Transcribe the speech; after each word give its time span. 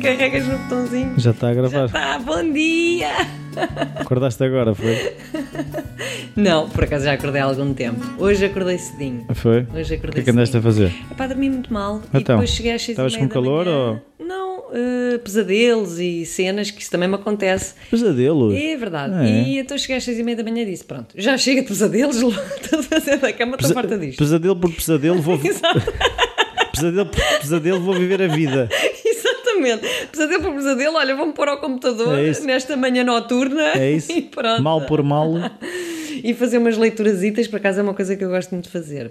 carregas 0.00 0.46
no 0.46 0.58
botãozinho. 0.58 1.14
Já 1.18 1.30
está 1.30 1.50
a 1.50 1.54
gravar. 1.54 1.88
Tá, 1.90 2.18
bom 2.18 2.52
dia! 2.52 3.08
Acordaste 3.96 4.42
agora, 4.44 4.74
foi? 4.74 5.14
Não, 6.36 6.68
por 6.68 6.84
acaso 6.84 7.04
já 7.04 7.12
acordei 7.12 7.40
há 7.40 7.44
algum 7.44 7.74
tempo. 7.74 8.00
Hoje 8.18 8.44
acordei 8.44 8.78
cedinho. 8.78 9.26
Foi? 9.34 9.66
Hoje 9.74 9.94
O 9.94 9.98
acordei 9.98 10.14
que 10.14 10.20
é 10.20 10.22
que 10.24 10.30
andaste 10.30 10.56
a 10.56 10.62
fazer? 10.62 10.92
É 11.10 11.14
para 11.14 11.28
dormir 11.28 11.50
muito 11.50 11.72
mal. 11.72 12.00
e 12.12 12.18
Então, 12.18 12.36
depois 12.36 12.50
cheguei 12.50 12.72
às 12.72 12.80
seis 12.82 12.88
e 12.88 12.92
estavas 12.92 13.14
meia 13.14 13.26
com 13.26 13.32
calor 13.32 13.66
manhã. 13.66 14.02
Não, 14.20 14.64
eh, 14.72 15.18
pesadelos 15.18 15.98
e 15.98 16.24
cenas, 16.24 16.70
que 16.70 16.80
isso 16.80 16.90
também 16.90 17.08
me 17.08 17.16
acontece. 17.16 17.74
Pesadelos? 17.90 18.54
É 18.54 18.76
verdade. 18.76 19.14
É? 19.28 19.42
E 19.42 19.58
então 19.58 19.76
cheguei 19.76 19.96
às 19.96 20.04
seis 20.04 20.18
e 20.18 20.22
meia 20.22 20.36
da 20.36 20.44
manhã 20.44 20.62
e 20.62 20.66
disse: 20.66 20.84
Pronto, 20.84 21.14
já 21.16 21.36
chega 21.36 21.62
de 21.62 21.68
pesadelos, 21.68 22.16
estou 22.62 22.78
a 22.78 22.82
fazer 22.84 23.16
da 23.18 23.32
cama, 23.32 23.56
estou 23.56 23.74
farta 23.74 23.98
disto. 23.98 24.18
Pesadelo 24.18 24.56
por 24.56 24.72
pesadelo, 24.72 25.20
vou. 25.20 25.34
Exato. 25.42 25.92
pesadelo 26.72 27.06
por 27.06 27.20
pesadelo, 27.40 27.80
vou 27.80 27.94
viver 27.94 28.22
a 28.22 28.28
vida. 28.28 28.68
Exatamente. 29.66 30.06
Pesadelo 30.12 30.42
por 30.42 30.54
pesadelo, 30.54 30.96
olha, 30.96 31.16
vou-me 31.16 31.32
pôr 31.32 31.48
ao 31.48 31.58
computador 31.58 32.18
É 32.18 32.40
nesta 32.40 32.76
manhã 32.76 33.04
noturna 33.04 33.72
É 33.76 33.92
isso? 33.92 34.12
e 34.16 34.22
pronto. 34.22 34.62
Mal 34.62 34.86
por 34.86 35.02
mal. 35.02 35.30
E 36.22 36.34
fazer 36.34 36.58
umas 36.58 36.76
leiturasitas, 36.76 37.48
por 37.48 37.56
acaso 37.56 37.80
é 37.80 37.82
uma 37.82 37.94
coisa 37.94 38.14
que 38.14 38.22
eu 38.22 38.28
gosto 38.28 38.50
muito 38.50 38.64
de 38.64 38.70
fazer. 38.70 39.10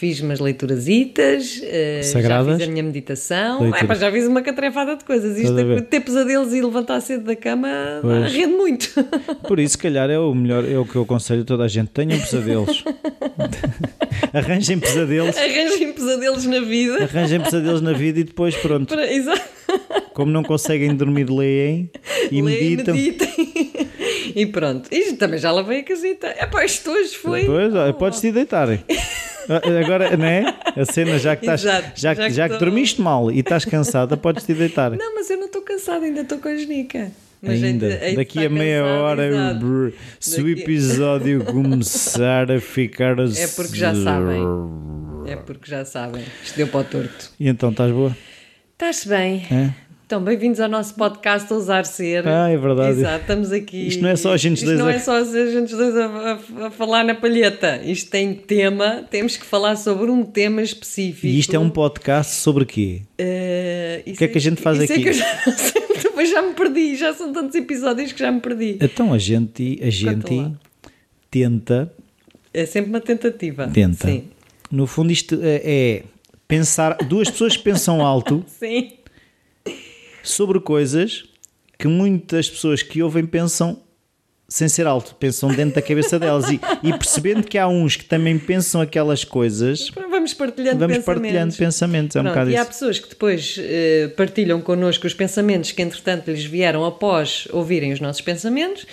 Fiz 0.00 0.18
umas 0.22 0.40
leiturasitas, 0.40 1.60
eh, 1.62 2.00
já 2.02 2.08
Sagradas? 2.12 2.56
fiz 2.58 2.66
a 2.66 2.70
minha 2.70 2.82
meditação, 2.82 3.60
Leitura. 3.60 3.84
é, 3.84 3.86
pá, 3.86 3.94
já 3.94 4.10
fiz 4.10 4.26
uma 4.26 4.40
catrefada 4.40 4.96
de 4.96 5.04
coisas. 5.04 5.36
Isto 5.36 5.54
ver? 5.54 5.76
é, 5.76 5.80
ter 5.82 6.00
pesadelos 6.00 6.54
e 6.54 6.62
levantar 6.62 6.98
cedo 7.02 7.24
da 7.24 7.36
cama 7.36 7.68
Pois. 8.00 8.32
rende 8.32 8.54
muito. 8.54 8.88
Por 9.46 9.60
isso, 9.60 9.72
se 9.72 9.78
calhar, 9.78 10.08
é 10.08 10.18
o 10.18 10.34
melhor, 10.34 10.64
é 10.66 10.78
o 10.78 10.86
que 10.86 10.96
eu 10.96 11.02
aconselho 11.02 11.42
a 11.42 11.44
toda 11.44 11.64
a 11.64 11.68
gente. 11.68 11.88
Tenham 11.90 12.18
pesadelos. 12.18 12.82
Arranjem 14.32 14.78
pesadelos. 14.80 15.36
Arranjem 15.36 15.92
pesadelos 15.92 16.46
na 16.46 16.60
vida. 16.60 17.02
Arranjem 17.04 17.40
pesadelos 17.42 17.82
na 17.82 17.92
vida 17.92 18.20
e 18.20 18.24
depois, 18.24 18.56
pronto. 18.56 18.88
Para, 18.94 19.12
exato. 19.12 19.42
Como 20.14 20.32
não 20.32 20.42
conseguem 20.42 20.94
dormir, 20.96 21.28
leem 21.28 21.90
e 22.30 22.40
Leem, 22.40 22.70
meditam. 22.70 22.94
meditem. 22.94 23.28
E 24.32 24.46
pronto. 24.46 24.88
Isto 24.94 25.16
também 25.16 25.40
já 25.40 25.50
lavei 25.50 25.80
a 25.80 25.82
casita. 25.82 26.28
É 26.38 26.46
pá, 26.46 26.64
isto 26.64 26.88
hoje 26.88 27.16
foi. 27.16 27.40
Depois, 27.40 27.74
olha, 27.74 27.92
podes 27.92 28.20
te 28.20 28.30
deitar. 28.30 28.68
Agora, 29.84 30.16
não 30.16 30.24
é? 30.24 30.54
A 30.76 30.84
cena, 30.84 31.18
já 31.18 31.34
que, 31.36 31.44
estás, 31.44 31.64
Exato, 31.64 32.00
já, 32.00 32.14
já 32.14 32.26
que, 32.26 32.32
já 32.32 32.48
que 32.48 32.56
dormiste 32.58 33.00
mal 33.00 33.30
e 33.30 33.40
estás 33.40 33.64
cansada, 33.64 34.16
podes 34.16 34.44
te 34.44 34.54
deitar. 34.54 34.90
Não, 34.92 35.14
mas 35.14 35.28
eu 35.30 35.36
não 35.38 35.46
estou 35.46 35.62
cansada, 35.62 36.04
ainda 36.04 36.20
estou 36.20 36.38
com 36.38 36.48
a 36.48 36.56
genica. 36.56 37.10
Mas 37.42 37.62
Ainda, 37.62 37.88
de 37.88 38.16
daqui 38.16 38.44
a 38.44 38.50
meia 38.50 38.82
cansada, 38.82 39.00
hora, 39.00 39.26
exato. 39.26 39.92
se 40.20 40.40
o 40.42 40.44
Daqui- 40.46 40.60
episódio 40.60 41.42
começar 41.46 42.50
a 42.52 42.60
ficar 42.60 43.18
É 43.18 43.46
porque 43.56 43.76
já 43.76 43.94
sabem. 43.94 44.42
É 45.26 45.36
porque 45.36 45.70
já 45.70 45.84
sabem. 45.86 46.22
Isto 46.44 46.56
deu 46.56 46.68
para 46.68 46.80
o 46.80 46.84
torto. 46.84 47.30
E 47.40 47.48
então, 47.48 47.70
estás 47.70 47.90
boa? 47.92 48.14
Estás 48.72 49.04
bem? 49.06 49.46
É? 49.50 49.70
Então, 50.10 50.20
bem-vindos 50.24 50.58
ao 50.58 50.68
nosso 50.68 50.92
podcast 50.96 51.52
Ousar 51.52 51.86
Ser. 51.86 52.26
Ah, 52.26 52.48
é 52.48 52.56
verdade. 52.56 52.98
Exato, 52.98 53.20
estamos 53.20 53.52
aqui. 53.52 53.86
Isto 53.86 54.02
não 54.02 54.08
é 54.08 54.16
só 54.16 54.32
a 54.32 54.36
gente 54.36 54.54
Isto 54.56 54.66
dois 54.66 54.78
não 54.80 54.86
a- 54.88 54.92
é 54.92 54.98
só 54.98 55.12
a 55.18 55.22
gente 55.22 55.72
dois 55.72 55.96
a, 55.96 56.04
a- 56.06 56.66
a 56.66 56.70
falar 56.72 57.04
na 57.04 57.14
palheta. 57.14 57.80
Isto 57.84 58.10
tem 58.10 58.34
tema, 58.34 59.04
temos 59.08 59.36
que 59.36 59.46
falar 59.46 59.76
sobre 59.76 60.10
um 60.10 60.24
tema 60.24 60.62
específico. 60.62 61.28
E 61.28 61.38
isto 61.38 61.54
é 61.54 61.60
um 61.60 61.70
podcast 61.70 62.32
sobre 62.34 62.64
quê? 62.64 63.02
Eh, 63.16 64.02
isso 64.04 64.18
que 64.18 64.24
é 64.24 64.26
que 64.26 64.36
a 64.38 64.40
gente 64.40 64.60
faz 64.60 64.80
isso 64.82 64.92
aqui? 64.92 65.00
É 65.00 65.04
que 65.04 65.08
eu 65.10 65.12
já 65.12 65.42
não 65.46 65.52
sei, 65.56 65.82
depois 66.02 66.28
já 66.28 66.42
me 66.42 66.54
perdi. 66.54 66.96
Já 66.96 67.14
são 67.14 67.32
tantos 67.32 67.54
episódios 67.54 68.10
que 68.10 68.18
já 68.18 68.32
me 68.32 68.40
perdi. 68.40 68.78
Então 68.80 69.12
a 69.12 69.18
gente, 69.18 69.78
a 69.80 69.90
gente 69.90 70.44
tenta, 71.30 71.94
É 72.52 72.66
sempre 72.66 72.90
uma 72.90 73.00
tentativa. 73.00 73.68
tenta. 73.72 74.08
Sim. 74.08 74.24
No 74.72 74.88
fundo, 74.88 75.12
isto 75.12 75.38
é, 75.40 75.62
é 75.64 76.02
pensar, 76.48 76.96
duas 76.96 77.30
pessoas 77.30 77.56
que 77.56 77.62
pensam 77.62 78.04
alto 78.04 78.44
Sim. 78.58 78.94
Sobre 80.22 80.60
coisas 80.60 81.24
que 81.78 81.88
muitas 81.88 82.48
pessoas 82.48 82.82
que 82.82 83.02
ouvem 83.02 83.24
pensam 83.26 83.80
sem 84.48 84.68
ser 84.68 84.84
alto, 84.84 85.14
pensam 85.14 85.48
dentro 85.54 85.76
da 85.76 85.82
cabeça 85.82 86.18
delas 86.18 86.50
e, 86.50 86.60
e 86.82 86.92
percebendo 86.92 87.44
que 87.46 87.56
há 87.56 87.68
uns 87.68 87.94
que 87.94 88.04
também 88.04 88.36
pensam 88.36 88.80
aquelas 88.80 89.22
coisas, 89.22 89.90
Vamos 90.10 90.34
partilhando 90.34 90.80
vamos 90.80 90.96
pensamentos. 90.96 91.22
partilhando 91.22 91.56
pensamentos. 91.56 92.16
É 92.16 92.20
um 92.20 92.22
Pronto, 92.24 92.34
bocado 92.34 92.50
e 92.50 92.56
há 92.56 92.60
isso. 92.62 92.70
pessoas 92.72 92.98
que 92.98 93.08
depois 93.10 93.56
eh, 93.58 94.12
partilham 94.16 94.60
connosco 94.60 95.06
os 95.06 95.14
pensamentos 95.14 95.70
que 95.70 95.80
entretanto 95.80 96.30
lhes 96.30 96.44
vieram 96.44 96.84
após 96.84 97.46
ouvirem 97.52 97.92
os 97.92 98.00
nossos 98.00 98.20
pensamentos. 98.20 98.86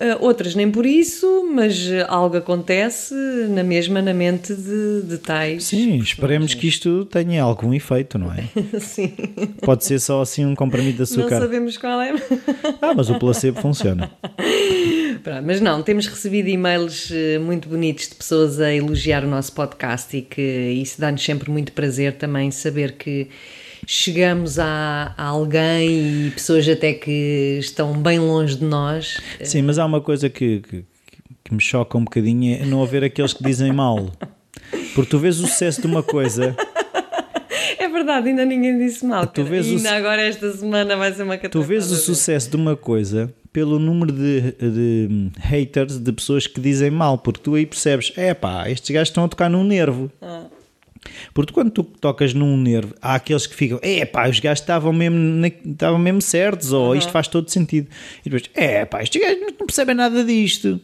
Eh, 0.00 0.16
outras 0.18 0.54
nem 0.54 0.70
por 0.70 0.86
isso, 0.86 1.46
mas 1.52 1.78
algo 2.08 2.38
acontece 2.38 3.14
na 3.50 3.62
mesma 3.62 4.00
na 4.00 4.14
mente 4.14 4.54
de, 4.54 5.02
de 5.02 5.18
tais. 5.18 5.64
Sim, 5.64 5.98
esperemos 5.98 6.54
que 6.54 6.66
isto 6.66 7.04
tenha 7.04 7.42
algum 7.42 7.74
efeito, 7.74 8.18
não 8.18 8.32
é? 8.32 8.44
Sim. 8.80 9.12
Pode 9.60 9.84
ser 9.84 10.00
só 10.00 10.22
assim 10.22 10.46
um 10.46 10.54
comprimido 10.54 11.04
de 11.04 11.16
Não 11.16 11.24
açúcar. 11.24 11.38
sabemos 11.38 11.76
qual 11.76 12.00
é. 12.00 12.14
Ah, 12.80 12.94
mas 12.94 13.10
o 13.10 13.18
placebo 13.18 13.60
funciona. 13.60 14.10
Pronto, 15.22 15.42
mas 15.44 15.60
não, 15.60 15.82
temos 15.82 16.06
recebido 16.06 16.48
e-mails 16.48 17.10
eh, 17.12 17.38
muito 17.38 17.68
bonitos 17.68 18.08
de 18.08 18.14
pessoas 18.14 18.58
a 18.58 18.72
elogiar 18.74 19.22
o 19.22 19.28
nosso 19.28 19.52
podcast 19.52 20.16
e 20.16 20.22
que 20.22 20.40
isso 20.82 20.98
dá-nos 20.98 21.22
sempre 21.22 21.50
muito 21.50 21.72
prazer 21.72 22.14
também 22.14 22.50
saber 22.50 22.92
que 22.92 23.28
chegamos 23.92 24.56
a, 24.56 25.12
a 25.16 25.24
alguém 25.24 26.26
e 26.26 26.30
pessoas 26.30 26.68
até 26.68 26.92
que 26.92 27.56
estão 27.58 27.92
bem 27.94 28.20
longe 28.20 28.54
de 28.56 28.64
nós. 28.64 29.18
Sim, 29.42 29.62
mas 29.62 29.80
há 29.80 29.84
uma 29.84 30.00
coisa 30.00 30.30
que, 30.30 30.60
que, 30.60 30.84
que 31.42 31.52
me 31.54 31.60
choca 31.60 31.98
um 31.98 32.04
bocadinho 32.04 32.54
é 32.62 32.64
não 32.64 32.82
haver 32.84 33.02
aqueles 33.02 33.32
que 33.32 33.42
dizem 33.42 33.72
mal. 33.72 34.12
Porque 34.94 35.10
tu 35.10 35.18
vês 35.18 35.40
o 35.40 35.46
sucesso 35.48 35.80
de 35.80 35.88
uma 35.88 36.04
coisa, 36.04 36.54
É 37.78 37.88
verdade, 37.88 38.28
ainda 38.28 38.44
ninguém 38.44 38.78
disse 38.78 39.04
mal. 39.04 39.26
Tu 39.26 39.42
vês 39.42 39.66
o 39.66 39.70
ainda 39.70 39.88
su- 39.88 39.94
agora 39.94 40.22
esta 40.22 40.52
semana 40.52 40.96
vai 40.96 41.12
ser 41.12 41.24
uma 41.24 41.36
tu 41.36 41.42
catastrofe. 41.42 41.68
vês 41.68 41.90
o 41.90 41.96
sucesso 41.96 42.48
de 42.50 42.56
uma 42.56 42.76
coisa 42.76 43.32
pelo 43.52 43.80
número 43.80 44.12
de, 44.12 44.52
de 44.52 45.30
haters, 45.40 45.98
de 45.98 46.12
pessoas 46.12 46.46
que 46.46 46.60
dizem 46.60 46.92
mal, 46.92 47.18
porque 47.18 47.40
tu 47.42 47.56
aí 47.56 47.66
percebes, 47.66 48.12
é 48.16 48.32
pá, 48.34 48.70
estes 48.70 48.88
gajos 48.90 49.08
estão 49.08 49.24
a 49.24 49.28
tocar 49.28 49.50
num 49.50 49.64
nervo. 49.64 50.08
Ah. 50.22 50.44
Porque 51.32 51.52
quando 51.52 51.70
tu 51.70 51.82
tocas 51.82 52.34
num 52.34 52.56
nervo, 52.56 52.94
há 53.00 53.14
aqueles 53.14 53.46
que 53.46 53.54
ficam, 53.54 53.78
é 53.82 54.04
pá, 54.04 54.28
os 54.28 54.38
gajos 54.38 54.60
estavam 54.60 54.92
mesmo, 54.92 55.46
estavam 55.46 55.98
mesmo 55.98 56.20
certos, 56.20 56.72
ou 56.72 56.94
isto 56.94 57.10
faz 57.10 57.28
todo 57.28 57.50
sentido. 57.50 57.88
E 58.24 58.30
depois, 58.30 58.50
é 58.54 58.84
pá, 58.84 59.02
estes 59.02 59.20
gajos 59.20 59.40
não 59.40 59.66
percebem 59.66 59.94
nada 59.94 60.24
disto. 60.24 60.80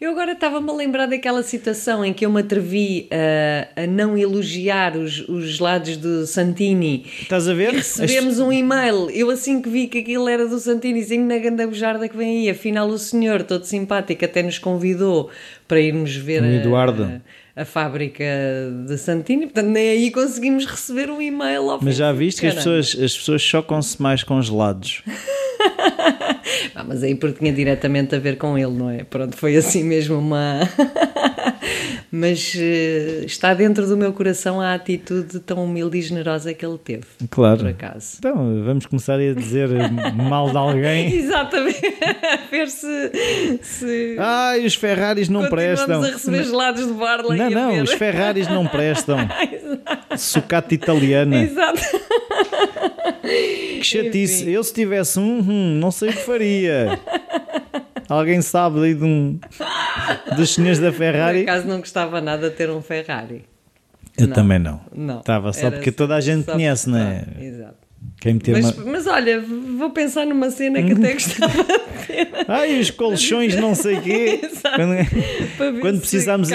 Eu 0.00 0.12
agora 0.12 0.30
estava-me 0.30 0.70
a 0.70 0.72
lembrar 0.72 1.06
daquela 1.06 1.42
situação 1.42 2.04
em 2.04 2.12
que 2.12 2.24
eu 2.24 2.30
me 2.30 2.40
atrevi 2.40 3.08
a, 3.10 3.82
a 3.82 3.86
não 3.88 4.16
elogiar 4.16 4.96
os, 4.96 5.28
os 5.28 5.58
lados 5.58 5.96
do 5.96 6.24
Santini. 6.24 7.04
Estás 7.22 7.48
a 7.48 7.54
ver? 7.54 7.72
Recebemos 7.72 8.38
um 8.38 8.52
e-mail. 8.52 9.10
Eu, 9.10 9.28
assim 9.28 9.60
que 9.60 9.68
vi 9.68 9.88
que 9.88 9.98
aquilo 9.98 10.28
era 10.28 10.46
do 10.46 10.56
Santinizinho 10.60 11.26
na 11.26 11.36
ganda 11.38 11.66
bujarda 11.66 12.08
que 12.08 12.16
vem 12.16 12.42
aí, 12.42 12.50
afinal, 12.50 12.86
o 12.88 12.96
senhor, 12.96 13.42
todo 13.42 13.64
simpático, 13.64 14.24
até 14.24 14.40
nos 14.40 14.56
convidou 14.58 15.30
para 15.66 15.80
irmos 15.80 16.14
ver 16.14 16.42
O 16.42 16.44
a- 16.44 16.48
Eduardo. 16.48 17.20
A, 17.56 17.64
fábrica 17.64 18.24
de 18.86 18.96
Santini. 18.98 19.46
Portanto, 19.46 19.66
nem 19.66 19.88
aí 19.90 20.10
conseguimos 20.12 20.64
receber 20.64 21.10
um 21.10 21.20
e-mail. 21.20 21.76
Mas 21.82 21.96
já 21.96 22.12
viste 22.12 22.40
que 22.40 22.46
as 22.46 22.54
pessoas, 22.54 22.96
as 23.02 23.16
pessoas 23.18 23.42
chocam-se 23.42 24.00
mais 24.00 24.22
com 24.22 24.40
gelados. 24.40 25.02
Ah, 26.74 26.84
mas 26.84 27.02
aí 27.02 27.14
porque 27.14 27.38
tinha 27.38 27.52
diretamente 27.52 28.14
a 28.14 28.18
ver 28.18 28.36
com 28.36 28.56
ele, 28.56 28.72
não 28.72 28.90
é? 28.90 29.04
Pronto, 29.04 29.36
foi 29.36 29.56
assim 29.56 29.84
mesmo 29.84 30.18
uma. 30.18 30.60
mas 32.10 32.54
eh, 32.58 33.24
está 33.26 33.52
dentro 33.54 33.86
do 33.86 33.96
meu 33.96 34.12
coração 34.12 34.60
a 34.60 34.74
atitude 34.74 35.40
tão 35.40 35.64
humilde 35.64 35.98
e 35.98 36.02
generosa 36.02 36.54
que 36.54 36.64
ele 36.64 36.78
teve. 36.78 37.04
Claro. 37.30 37.58
Por 37.58 37.68
acaso. 37.68 38.16
Então, 38.18 38.62
vamos 38.64 38.86
começar 38.86 39.14
a 39.14 39.34
dizer 39.34 39.68
mal 40.14 40.50
de 40.50 40.56
alguém. 40.56 41.12
Exatamente. 41.18 41.80
A 42.22 42.50
ver 42.50 42.68
se. 42.68 43.10
se... 43.62 44.16
Ai, 44.18 44.64
os 44.64 44.74
Ferraris 44.74 45.28
não 45.28 45.48
prestam. 45.48 46.02
a 46.02 46.06
receber 46.06 46.44
gelados 46.44 46.86
de 46.86 46.92
Barley. 46.92 47.38
Não, 47.38 47.50
não, 47.50 47.82
os 47.82 47.92
Ferraris 47.92 48.48
não 48.48 48.66
prestam. 48.66 49.18
Sucata 50.16 50.74
italiana. 50.74 51.42
Exato. 51.42 51.82
Que 53.78 53.84
chatice. 53.84 54.50
Eu 54.50 54.62
se 54.64 54.72
tivesse 54.72 55.18
um, 55.18 55.38
hum, 55.40 55.78
não 55.78 55.90
sei 55.90 56.10
o 56.10 56.12
que 56.12 56.18
faria. 56.24 56.98
Alguém 58.08 58.40
sabe 58.40 58.80
aí 58.84 58.94
de 58.94 59.04
um 59.04 59.38
dos 60.36 60.54
senhores 60.54 60.78
da 60.78 60.90
Por 60.90 60.98
Ferrari? 60.98 61.42
acaso 61.42 61.66
não 61.66 61.78
gostava 61.80 62.20
nada 62.20 62.48
de 62.48 62.56
ter 62.56 62.70
um 62.70 62.80
Ferrari. 62.80 63.44
Eu 64.16 64.26
Não. 64.28 64.34
também 64.34 64.58
não. 64.58 64.80
Não. 64.94 65.20
Estava 65.20 65.52
só 65.52 65.66
Era 65.66 65.76
porque 65.76 65.92
toda 65.92 66.16
a 66.16 66.20
gente 66.20 66.44
conhece, 66.50 66.88
não 66.88 66.98
é? 66.98 67.24
Exato. 67.38 67.76
Quem 68.20 68.36
Mas, 68.52 68.76
uma... 68.76 68.92
mas 68.92 69.06
olha, 69.06 69.40
vou 69.40 69.90
pensar 69.90 70.26
numa 70.26 70.50
cena 70.50 70.82
que 70.82 70.92
até 70.92 71.12
gostava 71.12 71.62
de 71.62 72.06
ter. 72.06 72.28
Ai, 72.48 72.80
os 72.80 72.90
colchões, 72.90 73.54
não 73.54 73.76
sei 73.76 74.00
quê. 74.00 74.40
Quando, 75.56 75.80
quando 75.80 76.00
precisamos 76.00 76.50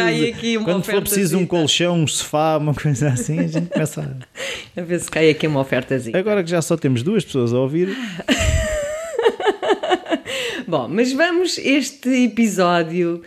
quando 0.64 0.84
for 0.84 1.02
preciso 1.02 1.38
um 1.38 1.46
colchão, 1.46 2.02
um 2.02 2.08
sofá, 2.08 2.58
uma 2.58 2.74
coisa 2.74 3.10
assim, 3.10 3.40
a 3.40 3.48
gente 3.48 3.70
começa 3.70 4.02
a... 4.02 4.82
A 4.82 4.84
ver 4.84 5.00
se 5.00 5.10
cai 5.10 5.30
aqui 5.30 5.48
uma 5.48 5.62
ofertazinha. 5.62 6.18
Agora 6.18 6.44
que 6.44 6.50
já 6.50 6.62
só 6.62 6.76
temos 6.78 7.02
duas 7.02 7.24
pessoas 7.24 7.54
a 7.54 7.60
ouvir, 7.60 7.96
Bom, 10.68 10.88
mas 10.88 11.12
vamos 11.14 11.58
este 11.58 12.26
episódio 12.26 13.22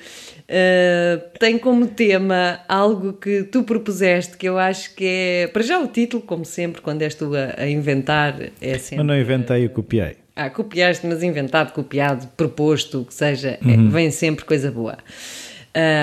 Uh, 0.49 1.39
tem 1.41 1.59
como 1.59 1.89
tema 1.89 2.61
algo 2.69 3.15
que 3.15 3.43
tu 3.43 3.65
propuseste, 3.65 4.37
que 4.37 4.49
eu 4.49 4.57
acho 4.57 4.95
que 4.95 5.05
é, 5.05 5.47
para 5.49 5.63
já 5.63 5.79
o 5.79 5.89
título, 5.89 6.23
como 6.23 6.45
sempre, 6.45 6.81
quando 6.81 7.03
és 7.03 7.15
tu 7.15 7.33
a, 7.35 7.61
a 7.63 7.69
inventar, 7.69 8.41
é 8.61 8.79
sempre... 8.79 8.99
Mas 8.99 9.07
não 9.07 9.19
inventei, 9.19 9.65
eu 9.65 9.71
copiei. 9.71 10.17
Ah, 10.37 10.49
copiaste, 10.49 11.07
mas 11.07 11.23
inventado, 11.23 11.73
copiado, 11.73 12.29
proposto, 12.37 13.01
o 13.01 13.05
que 13.05 13.15
seja, 13.15 13.59
é, 13.61 13.65
uhum. 13.65 13.89
é, 13.89 13.91
vem 13.91 14.11
sempre 14.11 14.45
coisa 14.45 14.71
boa. 14.71 14.99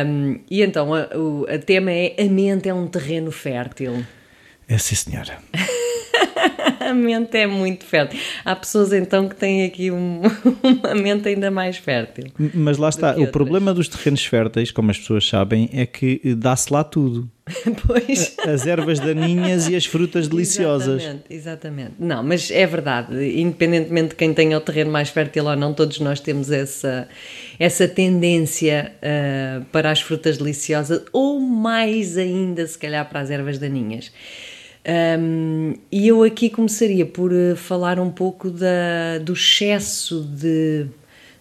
Um, 0.06 0.40
e 0.50 0.62
então, 0.62 0.90
o 0.92 1.46
tema 1.66 1.92
é 1.92 2.16
a 2.20 2.26
mente 2.26 2.68
é 2.68 2.74
um 2.74 2.88
terreno 2.88 3.32
fértil. 3.32 4.04
É 4.68 4.78
sim, 4.78 4.96
senhora. 4.96 5.38
a 6.80 6.94
mente 6.94 7.38
é 7.38 7.48
muito 7.48 7.86
fértil. 7.86 8.20
Há 8.44 8.56
pessoas 8.56 8.94
então 8.94 9.28
que 9.28 9.36
têm 9.36 9.66
aqui 9.66 9.92
um, 9.92 10.22
uma 10.64 10.96
mente 10.96 11.28
ainda 11.30 11.50
mais 11.50 11.78
fértil. 11.78 12.26
Mas 12.54 12.78
lá 12.78 12.90
está, 12.90 13.16
o 13.18 13.28
problema 13.28 13.74
dos 13.74 13.88
terrenos 13.88 14.26
férteis, 14.26 14.72
como 14.72 14.92
as 14.92 14.98
pessoas 14.98 15.28
sabem, 15.28 15.70
é 15.74 15.86
que 15.86 16.20
dá-se 16.36 16.72
lá 16.72 16.84
tudo. 16.84 17.30
pois. 17.86 18.38
As 18.46 18.66
ervas 18.66 19.00
daninhas 19.00 19.68
e 19.68 19.76
as 19.76 19.86
frutas 19.86 20.28
deliciosas. 20.28 21.02
Exatamente, 21.02 21.24
exatamente. 21.30 21.94
Não, 22.00 22.24
mas 22.24 22.50
é 22.50 22.66
verdade, 22.66 23.40
independentemente 23.40 24.10
de 24.10 24.16
quem 24.16 24.34
tenha 24.34 24.58
o 24.58 24.62
terreno 24.62 24.92
mais 24.92 25.10
fértil 25.10 25.46
ou 25.46 25.56
não, 25.56 25.74
todos 25.74 26.00
nós 26.00 26.20
temos 26.22 26.52
essa, 26.52 27.08
essa 27.60 27.88
tendência 27.88 28.94
uh, 28.98 29.66
para 29.66 29.92
as 29.92 30.00
frutas 30.00 30.38
deliciosas, 30.38 31.04
ou 31.12 31.40
mais 31.40 32.18
ainda, 32.18 32.66
se 32.66 32.78
calhar, 32.78 33.08
para 33.10 33.20
as 33.20 33.30
ervas 33.30 33.58
daninhas. 33.60 34.12
Um, 34.86 35.76
e 35.90 36.08
eu 36.10 36.24
aqui 36.24 36.50
começaria 36.50 37.06
por 37.06 37.32
uh, 37.32 37.56
falar 37.56 38.00
um 38.00 38.12
pouco 38.12 38.50
da, 38.50 39.18
do 39.24 39.32
excesso 39.32 40.22
de, 40.22 40.88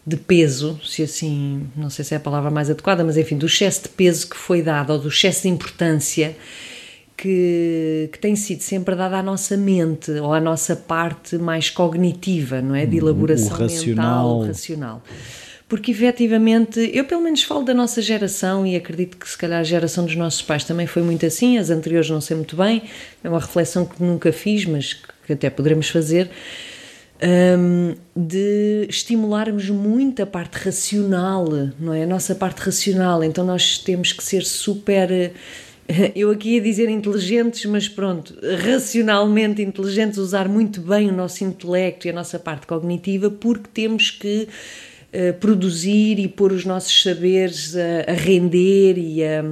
de 0.06 0.16
peso, 0.16 0.78
se 0.84 1.02
assim, 1.02 1.66
não 1.76 1.90
sei 1.90 2.04
se 2.04 2.14
é 2.14 2.18
a 2.18 2.20
palavra 2.20 2.50
mais 2.50 2.70
adequada, 2.70 3.02
mas 3.02 3.16
enfim, 3.16 3.36
do 3.36 3.46
excesso 3.46 3.82
de 3.82 3.88
peso 3.88 4.28
que 4.28 4.36
foi 4.36 4.62
dado, 4.62 4.92
ou 4.92 4.98
do 4.98 5.08
excesso 5.08 5.42
de 5.42 5.48
importância 5.48 6.36
que, 7.16 8.08
que 8.12 8.18
tem 8.20 8.36
sido 8.36 8.60
sempre 8.60 8.94
dado 8.94 9.14
à 9.14 9.22
nossa 9.22 9.56
mente, 9.56 10.12
ou 10.12 10.32
à 10.32 10.40
nossa 10.40 10.76
parte 10.76 11.36
mais 11.36 11.68
cognitiva, 11.68 12.62
não 12.62 12.76
é? 12.76 12.86
De 12.86 12.98
elaboração 12.98 13.56
o 13.56 13.60
racional. 13.60 14.38
mental, 14.38 14.46
racional 14.46 15.02
porque 15.72 15.90
efetivamente, 15.90 16.90
eu 16.92 17.02
pelo 17.06 17.22
menos 17.22 17.44
falo 17.44 17.62
da 17.62 17.72
nossa 17.72 18.02
geração 18.02 18.66
e 18.66 18.76
acredito 18.76 19.16
que 19.16 19.26
se 19.26 19.38
calhar 19.38 19.58
a 19.58 19.62
geração 19.62 20.04
dos 20.04 20.14
nossos 20.14 20.42
pais 20.42 20.64
também 20.64 20.86
foi 20.86 21.00
muito 21.00 21.24
assim, 21.24 21.56
as 21.56 21.70
anteriores 21.70 22.10
não 22.10 22.20
sei 22.20 22.36
muito 22.36 22.54
bem, 22.54 22.82
é 23.24 23.28
uma 23.30 23.40
reflexão 23.40 23.86
que 23.86 24.02
nunca 24.02 24.30
fiz, 24.34 24.66
mas 24.66 24.92
que 25.26 25.32
até 25.32 25.48
poderemos 25.48 25.88
fazer, 25.88 26.28
um, 27.58 27.94
de 28.14 28.86
estimularmos 28.86 29.70
muito 29.70 30.22
a 30.22 30.26
parte 30.26 30.56
racional, 30.56 31.48
não 31.80 31.94
é? 31.94 32.02
A 32.02 32.06
nossa 32.06 32.34
parte 32.34 32.58
racional, 32.58 33.24
então 33.24 33.42
nós 33.42 33.78
temos 33.78 34.12
que 34.12 34.22
ser 34.22 34.44
super. 34.44 35.32
Eu 36.14 36.30
aqui 36.30 36.50
ia 36.50 36.60
dizer 36.60 36.90
inteligentes, 36.90 37.64
mas 37.64 37.88
pronto, 37.88 38.34
racionalmente 38.62 39.62
inteligentes, 39.62 40.18
usar 40.18 40.50
muito 40.50 40.82
bem 40.82 41.08
o 41.08 41.12
nosso 41.12 41.42
intelecto 41.44 42.06
e 42.06 42.10
a 42.10 42.12
nossa 42.12 42.38
parte 42.38 42.66
cognitiva, 42.66 43.30
porque 43.30 43.70
temos 43.72 44.10
que 44.10 44.46
produzir 45.40 46.18
e 46.18 46.26
pôr 46.26 46.52
os 46.52 46.64
nossos 46.64 47.02
saberes 47.02 47.76
a, 47.76 48.12
a 48.12 48.14
render 48.14 48.96
e 48.96 49.22
a, 49.22 49.44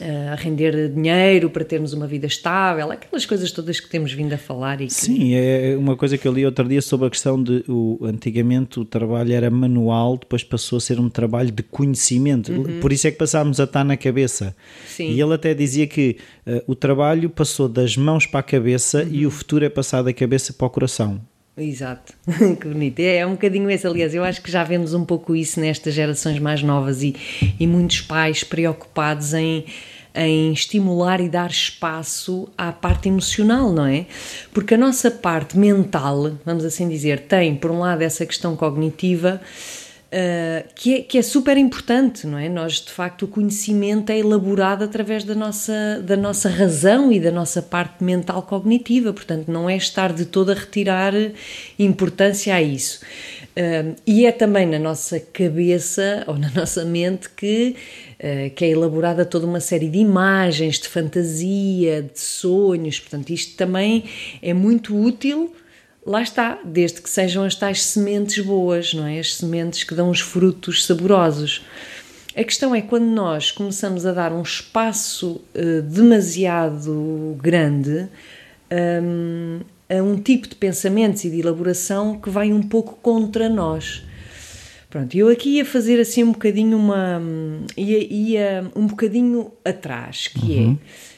a, 0.00 0.34
render 0.36 0.88
dinheiro 0.88 1.50
para 1.50 1.64
termos 1.64 1.92
uma 1.92 2.06
vida 2.06 2.26
estável, 2.26 2.90
aquelas 2.90 3.26
coisas 3.26 3.50
todas 3.50 3.80
que 3.80 3.88
temos 3.88 4.12
vindo 4.12 4.32
a 4.32 4.38
falar. 4.38 4.80
E 4.80 4.86
que... 4.86 4.94
Sim, 4.94 5.34
é 5.34 5.76
uma 5.76 5.96
coisa 5.96 6.16
que 6.16 6.26
eu 6.26 6.32
li 6.32 6.46
outro 6.46 6.66
dia 6.66 6.80
sobre 6.80 7.06
a 7.06 7.10
questão 7.10 7.42
de 7.42 7.64
o, 7.68 7.98
antigamente 8.02 8.80
o 8.80 8.84
trabalho 8.84 9.32
era 9.32 9.50
manual, 9.50 10.16
depois 10.16 10.42
passou 10.42 10.78
a 10.78 10.80
ser 10.80 10.98
um 10.98 11.08
trabalho 11.08 11.50
de 11.50 11.62
conhecimento, 11.62 12.52
uhum. 12.52 12.80
por 12.80 12.92
isso 12.92 13.06
é 13.06 13.10
que 13.10 13.18
passámos 13.18 13.60
a 13.60 13.64
estar 13.64 13.84
na 13.84 13.96
cabeça. 13.96 14.54
Sim. 14.86 15.10
E 15.10 15.20
ele 15.20 15.34
até 15.34 15.52
dizia 15.54 15.86
que 15.86 16.16
uh, 16.46 16.62
o 16.66 16.74
trabalho 16.74 17.28
passou 17.28 17.68
das 17.68 17.96
mãos 17.96 18.26
para 18.26 18.40
a 18.40 18.44
cabeça 18.44 19.02
uhum. 19.02 19.08
e 19.12 19.26
o 19.26 19.30
futuro 19.30 19.64
é 19.64 19.68
passado 19.68 20.06
da 20.06 20.12
cabeça 20.12 20.52
para 20.52 20.66
o 20.66 20.70
coração. 20.70 21.20
Exato, 21.56 22.14
que 22.60 22.66
bonito. 22.66 23.00
É, 23.00 23.18
é 23.18 23.26
um 23.26 23.32
bocadinho 23.32 23.70
esse, 23.70 23.86
aliás, 23.86 24.14
eu 24.14 24.24
acho 24.24 24.40
que 24.40 24.50
já 24.50 24.64
vemos 24.64 24.94
um 24.94 25.04
pouco 25.04 25.36
isso 25.36 25.60
nestas 25.60 25.92
gerações 25.92 26.38
mais 26.38 26.62
novas 26.62 27.02
e, 27.02 27.14
e 27.60 27.66
muitos 27.66 28.00
pais 28.00 28.42
preocupados 28.42 29.34
em, 29.34 29.66
em 30.14 30.50
estimular 30.50 31.20
e 31.20 31.28
dar 31.28 31.50
espaço 31.50 32.48
à 32.56 32.72
parte 32.72 33.08
emocional, 33.08 33.70
não 33.70 33.84
é? 33.84 34.06
Porque 34.52 34.74
a 34.74 34.78
nossa 34.78 35.10
parte 35.10 35.58
mental, 35.58 36.32
vamos 36.44 36.64
assim 36.64 36.88
dizer, 36.88 37.20
tem, 37.20 37.54
por 37.54 37.70
um 37.70 37.80
lado, 37.80 38.00
essa 38.00 38.24
questão 38.24 38.56
cognitiva 38.56 39.38
Uh, 40.12 40.68
que, 40.74 40.96
é, 40.96 41.00
que 41.00 41.16
é 41.16 41.22
super 41.22 41.56
importante, 41.56 42.26
não 42.26 42.36
é? 42.36 42.46
Nós, 42.46 42.74
de 42.74 42.92
facto, 42.92 43.22
o 43.22 43.28
conhecimento 43.28 44.10
é 44.10 44.18
elaborado 44.18 44.84
através 44.84 45.24
da 45.24 45.34
nossa, 45.34 46.02
da 46.04 46.18
nossa 46.18 46.50
razão 46.50 47.10
e 47.10 47.18
da 47.18 47.30
nossa 47.30 47.62
parte 47.62 48.04
mental 48.04 48.42
cognitiva, 48.42 49.10
portanto, 49.14 49.50
não 49.50 49.70
é 49.70 49.74
estar 49.74 50.12
de 50.12 50.26
todo 50.26 50.52
a 50.52 50.54
retirar 50.54 51.14
importância 51.78 52.54
a 52.54 52.60
isso. 52.60 53.00
Uh, 53.56 53.96
e 54.06 54.26
é 54.26 54.32
também 54.32 54.66
na 54.66 54.78
nossa 54.78 55.18
cabeça 55.18 56.24
ou 56.26 56.36
na 56.36 56.50
nossa 56.50 56.84
mente 56.84 57.30
que, 57.30 57.74
uh, 58.18 58.54
que 58.54 58.66
é 58.66 58.68
elaborada 58.68 59.24
toda 59.24 59.46
uma 59.46 59.60
série 59.60 59.88
de 59.88 59.96
imagens, 59.96 60.78
de 60.78 60.88
fantasia, 60.88 62.02
de 62.02 62.20
sonhos, 62.20 63.00
portanto, 63.00 63.30
isto 63.30 63.56
também 63.56 64.04
é 64.42 64.52
muito 64.52 64.94
útil 64.94 65.54
lá 66.04 66.22
está, 66.22 66.58
desde 66.64 67.00
que 67.00 67.08
sejam 67.08 67.44
as 67.44 67.54
tais 67.54 67.82
sementes 67.82 68.44
boas, 68.44 68.92
não 68.94 69.06
é? 69.06 69.18
As 69.18 69.36
sementes 69.36 69.84
que 69.84 69.94
dão 69.94 70.10
os 70.10 70.20
frutos 70.20 70.84
saborosos. 70.84 71.64
A 72.36 72.42
questão 72.42 72.74
é 72.74 72.80
quando 72.80 73.04
nós 73.04 73.50
começamos 73.50 74.06
a 74.06 74.12
dar 74.12 74.32
um 74.32 74.42
espaço 74.42 75.40
uh, 75.54 75.82
demasiado 75.82 77.36
grande 77.40 78.08
um, 79.02 79.60
a 79.88 80.02
um 80.02 80.16
tipo 80.16 80.48
de 80.48 80.54
pensamentos 80.54 81.24
e 81.24 81.30
de 81.30 81.40
elaboração 81.40 82.18
que 82.18 82.30
vai 82.30 82.52
um 82.52 82.62
pouco 82.62 82.98
contra 83.02 83.48
nós. 83.48 84.02
Pronto, 84.88 85.14
eu 85.14 85.28
aqui 85.28 85.56
ia 85.56 85.64
fazer 85.64 86.00
assim 86.00 86.22
um 86.22 86.32
bocadinho 86.32 86.76
uma. 86.76 87.20
ia, 87.76 88.12
ia 88.12 88.70
um 88.76 88.86
bocadinho 88.86 89.50
atrás, 89.64 90.28
que 90.28 90.54
é, 90.54 90.60
uhum. 90.60 90.72
é 90.72 91.11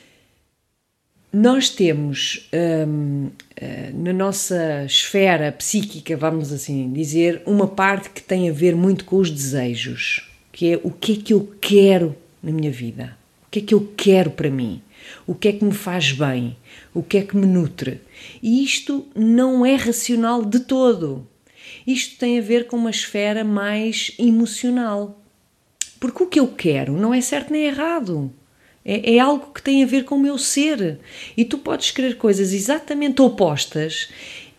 nós 1.34 1.68
temos 1.68 2.48
hum, 2.86 3.28
eh, 3.56 3.90
na 3.92 4.12
nossa 4.12 4.84
esfera 4.84 5.50
psíquica, 5.50 6.16
vamos 6.16 6.52
assim 6.52 6.92
dizer, 6.92 7.42
uma 7.44 7.66
parte 7.66 8.10
que 8.10 8.22
tem 8.22 8.48
a 8.48 8.52
ver 8.52 8.76
muito 8.76 9.04
com 9.04 9.16
os 9.16 9.32
desejos, 9.32 10.30
que 10.52 10.72
é 10.72 10.80
o 10.84 10.92
que 10.92 11.14
é 11.14 11.16
que 11.16 11.34
eu 11.34 11.52
quero 11.60 12.14
na 12.40 12.52
minha 12.52 12.70
vida, 12.70 13.16
o 13.48 13.50
que 13.50 13.58
é 13.58 13.62
que 13.62 13.74
eu 13.74 13.92
quero 13.96 14.30
para 14.30 14.48
mim, 14.48 14.80
o 15.26 15.34
que 15.34 15.48
é 15.48 15.52
que 15.52 15.64
me 15.64 15.72
faz 15.72 16.12
bem, 16.12 16.56
o 16.94 17.02
que 17.02 17.18
é 17.18 17.22
que 17.22 17.36
me 17.36 17.46
nutre. 17.46 18.00
E 18.40 18.62
isto 18.62 19.04
não 19.12 19.66
é 19.66 19.74
racional 19.74 20.44
de 20.44 20.60
todo. 20.60 21.26
Isto 21.84 22.16
tem 22.16 22.38
a 22.38 22.42
ver 22.42 22.68
com 22.68 22.76
uma 22.76 22.90
esfera 22.90 23.42
mais 23.42 24.12
emocional. 24.20 25.20
Porque 25.98 26.22
o 26.22 26.28
que 26.28 26.38
eu 26.38 26.46
quero 26.46 26.92
não 26.92 27.12
é 27.12 27.20
certo 27.20 27.52
nem 27.52 27.64
errado. 27.64 28.32
É, 28.84 29.14
é, 29.14 29.18
algo 29.18 29.52
que 29.52 29.62
tem 29.62 29.82
a 29.82 29.86
ver 29.86 30.04
com 30.04 30.16
o 30.16 30.20
meu 30.20 30.36
ser. 30.36 30.98
E 31.36 31.44
tu 31.44 31.58
podes 31.58 31.90
querer 31.90 32.16
coisas 32.16 32.52
exatamente 32.52 33.22
opostas 33.22 34.08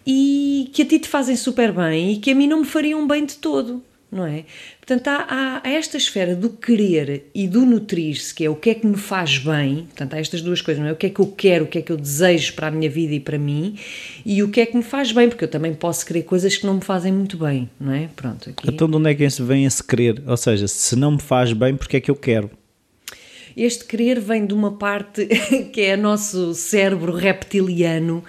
e 0.06 0.70
que 0.74 0.82
a 0.82 0.86
ti 0.86 1.00
te 1.00 1.08
fazem 1.08 1.36
super 1.36 1.72
bem 1.72 2.14
e 2.14 2.18
que 2.18 2.32
a 2.32 2.36
mim 2.36 2.48
não 2.48 2.60
me 2.60 2.66
fariam 2.66 3.08
bem 3.08 3.26
de 3.26 3.36
todo, 3.36 3.84
não 4.12 4.26
é? 4.26 4.46
Portanto, 4.80 5.08
há, 5.08 5.62
há 5.64 5.70
esta 5.70 5.98
esfera 5.98 6.36
do 6.36 6.52
querer 6.52 7.26
e 7.34 7.48
do 7.48 7.66
nutrir-se, 7.66 8.34
que 8.34 8.46
é 8.46 8.50
o 8.50 8.56
que 8.56 8.70
é 8.70 8.74
que 8.76 8.86
me 8.86 8.98
faz 8.98 9.40
bem, 9.40 9.86
portanto, 9.86 10.14
há 10.14 10.20
estas 10.20 10.42
duas 10.44 10.62
coisas, 10.62 10.82
não 10.82 10.90
é? 10.90 10.94
O 10.94 10.96
que 10.96 11.08
é 11.08 11.10
que 11.10 11.20
eu 11.20 11.26
quero, 11.26 11.66
o 11.66 11.68
que 11.68 11.80
é 11.80 11.82
que 11.82 11.92
eu 11.92 11.98
desejo 11.98 12.54
para 12.54 12.68
a 12.68 12.72
minha 12.72 12.90
vida 12.90 13.16
e 13.16 13.20
para 13.20 13.40
mim, 13.40 13.80
e 14.24 14.44
o 14.44 14.50
que 14.50 14.62
é 14.62 14.66
que 14.68 14.78
me 14.78 14.84
faz 14.84 15.12
bem, 15.12 15.28
porque 15.28 15.44
eu 15.44 15.50
também 15.50 15.74
posso 15.74 16.06
querer 16.06 16.22
coisas 16.22 16.56
que 16.56 16.68
não 16.68 16.76
me 16.76 16.82
fazem 16.82 17.12
muito 17.12 17.36
bem, 17.36 17.68
não 17.80 17.92
é? 17.92 18.10
Pronto. 18.16 18.52
Aqui... 18.52 18.70
Então, 18.70 18.88
de 18.88 18.96
onde 18.96 19.10
é 19.10 19.16
que 19.16 19.28
vem 19.42 19.66
esse 19.66 19.84
querer? 19.84 20.22
Ou 20.28 20.38
seja, 20.38 20.68
se 20.68 20.96
não 20.96 21.14
me 21.14 21.22
faz 21.22 21.52
bem, 21.52 21.76
porque 21.76 21.98
é 21.98 22.00
que 22.00 22.12
eu 22.12 22.16
quero? 22.16 22.52
Este 23.56 23.86
querer 23.86 24.20
vem 24.20 24.46
de 24.46 24.54
uma 24.54 24.74
parte 24.74 25.26
que 25.72 25.82
é 25.82 25.96
nosso 25.96 26.54
cérebro 26.54 27.14
reptiliano, 27.14 28.24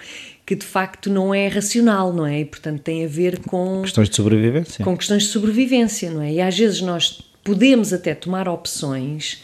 que 0.45 0.55
de 0.55 0.65
facto 0.65 1.09
não 1.09 1.33
é 1.33 1.47
racional, 1.47 2.13
não 2.13 2.25
é? 2.25 2.39
E 2.39 2.45
portanto 2.45 2.81
tem 2.81 3.03
a 3.03 3.07
ver 3.07 3.39
com 3.39 3.81
questões 3.81 4.09
de 4.09 4.15
sobrevivência. 4.15 4.85
Com 4.85 4.95
questões 4.95 5.23
de 5.23 5.29
sobrevivência, 5.29 6.09
não 6.09 6.21
é? 6.21 6.33
E 6.33 6.41
às 6.41 6.57
vezes 6.57 6.81
nós 6.81 7.21
podemos 7.43 7.91
até 7.91 8.15
tomar 8.15 8.47
opções. 8.47 9.41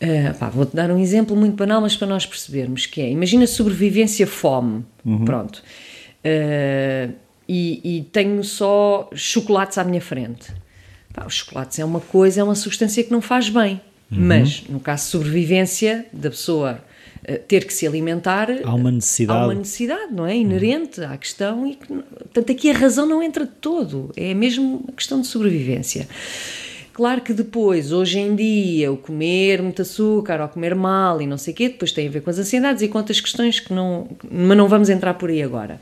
Uh, 0.00 0.50
Vou-te 0.52 0.76
dar 0.76 0.90
um 0.90 0.98
exemplo 0.98 1.36
muito 1.36 1.56
banal, 1.56 1.80
mas 1.80 1.96
para 1.96 2.06
nós 2.06 2.24
percebermos 2.24 2.86
que 2.86 3.00
é, 3.00 3.10
imagina 3.10 3.46
sobrevivência 3.46 4.26
fome, 4.26 4.84
uhum. 5.04 5.24
pronto, 5.24 5.56
uh, 5.56 7.12
e, 7.48 7.96
e, 7.98 8.02
tenho 8.12 8.44
só 8.44 9.10
chocolates 9.14 9.76
à 9.76 9.84
minha 9.84 10.00
frente. 10.00 10.52
Pá, 11.12 11.26
os 11.26 11.34
chocolates 11.34 11.78
é 11.78 11.84
uma 11.84 12.00
coisa, 12.00 12.40
é 12.42 12.44
uma 12.44 12.54
substância 12.54 13.02
que 13.02 13.10
não 13.10 13.20
faz 13.20 13.48
bem. 13.48 13.80
Uhum. 14.10 14.18
Mas, 14.26 14.62
no 14.68 14.80
caso 14.80 15.04
de 15.04 15.10
sobrevivência 15.10 16.06
da 16.12 16.30
pessoa 16.30 16.80
uh, 17.28 17.38
ter 17.46 17.66
que 17.66 17.74
se 17.74 17.86
alimentar, 17.86 18.48
há 18.64 18.74
uma 18.74 18.90
necessidade, 18.90 19.38
há 19.38 19.44
uma 19.44 19.54
necessidade 19.54 20.12
não 20.12 20.26
é? 20.26 20.36
Inerente 20.36 21.00
uhum. 21.00 21.12
à 21.12 21.16
questão. 21.16 21.66
E 21.66 21.76
portanto, 21.76 22.52
aqui 22.52 22.70
a 22.70 22.74
razão 22.74 23.06
não 23.06 23.22
entra 23.22 23.44
de 23.44 23.52
todo, 23.52 24.10
é 24.16 24.32
mesmo 24.34 24.78
uma 24.84 24.92
questão 24.92 25.20
de 25.20 25.26
sobrevivência. 25.26 26.08
Claro 26.98 27.20
que 27.20 27.32
depois, 27.32 27.92
hoje 27.92 28.18
em 28.18 28.34
dia, 28.34 28.90
o 28.90 28.96
comer 28.96 29.62
muito 29.62 29.82
açúcar 29.82 30.40
ou 30.40 30.48
comer 30.48 30.74
mal 30.74 31.22
e 31.22 31.28
não 31.28 31.38
sei 31.38 31.54
o 31.54 31.56
quê, 31.56 31.68
depois 31.68 31.92
tem 31.92 32.08
a 32.08 32.10
ver 32.10 32.22
com 32.22 32.30
as 32.30 32.40
ansiedades 32.40 32.82
e 32.82 32.88
com 32.88 32.98
outras 32.98 33.20
questões 33.20 33.60
que 33.60 33.72
não. 33.72 34.08
Mas 34.28 34.56
não 34.56 34.66
vamos 34.66 34.88
entrar 34.90 35.14
por 35.14 35.30
aí 35.30 35.40
agora. 35.40 35.80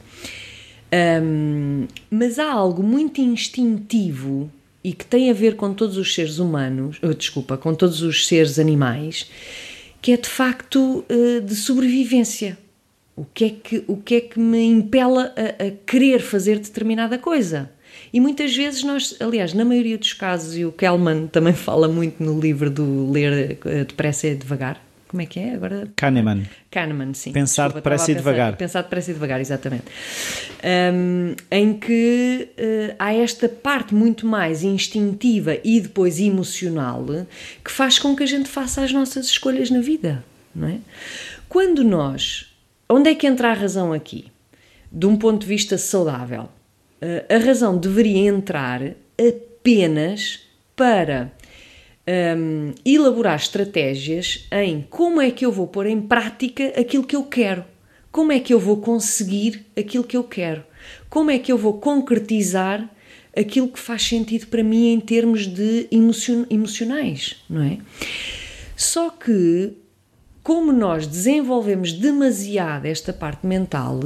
Um, 0.93 1.87
mas 2.11 2.39
há 2.39 2.53
algo 2.53 2.83
muito 2.83 3.23
instintivo 3.23 4.51
e 4.87 4.93
que 4.93 5.05
tem 5.05 5.29
a 5.29 5.35
ver 5.35 5.57
com 5.57 5.75
todos 5.75 5.97
os 5.97 6.15
seres 6.15 6.39
humanos, 6.39 7.01
oh, 7.03 7.13
desculpa, 7.13 7.57
com 7.57 7.75
todos 7.75 8.03
os 8.03 8.25
seres 8.29 8.57
animais, 8.57 9.29
que 10.01 10.13
é 10.13 10.17
de 10.17 10.29
facto 10.29 11.05
uh, 11.11 11.41
de 11.41 11.57
sobrevivência. 11.57 12.57
O 13.17 13.25
que 13.25 13.45
é 13.47 13.51
que, 13.51 13.85
o 13.89 13.97
que, 13.97 14.15
é 14.15 14.21
que 14.21 14.39
me 14.39 14.63
impela 14.63 15.35
a, 15.37 15.65
a 15.65 15.71
querer 15.85 16.21
fazer 16.21 16.61
determinada 16.61 17.19
coisa? 17.19 17.69
E 18.13 18.21
muitas 18.21 18.55
vezes 18.55 18.85
nós, 18.85 19.17
aliás, 19.19 19.53
na 19.53 19.65
maioria 19.65 19.99
dos 19.99 20.13
casos, 20.13 20.57
e 20.57 20.65
o 20.65 20.71
Kellman 20.71 21.27
também 21.27 21.53
fala 21.67 21.89
muito 21.89 22.23
no 22.23 22.39
livro 22.39 22.71
do 22.71 23.11
Ler 23.11 23.59
eh, 23.65 23.83
Depressa 23.83 24.29
e 24.29 24.37
Devagar, 24.37 24.81
como 25.09 25.23
é 25.23 25.27
que 25.27 25.39
é 25.39 25.55
agora? 25.55 25.89
Kahneman. 25.95 26.43
Kahneman, 26.71 27.15
sim. 27.15 27.33
Pensar 27.33 27.73
depressa 27.73 28.11
e 28.11 28.15
devagar. 28.15 28.57
Pensar 28.57 28.83
depressa 28.83 29.13
e 29.13 29.15
devagar, 29.15 29.41
exatamente. 29.41 29.85
Um, 30.93 31.35
em 31.51 31.75
que 31.75 32.49
uh, 32.59 32.97
há 32.99 33.15
esta 33.15 33.49
parte 33.49 33.95
muito 33.95 34.27
mais 34.27 34.65
instintiva 34.65 35.59
e 35.63 35.81
depois 35.81 36.19
emocional 36.19 37.07
que 37.65 37.71
faz 37.71 37.99
com 37.99 38.17
que 38.17 38.25
a 38.25 38.27
gente 38.27 38.49
faça 38.49 38.83
as 38.83 38.93
nossas 38.93 39.27
escolhas 39.27 39.71
na 39.71 39.81
vida, 39.81 40.25
não 40.55 40.69
é? 40.69 40.79
Quando 41.49 41.85
nós. 41.85 42.53
Onde 42.89 43.11
é 43.11 43.15
que 43.15 43.27
entra 43.27 43.51
a 43.51 43.55
razão 43.55 43.93
aqui? 43.93 44.27
De 44.91 45.07
um 45.07 45.17
ponto 45.17 45.41
de 45.41 45.47
vista 45.47 45.79
saudável. 45.79 46.49
Uh, 47.01 47.35
a 47.35 47.39
razão 47.39 47.77
deveria 47.77 48.29
entrar 48.29 48.81
apenas 49.19 50.41
para 50.75 51.33
um, 52.09 52.73
elaborar 52.85 53.37
estratégias 53.37 54.47
em 54.53 54.87
como 54.89 55.21
é 55.21 55.31
que 55.31 55.45
eu 55.45 55.53
vou 55.53 55.67
pôr 55.67 55.87
em 55.87 56.01
prática 56.01 56.69
aquilo 56.79 57.05
que 57.05 57.17
eu 57.17 57.25
quero, 57.25 57.65
como 58.13 58.33
é 58.33 58.41
que 58.41 58.55
eu 58.55 58.61
vou 58.61 58.79
conseguir 58.79 59.67
aquilo 59.77 60.05
que 60.05 60.17
eu 60.17 60.25
quero, 60.25 60.65
como 61.11 61.31
é 61.31 61.39
que 61.39 61.51
eu 61.51 61.59
vou 61.59 61.75
concretizar 61.75 62.89
aquilo 63.37 63.69
que 63.69 63.79
faz 63.79 64.03
sentido 64.03 64.47
para 64.47 64.63
mim 64.63 64.93
em 64.93 65.01
termos 65.01 65.47
de 65.47 65.87
emocion 65.91 66.47
emocionais, 66.49 67.37
não 67.51 67.63
é? 67.63 67.79
Só 68.75 69.11
que, 69.11 69.75
como 70.43 70.73
nós 70.73 71.07
desenvolvemos 71.07 71.93
demasiado 71.93 72.87
esta 72.87 73.13
parte 73.13 73.47
mental, 73.47 74.01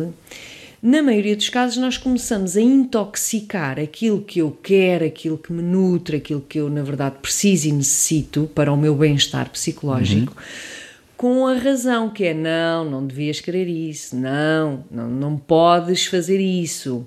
na 0.83 1.03
maioria 1.03 1.37
dos 1.37 1.49
casos 1.49 1.77
nós 1.77 1.99
começamos 1.99 2.57
a 2.57 2.61
intoxicar 2.61 3.79
aquilo 3.79 4.23
que 4.23 4.39
eu 4.39 4.57
quero, 4.63 5.05
aquilo 5.05 5.37
que 5.37 5.53
me 5.53 5.63
nutre, 5.63 6.17
aquilo 6.17 6.41
que 6.41 6.59
eu 6.59 6.71
na 6.71 6.83
verdade 6.83 7.17
preciso 7.21 7.69
e 7.69 7.73
necessito 7.73 8.51
para 8.55 8.73
o 8.73 8.77
meu 8.77 8.95
bem-estar 8.95 9.51
psicológico. 9.51 10.33
Uhum. 10.33 11.11
Com 11.19 11.47
a 11.47 11.55
razão 11.55 12.09
que 12.09 12.25
é 12.25 12.33
não, 12.33 12.91
não 12.91 13.07
devias 13.07 13.41
querer 13.41 13.69
isso, 13.69 14.17
não, 14.17 14.83
não, 14.91 15.11
não 15.11 15.37
podes 15.37 16.07
fazer 16.07 16.41
isso. 16.41 17.07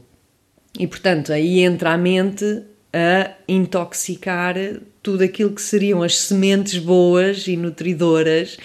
E 0.78 0.86
portanto 0.86 1.34
aí 1.34 1.62
entra 1.62 1.94
a 1.94 1.98
mente 1.98 2.62
a 2.94 3.32
intoxicar 3.48 4.56
tudo 5.02 5.24
aquilo 5.24 5.52
que 5.52 5.62
seriam 5.62 6.04
as 6.04 6.16
sementes 6.16 6.78
boas 6.78 7.48
e 7.48 7.58
nutridoras 7.58 8.56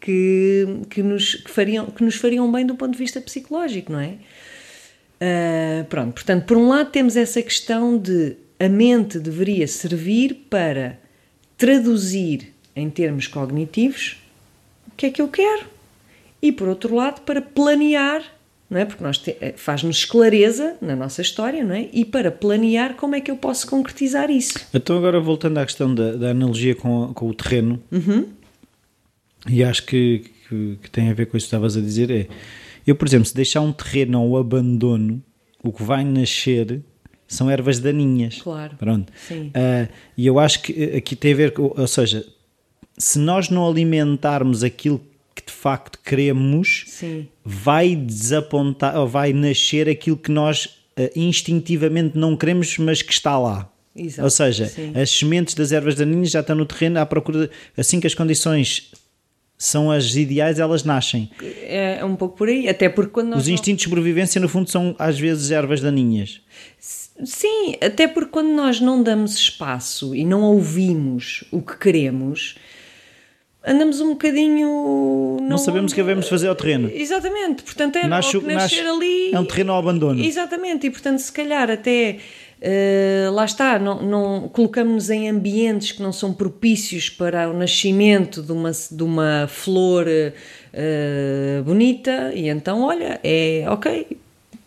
que, 0.00 0.66
que, 0.90 1.02
nos, 1.04 1.36
que, 1.36 1.50
fariam, 1.50 1.86
que 1.86 2.02
nos 2.02 2.16
fariam 2.16 2.50
bem 2.50 2.66
do 2.66 2.74
ponto 2.74 2.92
de 2.92 2.98
vista 2.98 3.20
psicológico, 3.20 3.92
não 3.92 4.00
é? 4.00 4.14
Uh, 5.20 5.84
pronto, 5.86 6.12
portanto, 6.12 6.44
por 6.44 6.56
um 6.56 6.68
lado 6.68 6.90
temos 6.90 7.16
essa 7.16 7.40
questão 7.40 7.96
de 7.96 8.36
a 8.58 8.68
mente 8.68 9.18
deveria 9.18 9.66
servir 9.66 10.46
para 10.50 10.98
traduzir 11.56 12.52
em 12.74 12.90
termos 12.90 13.26
cognitivos 13.26 14.18
o 14.88 14.96
que 14.96 15.06
é 15.06 15.10
que 15.10 15.20
eu 15.20 15.28
quero 15.28 15.64
e 16.40 16.52
por 16.52 16.68
outro 16.68 16.94
lado 16.94 17.22
para 17.22 17.40
planear, 17.40 18.22
não 18.68 18.78
é? 18.78 18.84
Porque 18.84 19.02
nós 19.02 19.22
eh, 19.26 19.54
faz-nos 19.56 20.04
clareza 20.04 20.76
na 20.80 20.94
nossa 20.94 21.22
história, 21.22 21.64
não 21.64 21.74
é? 21.74 21.88
E 21.92 22.04
para 22.04 22.30
planear 22.30 22.94
como 22.94 23.14
é 23.14 23.20
que 23.20 23.30
eu 23.30 23.36
posso 23.36 23.66
concretizar 23.66 24.30
isso. 24.30 24.58
Então 24.72 24.96
agora 24.98 25.18
voltando 25.18 25.58
à 25.58 25.64
questão 25.64 25.94
da, 25.94 26.12
da 26.12 26.30
analogia 26.30 26.74
com, 26.74 27.12
com 27.14 27.28
o 27.28 27.34
terreno, 27.34 27.82
uhum. 27.90 28.26
e 29.48 29.64
acho 29.64 29.84
que, 29.86 30.24
que, 30.48 30.78
que 30.82 30.90
tem 30.90 31.10
a 31.10 31.14
ver 31.14 31.26
com 31.26 31.36
isso 31.36 31.46
que 31.46 31.48
estavas 31.48 31.76
a 31.76 31.80
dizer 31.80 32.10
é 32.10 32.26
eu, 32.86 32.94
por 32.94 33.06
exemplo, 33.06 33.26
se 33.26 33.34
deixar 33.34 33.60
um 33.60 33.72
terreno 33.72 34.18
ao 34.18 34.36
abandono, 34.36 35.22
o 35.62 35.72
que 35.72 35.82
vai 35.82 36.04
nascer 36.04 36.82
são 37.26 37.50
ervas 37.50 37.80
daninhas. 37.80 38.40
Claro. 38.40 38.76
Pronto. 38.76 39.12
Sim. 39.26 39.48
Uh, 39.48 39.92
e 40.16 40.26
eu 40.26 40.38
acho 40.38 40.62
que 40.62 40.96
aqui 40.96 41.16
tem 41.16 41.32
a 41.32 41.36
ver 41.36 41.52
com, 41.52 41.74
ou 41.76 41.86
seja, 41.86 42.24
se 42.96 43.18
nós 43.18 43.50
não 43.50 43.68
alimentarmos 43.68 44.62
aquilo 44.62 45.00
que 45.34 45.44
de 45.44 45.52
facto 45.52 45.98
queremos, 46.04 46.84
Sim. 46.86 47.28
vai 47.44 47.94
desapontar, 47.94 48.96
ou 48.96 49.06
vai 49.06 49.32
nascer 49.32 49.88
aquilo 49.88 50.16
que 50.16 50.30
nós 50.30 50.66
uh, 50.98 51.10
instintivamente 51.14 52.16
não 52.16 52.36
queremos, 52.36 52.78
mas 52.78 53.02
que 53.02 53.12
está 53.12 53.38
lá. 53.38 53.70
Exato. 53.94 54.22
Ou 54.24 54.30
seja, 54.30 54.66
Sim. 54.66 54.92
as 54.94 55.10
sementes 55.10 55.54
das 55.54 55.72
ervas 55.72 55.94
daninhas 55.94 56.30
já 56.30 56.40
estão 56.40 56.54
no 56.54 56.66
terreno 56.66 57.00
à 57.00 57.06
procura, 57.06 57.50
assim 57.76 57.98
que 57.98 58.06
as 58.06 58.14
condições 58.14 58.92
são 59.58 59.90
as 59.90 60.14
ideais, 60.14 60.58
elas 60.58 60.84
nascem. 60.84 61.30
É, 61.40 61.98
é 62.00 62.04
um 62.04 62.14
pouco 62.14 62.36
por 62.36 62.48
aí, 62.48 62.68
até 62.68 62.88
porque 62.88 63.12
quando. 63.12 63.34
Os 63.34 63.48
instintos 63.48 63.84
de 63.84 63.88
sobrevivência, 63.88 64.40
no 64.40 64.48
fundo, 64.48 64.70
são 64.70 64.94
às 64.98 65.18
vezes 65.18 65.50
ervas 65.50 65.80
daninhas. 65.80 66.40
Sim, 67.24 67.76
até 67.80 68.06
porque 68.06 68.30
quando 68.30 68.50
nós 68.50 68.80
não 68.80 69.02
damos 69.02 69.34
espaço 69.34 70.14
e 70.14 70.24
não 70.24 70.42
ouvimos 70.42 71.44
o 71.50 71.62
que 71.62 71.78
queremos, 71.78 72.56
andamos 73.66 74.00
um 74.02 74.10
bocadinho. 74.10 75.38
Não, 75.40 75.48
não 75.48 75.58
sabemos 75.58 75.92
o 75.92 75.94
que 75.94 76.02
devemos 76.02 76.28
fazer 76.28 76.48
ao 76.48 76.54
terreno. 76.54 76.90
Exatamente, 76.92 77.62
portanto 77.62 77.96
é 77.96 78.06
nasce, 78.06 78.36
nascer 78.38 78.52
nasce, 78.52 78.80
ali. 78.80 79.32
É 79.32 79.40
um 79.40 79.46
terreno 79.46 79.72
ao 79.72 79.78
abandono. 79.78 80.22
Exatamente, 80.22 80.86
e 80.86 80.90
portanto, 80.90 81.18
se 81.18 81.32
calhar 81.32 81.70
até 81.70 82.18
Uh, 82.58 83.30
lá 83.32 83.44
está, 83.44 83.78
não, 83.78 84.02
não 84.02 84.48
colocamos-nos 84.48 85.10
em 85.10 85.28
ambientes 85.28 85.92
que 85.92 86.02
não 86.02 86.10
são 86.10 86.32
propícios 86.32 87.10
para 87.10 87.50
o 87.50 87.52
nascimento 87.52 88.42
de 88.42 88.50
uma, 88.50 88.70
de 88.72 89.02
uma 89.02 89.46
flor 89.46 90.06
uh, 90.06 91.62
bonita, 91.62 92.32
e 92.34 92.48
então, 92.48 92.82
olha, 92.82 93.20
é 93.22 93.66
ok, 93.68 94.16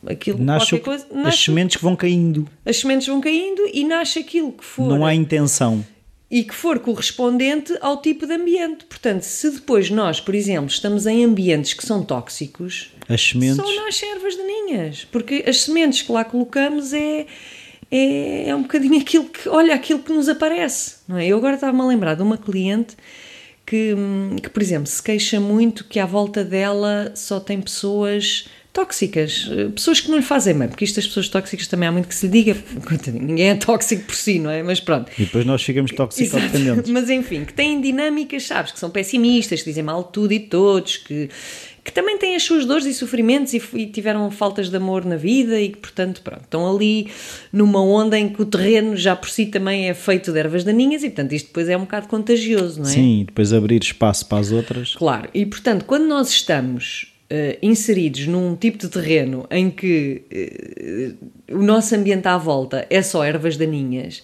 aquilo 0.05 0.37
nasce 0.39 0.69
qualquer 0.69 0.83
coisa. 0.85 1.07
Nasce, 1.11 1.27
as 1.29 1.43
sementes 1.43 1.77
que 1.77 1.83
vão 1.83 1.95
caindo. 1.95 2.47
As 2.63 2.77
sementes 2.77 3.07
vão 3.07 3.19
caindo 3.19 3.67
e 3.73 3.83
nasce 3.83 4.19
aquilo 4.19 4.51
que 4.51 4.63
for. 4.63 4.87
Não 4.87 5.03
há 5.03 5.15
intenção. 5.15 5.83
E 6.29 6.43
que 6.43 6.53
for 6.53 6.77
correspondente 6.77 7.75
ao 7.81 7.97
tipo 7.97 8.27
de 8.27 8.33
ambiente. 8.33 8.85
Portanto, 8.85 9.23
se 9.23 9.49
depois 9.49 9.89
nós, 9.89 10.19
por 10.19 10.35
exemplo, 10.35 10.69
estamos 10.69 11.07
em 11.07 11.25
ambientes 11.25 11.73
que 11.73 11.83
são 11.83 12.03
tóxicos, 12.03 12.93
as 13.09 13.19
sementes... 13.19 13.55
só 13.55 13.83
nascem 13.83 14.11
ervas 14.11 14.35
daninhas. 14.35 15.07
Porque 15.11 15.43
as 15.47 15.61
sementes 15.61 16.03
que 16.03 16.11
lá 16.11 16.23
colocamos 16.23 16.93
é 16.93 17.25
é, 17.91 18.49
é 18.49 18.55
um 18.55 18.61
bocadinho 18.61 18.99
aquilo 18.99 19.25
que, 19.25 19.47
olha, 19.49 19.73
aquilo 19.73 19.99
que 19.99 20.13
nos 20.13 20.29
aparece, 20.29 20.97
não 21.07 21.17
é? 21.17 21.27
Eu 21.27 21.37
agora 21.37 21.55
estava-me 21.55 21.81
a 21.81 21.85
lembrar 21.85 22.15
de 22.15 22.21
uma 22.21 22.37
cliente 22.37 22.95
que, 23.65 23.95
que, 24.41 24.49
por 24.49 24.61
exemplo, 24.61 24.87
se 24.87 25.01
queixa 25.01 25.39
muito 25.39 25.83
que 25.83 25.99
à 25.99 26.05
volta 26.05 26.43
dela 26.43 27.11
só 27.15 27.39
tem 27.39 27.61
pessoas 27.61 28.47
tóxicas, 28.71 29.49
pessoas 29.75 29.99
que 29.99 30.09
não 30.09 30.17
lhe 30.17 30.23
fazem 30.23 30.57
bem, 30.57 30.67
porque 30.67 30.85
isto 30.85 30.95
das 30.95 31.07
pessoas 31.07 31.27
tóxicas 31.27 31.67
também 31.67 31.89
há 31.89 31.91
muito 31.91 32.07
que 32.07 32.15
se 32.15 32.27
lhe 32.27 32.31
diga, 32.31 32.57
ninguém 33.11 33.49
é 33.49 33.55
tóxico 33.55 34.03
por 34.03 34.15
si, 34.15 34.39
não 34.39 34.49
é? 34.49 34.61
Mas 34.63 34.79
pronto. 34.79 35.11
E 35.17 35.25
depois 35.25 35.45
nós 35.45 35.61
ficamos 35.61 35.91
tóxicos 35.91 36.41
dependentes. 36.41 36.89
Mas 36.91 37.09
enfim, 37.09 37.45
que 37.45 37.53
têm 37.53 37.81
dinâmicas, 37.81 38.45
sabes, 38.45 38.71
que 38.71 38.79
são 38.79 38.89
pessimistas, 38.89 39.61
que 39.61 39.69
dizem 39.69 39.83
mal 39.83 40.03
tudo 40.03 40.33
e 40.33 40.39
todos, 40.39 40.97
que 40.97 41.29
que 41.89 41.93
também 41.95 42.19
têm 42.19 42.35
as 42.35 42.43
suas 42.43 42.65
dores 42.67 42.85
e 42.85 42.93
sofrimentos 42.93 43.51
e, 43.51 43.61
e, 43.73 43.87
tiveram 43.87 44.29
faltas 44.29 44.69
de 44.69 44.77
amor 44.77 45.03
na 45.03 45.15
vida 45.15 45.59
e 45.59 45.69
que, 45.69 45.79
portanto, 45.79 46.21
pronto, 46.21 46.43
estão 46.43 46.71
ali 46.71 47.09
numa 47.51 47.81
onda 47.81 48.17
em 48.17 48.29
que 48.29 48.39
o 48.39 48.45
terreno 48.45 48.95
já 48.95 49.15
por 49.15 49.27
si 49.27 49.47
também 49.47 49.89
é 49.89 49.95
feito 49.95 50.31
de 50.31 50.37
ervas 50.37 50.63
daninhas 50.63 51.01
e, 51.01 51.07
portanto, 51.07 51.33
isto 51.33 51.47
depois 51.47 51.67
é 51.67 51.75
um 51.75 51.81
bocado 51.81 52.07
contagioso, 52.07 52.79
não 52.79 52.87
é? 52.87 52.93
Sim, 52.93 53.23
depois 53.25 53.51
abrir 53.51 53.81
espaço 53.81 54.27
para 54.27 54.37
as 54.37 54.51
outras. 54.51 54.93
Claro, 54.93 55.29
e, 55.33 55.47
portanto, 55.47 55.83
quando 55.85 56.05
nós 56.05 56.29
estamos 56.29 57.11
uh, 57.31 57.57
inseridos 57.59 58.27
num 58.27 58.55
tipo 58.55 58.77
de 58.77 58.87
terreno 58.87 59.47
em 59.49 59.71
que 59.71 61.17
uh, 61.49 61.57
o 61.57 61.63
nosso 61.63 61.95
ambiente 61.95 62.27
à 62.27 62.37
volta 62.37 62.85
é 62.87 63.01
só 63.01 63.23
ervas 63.23 63.57
daninhas, 63.57 64.21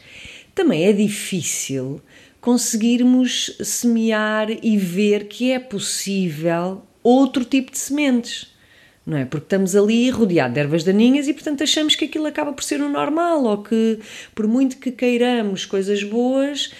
também 0.53 0.85
é 0.85 0.93
difícil 0.93 1.99
conseguirmos 2.39 3.57
semear 3.59 4.49
e 4.61 4.77
ver 4.77 5.27
que 5.27 5.51
é 5.51 5.57
possível 5.57 6.83
outro 7.09 7.45
tipo 7.45 7.71
de 7.71 7.77
sementes. 7.77 8.53
Não 9.05 9.17
é? 9.17 9.25
Porque 9.25 9.45
estamos 9.45 9.75
ali 9.75 10.09
rodeados 10.09 10.55
de 10.55 10.59
ervas 10.59 10.83
daninhas 10.83 11.27
e, 11.27 11.33
portanto, 11.33 11.61
achamos 11.61 11.95
que 11.95 12.05
aquilo 12.05 12.25
acaba 12.25 12.51
por 12.51 12.63
ser 12.63 12.81
o 12.81 12.89
normal 12.89 13.43
ou 13.43 13.61
que, 13.61 13.99
por 14.33 14.47
muito 14.47 14.77
que 14.77 14.91
queiramos 14.91 15.63
coisas 15.65 16.03
boas, 16.03 16.71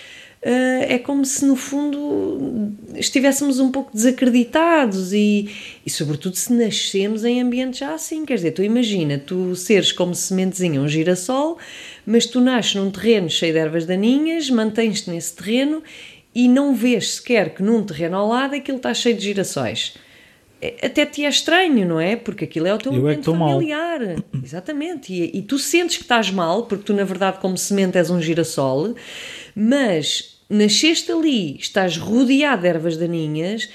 Uh, 0.45 0.85
é 0.87 0.99
como 0.99 1.25
se 1.25 1.43
no 1.43 1.55
fundo 1.55 2.71
estivéssemos 2.93 3.59
um 3.59 3.71
pouco 3.71 3.91
desacreditados 3.91 5.11
e, 5.11 5.49
e 5.83 5.89
sobretudo 5.89 6.35
se 6.35 6.53
nascemos 6.53 7.25
em 7.25 7.41
ambientes 7.41 7.79
já 7.79 7.95
assim, 7.95 8.23
quer 8.23 8.35
dizer, 8.35 8.51
tu 8.51 8.61
imagina, 8.61 9.17
tu 9.17 9.55
seres 9.55 9.91
como 9.91 10.13
sementezinha 10.13 10.79
um 10.79 10.87
girassol, 10.87 11.57
mas 12.05 12.27
tu 12.27 12.39
nasces 12.39 12.75
num 12.75 12.91
terreno 12.91 13.27
cheio 13.27 13.53
de 13.53 13.57
ervas 13.57 13.87
daninhas, 13.87 14.47
mantens-te 14.51 15.09
nesse 15.09 15.33
terreno 15.33 15.81
e 16.35 16.47
não 16.47 16.75
vês 16.75 17.15
sequer 17.15 17.55
que 17.55 17.63
num 17.63 17.81
terreno 17.81 18.15
ao 18.15 18.27
lado 18.27 18.53
aquilo 18.53 18.77
está 18.77 18.93
cheio 18.93 19.17
de 19.17 19.23
girassóis. 19.23 19.95
Até 20.81 21.05
te 21.05 21.23
é 21.23 21.29
estranho, 21.29 21.87
não 21.87 21.99
é? 21.99 22.15
Porque 22.15 22.45
aquilo 22.45 22.67
é 22.67 22.73
o 22.73 22.77
teu 22.77 22.93
Eu 22.93 22.99
ambiente 22.99 23.29
é 23.29 23.33
familiar. 23.33 23.99
Mal. 23.99 24.15
Exatamente. 24.43 25.13
E, 25.13 25.37
e 25.37 25.41
tu 25.41 25.59
sentes 25.59 25.97
que 25.97 26.03
estás 26.03 26.31
mal, 26.31 26.65
porque 26.65 26.83
tu, 26.85 26.93
na 26.93 27.03
verdade, 27.03 27.39
como 27.39 27.57
semente, 27.57 27.97
és 27.97 28.09
um 28.09 28.21
girassol, 28.21 28.95
mas 29.55 30.39
nasceste 30.49 31.11
ali, 31.11 31.57
estás 31.57 31.97
rodeado 31.97 32.61
de 32.61 32.67
ervas 32.67 32.97
daninhas, 32.97 33.69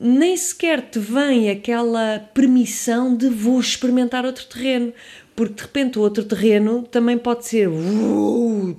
nem 0.00 0.36
sequer 0.36 0.82
te 0.82 0.98
vem 0.98 1.50
aquela 1.50 2.18
permissão 2.32 3.16
de 3.16 3.28
vou 3.28 3.60
experimentar 3.60 4.24
outro 4.24 4.44
terreno. 4.46 4.92
Porque 5.36 5.54
de 5.54 5.62
repente 5.62 5.98
o 5.98 6.02
outro 6.02 6.22
terreno 6.22 6.84
também 6.84 7.18
pode 7.18 7.46
ser 7.46 7.68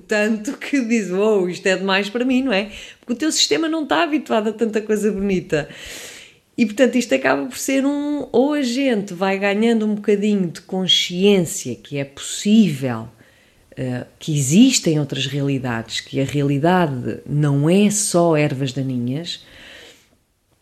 tanto 0.08 0.54
que 0.54 0.80
diz: 0.86 1.10
oh, 1.10 1.46
isto 1.48 1.66
é 1.66 1.76
demais 1.76 2.08
para 2.08 2.24
mim, 2.24 2.42
não 2.42 2.52
é? 2.52 2.70
Porque 2.98 3.12
o 3.12 3.16
teu 3.16 3.30
sistema 3.30 3.68
não 3.68 3.82
está 3.82 4.02
habituado 4.02 4.48
a 4.48 4.52
tanta 4.52 4.80
coisa 4.80 5.12
bonita. 5.12 5.68
E 6.56 6.64
portanto, 6.64 6.96
isto 6.96 7.14
acaba 7.14 7.46
por 7.46 7.58
ser 7.58 7.84
um. 7.84 8.28
Ou 8.32 8.54
a 8.54 8.62
gente 8.62 9.12
vai 9.12 9.38
ganhando 9.38 9.84
um 9.84 9.94
bocadinho 9.94 10.50
de 10.50 10.62
consciência 10.62 11.74
que 11.74 11.98
é 11.98 12.04
possível 12.04 13.08
eh, 13.78 14.06
que 14.18 14.34
existem 14.34 14.98
outras 14.98 15.26
realidades, 15.26 16.00
que 16.00 16.18
a 16.18 16.24
realidade 16.24 17.18
não 17.26 17.68
é 17.68 17.90
só 17.90 18.34
ervas 18.34 18.72
daninhas, 18.72 19.44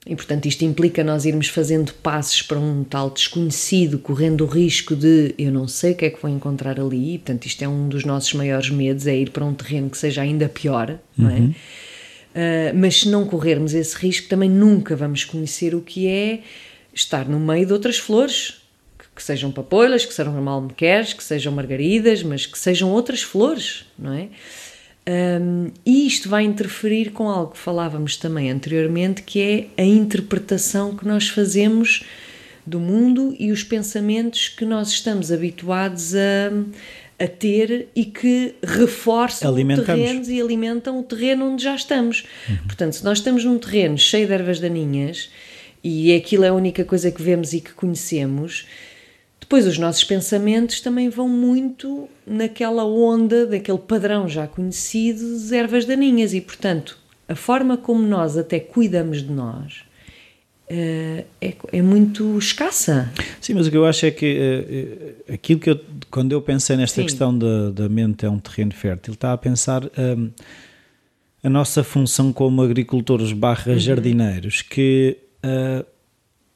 e 0.05 0.17
portanto 0.17 0.47
isto 0.47 0.65
implica 0.65 1.05
nós 1.05 1.25
irmos 1.25 1.47
fazendo 1.47 1.95
passos 1.95 2.43
para 2.43 2.59
um 2.59 2.83
tal 2.83 3.09
desconhecido, 3.09 4.01
correndo 4.01 4.45
o 4.45 4.49
risco 4.49 4.97
de 4.97 5.33
eu 5.39 5.53
não 5.53 5.69
sei 5.69 5.93
o 5.93 5.95
que 5.95 6.07
é 6.07 6.11
que 6.11 6.21
vou 6.21 6.29
encontrar 6.29 6.81
ali, 6.81 7.15
e, 7.15 7.19
portanto 7.19 7.47
isto 7.47 7.63
é 7.63 7.69
um 7.69 7.89
dos 7.89 8.05
nossos 8.05 8.35
maiores 8.35 8.69
medos, 8.69 9.07
é 9.07 9.17
ir 9.17 9.31
para 9.31 9.45
um 9.45 9.55
terreno 9.55 9.89
que 9.89 9.97
seja 9.97 10.23
ainda 10.23 10.49
pior, 10.49 10.91
uhum. 10.91 10.99
não 11.17 11.31
é? 11.31 11.55
Uh, 12.35 12.77
mas 12.77 13.01
se 13.01 13.09
não 13.09 13.25
corrermos 13.25 13.75
esse 13.75 13.97
risco, 13.97 14.29
também 14.29 14.51
nunca 14.51 14.97
vamos 14.97 15.25
conhecer 15.25 15.75
o 15.75 15.81
que 15.81 16.09
é 16.09 16.41
estar 16.93 17.29
no 17.29 17.39
meio 17.39 17.67
de 17.67 17.73
outras 17.73 17.99
flores, 17.99 18.61
que 19.15 19.23
sejam 19.23 19.53
papoilas, 19.53 20.05
que 20.05 20.13
sejam 20.13 20.33
malmequeres, 20.43 21.13
que 21.13 21.23
sejam 21.23 21.53
margaridas, 21.53 22.23
mas 22.25 22.47
que 22.47 22.59
sejam 22.59 22.91
outras 22.91 23.23
flores, 23.23 23.85
não 23.97 24.13
é? 24.13 24.29
Um, 25.07 25.71
e 25.85 26.07
isto 26.07 26.29
vai 26.29 26.45
interferir 26.45 27.11
com 27.13 27.29
algo 27.29 27.53
que 27.53 27.59
falávamos 27.59 28.17
também 28.17 28.51
anteriormente, 28.51 29.23
que 29.23 29.71
é 29.77 29.83
a 29.83 29.85
interpretação 29.85 30.97
que 30.97 31.07
nós 31.07 31.29
fazemos 31.29 32.05
do 32.67 32.81
mundo 32.81 33.37
e 33.39 33.53
os 33.53 33.63
pensamentos 33.63 34.49
que 34.49 34.65
nós 34.65 34.89
estamos 34.89 35.31
habituados 35.31 36.15
a, 36.15 36.51
a 37.19 37.27
ter 37.27 37.89
e 37.95 38.05
que 38.05 38.55
reforçam 38.63 39.55
terrenos 39.55 40.29
e 40.29 40.41
alimentam 40.41 40.99
o 40.99 41.03
terreno 41.03 41.53
onde 41.53 41.63
já 41.63 41.75
estamos. 41.75 42.25
Uhum. 42.49 42.57
Portanto, 42.67 42.95
se 42.95 43.05
nós 43.05 43.19
estamos 43.19 43.45
num 43.45 43.59
terreno 43.59 43.97
cheio 43.97 44.27
de 44.27 44.33
ervas 44.33 44.59
daninhas 44.61 45.31
e 45.83 46.15
aquilo 46.15 46.45
é 46.45 46.49
a 46.49 46.55
única 46.55 46.85
coisa 46.85 47.11
que 47.11 47.23
vemos 47.23 47.53
e 47.53 47.61
que 47.61 47.73
conhecemos, 47.73 48.67
depois, 49.45 49.67
os 49.67 49.77
nossos 49.77 50.03
pensamentos 50.03 50.81
também 50.81 51.11
vão 51.11 51.29
muito 51.29 52.09
naquela 52.27 52.83
onda, 52.85 53.47
daquele 53.47 53.79
padrão 53.79 54.27
já 54.27 54.47
conhecido 54.47 55.39
de 55.39 55.55
ervas 55.55 55.85
daninhas, 55.85 56.33
e 56.33 56.41
portanto, 56.41 56.99
a 57.29 57.35
forma 57.35 57.77
como 57.77 58.03
nós 58.03 58.39
até 58.39 58.59
cuidamos 58.59 59.23
de 59.23 59.31
nós 59.31 59.84
é, 60.69 61.25
é, 61.73 61.83
muito 61.83 62.39
escassa. 62.39 63.13
Sim, 63.41 63.55
mas 63.55 63.67
o 63.67 63.71
que 63.71 63.77
eu 63.77 63.85
acho 63.85 64.07
é 64.07 64.11
que 64.11 65.17
uh, 65.29 65.33
aquilo 65.35 65.61
que 65.61 65.71
eu, 65.71 65.81
quando 66.11 66.33
eu 66.33 66.41
pensei 66.41 66.77
nesta 66.77 67.01
Sim. 67.01 67.07
questão 67.07 67.37
da, 67.37 67.71
da 67.71 67.89
mente 67.89 68.25
é 68.25 68.31
um 68.31 68.39
terreno 68.39 68.73
fértil, 68.73 69.15
está 69.15 69.33
a 69.33 69.39
pensar. 69.39 69.85
Um, 69.85 70.31
a 71.43 71.51
nossa 71.51 71.85
função 71.85 72.33
como 72.33 72.63
agricultores 72.63 73.33
barra 73.33 73.73
uhum. 73.73 73.79
jardineiros, 73.79 74.63
que 74.63 75.19
uh, 75.45 75.85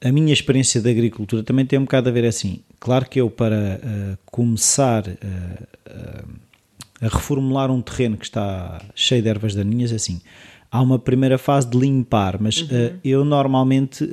a 0.03 0.12
minha 0.12 0.33
experiência 0.33 0.81
de 0.81 0.88
agricultura 0.90 1.42
também 1.42 1.66
tem 1.66 1.79
um 1.79 1.83
bocado 1.83 2.09
a 2.09 2.12
ver 2.12 2.25
assim. 2.25 2.62
Claro 2.81 3.07
que 3.09 3.21
eu, 3.21 3.29
para 3.29 3.81
uh, 3.83 4.18
começar 4.27 5.07
uh, 5.07 5.12
uh, 5.90 6.29
a 7.01 7.09
reformular 7.09 7.71
um 7.71 7.83
terreno 7.83 8.16
que 8.16 8.25
está 8.25 8.81
cheio 8.94 9.23
de 9.23 9.29
ervas 9.29 9.55
daninhas, 9.55 9.92
é 9.92 9.97
assim, 9.97 10.21
há 10.71 10.83
uma 10.83 10.99
primeira 10.99 11.39
fase 11.39 11.69
de 11.69 11.79
limpar, 11.79 12.41
mas 12.41 12.61
uhum. 12.61 12.99
eu 13.05 13.25
normalmente, 13.25 14.09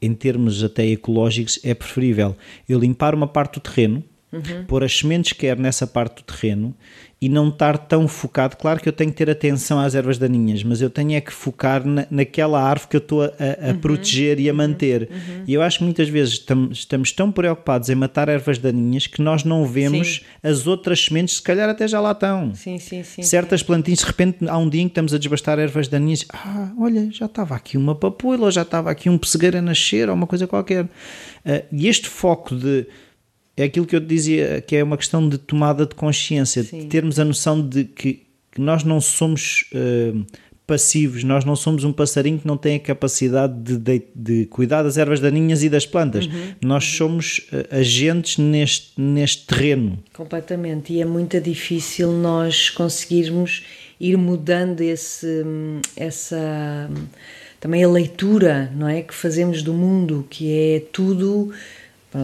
em 0.00 0.14
termos 0.14 0.62
até 0.62 0.86
ecológicos, 0.86 1.58
é 1.62 1.74
preferível 1.74 2.36
eu 2.68 2.78
limpar 2.78 3.14
uma 3.14 3.26
parte 3.26 3.54
do 3.54 3.60
terreno, 3.60 4.02
uhum. 4.32 4.64
pôr 4.66 4.84
as 4.84 4.96
sementes 4.96 5.32
que 5.32 5.40
quer 5.40 5.58
nessa 5.58 5.86
parte 5.86 6.16
do 6.16 6.22
terreno 6.22 6.74
e 7.22 7.28
não 7.28 7.50
estar 7.50 7.78
tão 7.78 8.08
focado. 8.08 8.56
Claro 8.56 8.80
que 8.80 8.88
eu 8.88 8.92
tenho 8.92 9.12
que 9.12 9.16
ter 9.16 9.30
atenção 9.30 9.78
às 9.78 9.94
ervas 9.94 10.18
daninhas, 10.18 10.64
mas 10.64 10.80
eu 10.80 10.90
tenho 10.90 11.12
é 11.12 11.20
que 11.20 11.32
focar 11.32 11.86
na, 11.86 12.04
naquela 12.10 12.60
árvore 12.60 12.88
que 12.90 12.96
eu 12.96 12.98
estou 12.98 13.22
a, 13.22 13.26
a 13.26 13.70
uhum, 13.70 13.78
proteger 13.78 14.40
e 14.40 14.48
a 14.48 14.52
uhum, 14.52 14.58
manter. 14.58 15.08
Uhum. 15.08 15.44
E 15.46 15.54
eu 15.54 15.62
acho 15.62 15.78
que 15.78 15.84
muitas 15.84 16.08
vezes 16.08 16.34
estamos, 16.34 16.78
estamos 16.78 17.12
tão 17.12 17.30
preocupados 17.30 17.88
em 17.88 17.94
matar 17.94 18.28
ervas 18.28 18.58
daninhas 18.58 19.06
que 19.06 19.22
nós 19.22 19.44
não 19.44 19.64
vemos 19.64 20.16
sim. 20.16 20.20
as 20.42 20.66
outras 20.66 21.04
sementes, 21.04 21.36
se 21.36 21.42
calhar 21.42 21.68
até 21.68 21.86
já 21.86 22.00
lá 22.00 22.10
estão. 22.10 22.56
Sim, 22.56 22.80
sim, 22.80 23.04
sim. 23.04 23.22
Certas 23.22 23.60
sim. 23.60 23.66
plantinhas, 23.66 24.00
de 24.00 24.06
repente 24.06 24.48
há 24.48 24.58
um 24.58 24.68
dia 24.68 24.82
em 24.82 24.88
que 24.88 24.90
estamos 24.90 25.14
a 25.14 25.18
desbastar 25.18 25.60
ervas 25.60 25.86
daninhas. 25.86 26.26
Ah, 26.28 26.72
olha, 26.76 27.08
já 27.12 27.26
estava 27.26 27.54
aqui 27.54 27.76
uma 27.76 27.94
papoila, 27.94 28.46
ou 28.46 28.50
já 28.50 28.62
estava 28.62 28.90
aqui 28.90 29.08
um 29.08 29.16
pessegueiro 29.16 29.58
a 29.58 29.62
nascer, 29.62 30.08
ou 30.08 30.16
uma 30.16 30.26
coisa 30.26 30.48
qualquer. 30.48 30.86
Uh, 30.86 31.62
e 31.70 31.86
este 31.86 32.08
foco 32.08 32.56
de 32.56 32.84
é 33.56 33.64
aquilo 33.64 33.86
que 33.86 33.94
eu 33.94 34.00
te 34.00 34.06
dizia, 34.06 34.62
que 34.66 34.76
é 34.76 34.82
uma 34.82 34.96
questão 34.96 35.28
de 35.28 35.38
tomada 35.38 35.86
de 35.86 35.94
consciência, 35.94 36.62
Sim. 36.62 36.80
de 36.80 36.86
termos 36.86 37.18
a 37.18 37.24
noção 37.24 37.60
de 37.66 37.84
que, 37.84 38.22
que 38.50 38.60
nós 38.60 38.82
não 38.82 39.00
somos 39.00 39.66
uh, 39.74 40.24
passivos, 40.66 41.22
nós 41.22 41.44
não 41.44 41.54
somos 41.54 41.84
um 41.84 41.92
passarinho 41.92 42.38
que 42.38 42.46
não 42.46 42.56
tem 42.56 42.76
a 42.76 42.80
capacidade 42.80 43.54
de, 43.54 43.76
de, 43.76 44.02
de 44.14 44.46
cuidar 44.46 44.82
das 44.82 44.96
ervas 44.96 45.20
daninhas 45.20 45.62
e 45.62 45.68
das 45.68 45.84
plantas. 45.84 46.26
Uhum. 46.26 46.54
Nós 46.62 46.84
somos 46.84 47.38
uh, 47.52 47.76
agentes 47.76 48.38
neste, 48.38 48.98
neste 48.98 49.46
terreno. 49.46 49.98
Completamente, 50.14 50.94
e 50.94 51.02
é 51.02 51.04
muito 51.04 51.38
difícil 51.40 52.10
nós 52.10 52.70
conseguirmos 52.70 53.64
ir 54.00 54.16
mudando 54.16 54.80
esse, 54.80 55.44
essa 55.94 56.90
também 57.60 57.84
a 57.84 57.88
leitura, 57.88 58.72
não 58.74 58.88
é, 58.88 59.02
que 59.02 59.14
fazemos 59.14 59.62
do 59.62 59.72
mundo, 59.72 60.26
que 60.28 60.50
é 60.50 60.82
tudo 60.90 61.52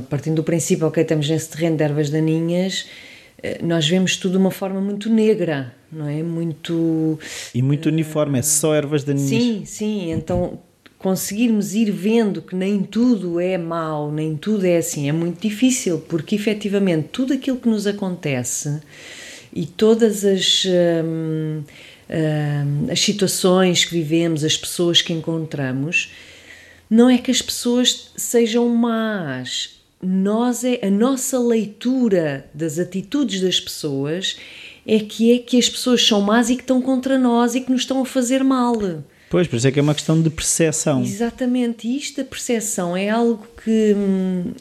partindo 0.09 0.37
do 0.37 0.44
princípio, 0.44 0.87
ok, 0.87 1.03
estamos 1.03 1.29
nesse 1.29 1.48
terreno 1.51 1.77
de 1.77 1.85
ervas 1.85 2.11
daninhas, 2.11 2.87
eh, 3.42 3.61
nós 3.62 3.88
vemos 3.88 4.16
tudo 4.16 4.33
de 4.33 4.38
uma 4.38 4.51
forma 4.51 4.81
muito 4.81 5.09
negra, 5.09 5.74
não 5.90 6.09
é? 6.09 6.22
Muito. 6.22 7.18
E 7.55 7.62
muito 7.62 7.87
uh, 7.87 7.92
uniforme, 7.92 8.38
é 8.38 8.42
só 8.42 8.74
ervas 8.74 9.05
daninhas. 9.05 9.29
Sim, 9.29 9.62
sim, 9.64 10.12
então 10.12 10.59
conseguirmos 10.98 11.74
ir 11.74 11.92
vendo 11.92 12.42
que 12.42 12.57
nem 12.57 12.83
tudo 12.83 13.38
é 13.38 13.57
mau, 13.57 14.11
nem 14.11 14.37
tudo 14.37 14.66
é 14.66 14.79
assim, 14.79 15.09
é 15.09 15.12
muito 15.12 15.40
difícil, 15.40 16.01
porque 16.09 16.35
efetivamente 16.35 17.09
tudo 17.12 17.33
aquilo 17.33 17.57
que 17.57 17.68
nos 17.68 17.87
acontece 17.87 18.81
e 19.53 19.64
todas 19.64 20.24
as. 20.24 20.64
Hum, 20.66 21.62
hum, 22.11 22.87
as 22.90 23.01
situações 23.01 23.85
que 23.85 23.94
vivemos, 23.94 24.42
as 24.42 24.57
pessoas 24.57 25.01
que 25.01 25.12
encontramos, 25.12 26.12
não 26.90 27.09
é 27.09 27.18
que 27.18 27.31
as 27.31 27.40
pessoas 27.40 28.11
sejam 28.16 28.68
más, 28.68 29.78
nós 30.03 30.65
é 30.65 30.81
a 30.87 30.91
nossa 30.91 31.39
leitura 31.39 32.49
das 32.55 32.79
atitudes 32.79 33.41
das 33.41 33.59
pessoas 33.59 34.37
é 34.87 35.01
que 35.01 35.33
é 35.33 35.39
que 35.39 35.59
as 35.59 35.69
pessoas 35.69 36.07
são 36.07 36.21
más 36.21 36.49
e 36.49 36.57
que 36.57 36.63
estão 36.63 36.81
contra 36.81 37.19
nós 37.19 37.55
e 37.55 37.61
que 37.61 37.71
nos 37.71 37.83
estão 37.83 38.01
a 38.01 38.07
fazer 38.07 38.43
mal. 38.43 38.75
Pois, 39.31 39.47
por 39.47 39.57
isso 39.57 39.69
é 39.69 39.71
que 39.71 39.79
é 39.79 39.83
uma 39.83 39.95
questão 39.95 40.21
de 40.23 40.31
percepção. 40.31 41.03
Exatamente, 41.03 41.87
e 41.87 41.99
isto 41.99 42.17
da 42.17 42.25
percepção 42.25 42.97
é 42.97 43.11
algo 43.11 43.47
que 43.63 43.95
hum, 43.95 44.53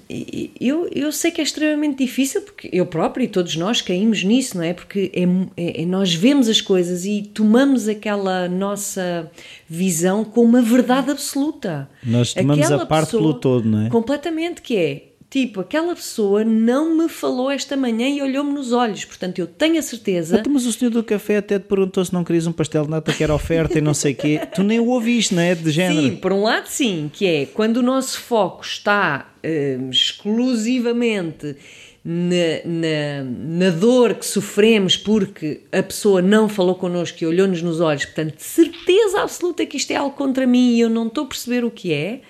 eu, 0.60 0.90
eu 0.94 1.12
sei 1.14 1.32
que 1.32 1.40
é 1.40 1.44
extremamente 1.44 2.04
difícil, 2.04 2.42
porque 2.42 2.70
eu 2.74 2.86
próprio 2.86 3.24
e 3.24 3.28
todos 3.30 3.56
nós 3.56 3.82
caímos 3.82 4.24
nisso, 4.26 4.58
não 4.58 4.64
é? 4.66 4.74
Porque 4.74 5.10
é, 5.14 5.24
é, 5.56 5.84
é 5.84 5.86
nós 5.86 6.14
vemos 6.14 6.50
as 6.50 6.60
coisas 6.60 7.06
e 7.06 7.22
tomamos 7.34 7.88
aquela 7.88 8.50
nossa 8.50 9.32
visão 9.70 10.26
como 10.26 10.50
uma 10.50 10.62
verdade 10.62 11.12
absoluta. 11.12 11.90
Nós 12.04 12.34
tomamos 12.34 12.66
aquela 12.66 12.84
a 12.84 12.86
parte 12.86 13.12
pelo 13.12 13.36
todo, 13.36 13.70
não 13.70 13.86
é? 13.86 13.90
Completamente, 13.90 14.62
que 14.62 14.76
é 14.76 15.07
Tipo, 15.30 15.60
aquela 15.60 15.94
pessoa 15.94 16.46
não 16.46 16.96
me 16.96 17.10
falou 17.10 17.52
esta 17.52 17.76
manhã 17.76 18.08
e 18.08 18.22
olhou-me 18.22 18.54
nos 18.54 18.72
olhos, 18.72 19.04
portanto 19.04 19.40
eu 19.40 19.46
tenho 19.46 19.78
a 19.78 19.82
certeza. 19.82 20.40
Até, 20.40 20.50
mas 20.50 20.66
o 20.66 20.72
senhor 20.72 20.90
do 20.90 21.04
café 21.04 21.38
até 21.38 21.60
te 21.60 21.66
perguntou 21.66 22.04
se 22.06 22.14
não 22.14 22.24
querias 22.24 22.48
um 22.48 22.54
pastel 22.54 22.86
de 22.86 22.92
nata 22.92 23.12
que 23.12 23.22
era 23.22 23.36
oferta 23.36 23.78
e 23.78 23.82
não 23.82 23.94
sei 23.94 24.14
o 24.14 24.16
quê. 24.16 24.40
Tu 24.56 24.64
nem 24.64 24.80
o 24.80 24.88
ouviste, 24.88 25.36
não 25.36 25.42
é? 25.42 25.54
De 25.54 25.70
género. 25.70 26.02
Sim, 26.02 26.16
por 26.16 26.32
um 26.32 26.44
lado, 26.44 26.68
sim, 26.68 27.12
que 27.12 27.26
é 27.26 27.46
quando 27.46 27.78
o 27.78 27.82
nosso 27.82 28.22
foco 28.22 28.64
está 28.64 29.30
uh, 29.44 29.90
exclusivamente 29.90 31.58
na, 32.06 32.62
na, 32.64 33.66
na, 33.66 33.70
dor 33.70 34.16
que 34.16 34.26
sofremos 34.26 34.96
porque 34.96 35.64
a 35.74 35.84
pessoa 35.84 36.22
não 36.22 36.48
falou 36.48 36.76
connosco 36.76 37.22
e 37.22 37.28
olhou-nos 37.28 37.62
nos 37.62 37.82
olhos, 37.82 38.06
portanto, 38.06 38.38
de 38.38 38.44
certeza 38.44 39.24
absoluta 39.24 39.66
que 39.66 39.76
isto 39.76 39.92
é 39.92 39.98
algo 39.98 40.16
contra 40.16 40.48
mim 40.48 40.76
e 40.76 40.80
eu 40.80 40.90
não 40.90 41.08
estou 41.08 41.26
a 41.26 41.28
perceber 41.28 41.66
o 41.66 41.70
que 41.70 41.92
é. 41.92 42.22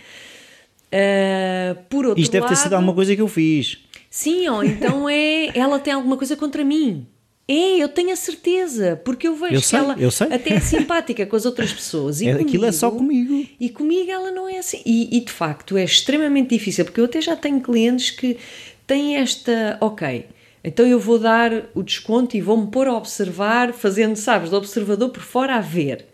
Uh, 0.88 1.84
por 1.90 2.06
outro 2.06 2.22
isto 2.22 2.32
deve 2.32 2.44
lado, 2.44 2.56
ter 2.56 2.62
sido 2.62 2.74
alguma 2.74 2.94
coisa 2.94 3.16
que 3.16 3.22
eu 3.22 3.28
fiz. 3.28 3.80
Sim, 4.10 4.48
ou 4.48 4.64
então 4.64 5.10
é 5.10 5.52
ela 5.58 5.80
tem 5.80 5.94
alguma 5.94 6.18
coisa 6.18 6.36
contra 6.36 6.64
mim. 6.64 7.06
É, 7.50 7.78
eu 7.78 7.88
tenho 7.88 8.12
a 8.12 8.16
certeza, 8.16 9.02
porque 9.06 9.26
eu 9.26 9.36
vejo 9.36 9.56
eu 9.56 9.62
que 9.62 9.68
sei, 9.68 9.80
ela 9.80 9.96
eu 9.98 10.12
sei. 10.12 10.28
até 10.28 10.54
é 10.54 10.60
simpática 10.60 11.26
com 11.26 11.36
as 11.36 11.46
outras 11.46 11.72
pessoas. 11.72 12.20
E 12.22 12.28
É, 12.28 12.32
comigo, 12.32 12.50
aquilo 12.50 12.66
é 12.66 12.72
só 12.72 12.92
comigo. 12.92 13.48
E 13.58 13.70
comigo 13.70 14.12
ela 14.12 14.32
não 14.32 14.50
é 14.50 14.58
assim. 14.58 14.82
E, 14.86 15.18
e, 15.18 15.22
de 15.22 15.32
facto 15.32 15.78
é 15.78 15.84
extremamente 15.84 16.50
difícil, 16.50 16.84
porque 16.84 17.00
eu 17.00 17.06
até 17.06 17.22
já 17.22 17.36
tenho 17.36 17.62
clientes 17.62 18.12
que 18.12 18.38
têm 18.86 19.16
esta. 19.16 19.78
Ok, 19.80 20.26
então 20.64 20.86
eu 20.86 21.00
vou 21.00 21.18
dar 21.18 21.70
o 21.74 21.82
desconto 21.82 22.36
e 22.36 22.42
vou-me 22.42 22.68
pôr 22.68 22.88
a 22.88 22.94
observar, 22.94 23.72
fazendo, 23.72 24.18
sabes, 24.18 24.50
do 24.50 24.58
observador 24.58 25.10
por 25.10 25.24
fora 25.24 25.56
a 25.56 25.62
ver. 25.62 26.06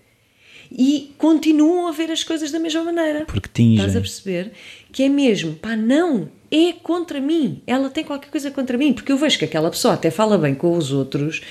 E 0.76 1.14
continuam 1.18 1.88
a 1.88 1.92
ver 1.92 2.10
as 2.10 2.24
coisas 2.24 2.52
da 2.52 2.60
mesma 2.60 2.84
maneira. 2.84 3.26
Porque 3.26 3.48
tingem. 3.54 3.76
Estás 3.76 3.96
a 3.96 4.00
perceber? 4.02 4.52
Que 4.92 5.04
é 5.04 5.10
mesmo, 5.10 5.54
pá, 5.54 5.76
não, 5.76 6.30
é 6.52 6.74
contra 6.74 7.22
mim. 7.22 7.62
Ela 7.66 7.90
tem 7.90 8.04
qualquer 8.04 8.30
coisa 8.30 8.52
contra 8.52 8.78
mim, 8.78 8.94
porque 8.94 9.12
eu 9.12 9.18
vejo 9.18 9.38
que 9.38 9.46
aquela 9.46 9.70
pessoa 9.70 9.94
até 9.94 10.10
fala 10.12 10.38
bem 10.38 10.54
com 10.56 10.76
os 10.78 10.92
outros 10.92 11.42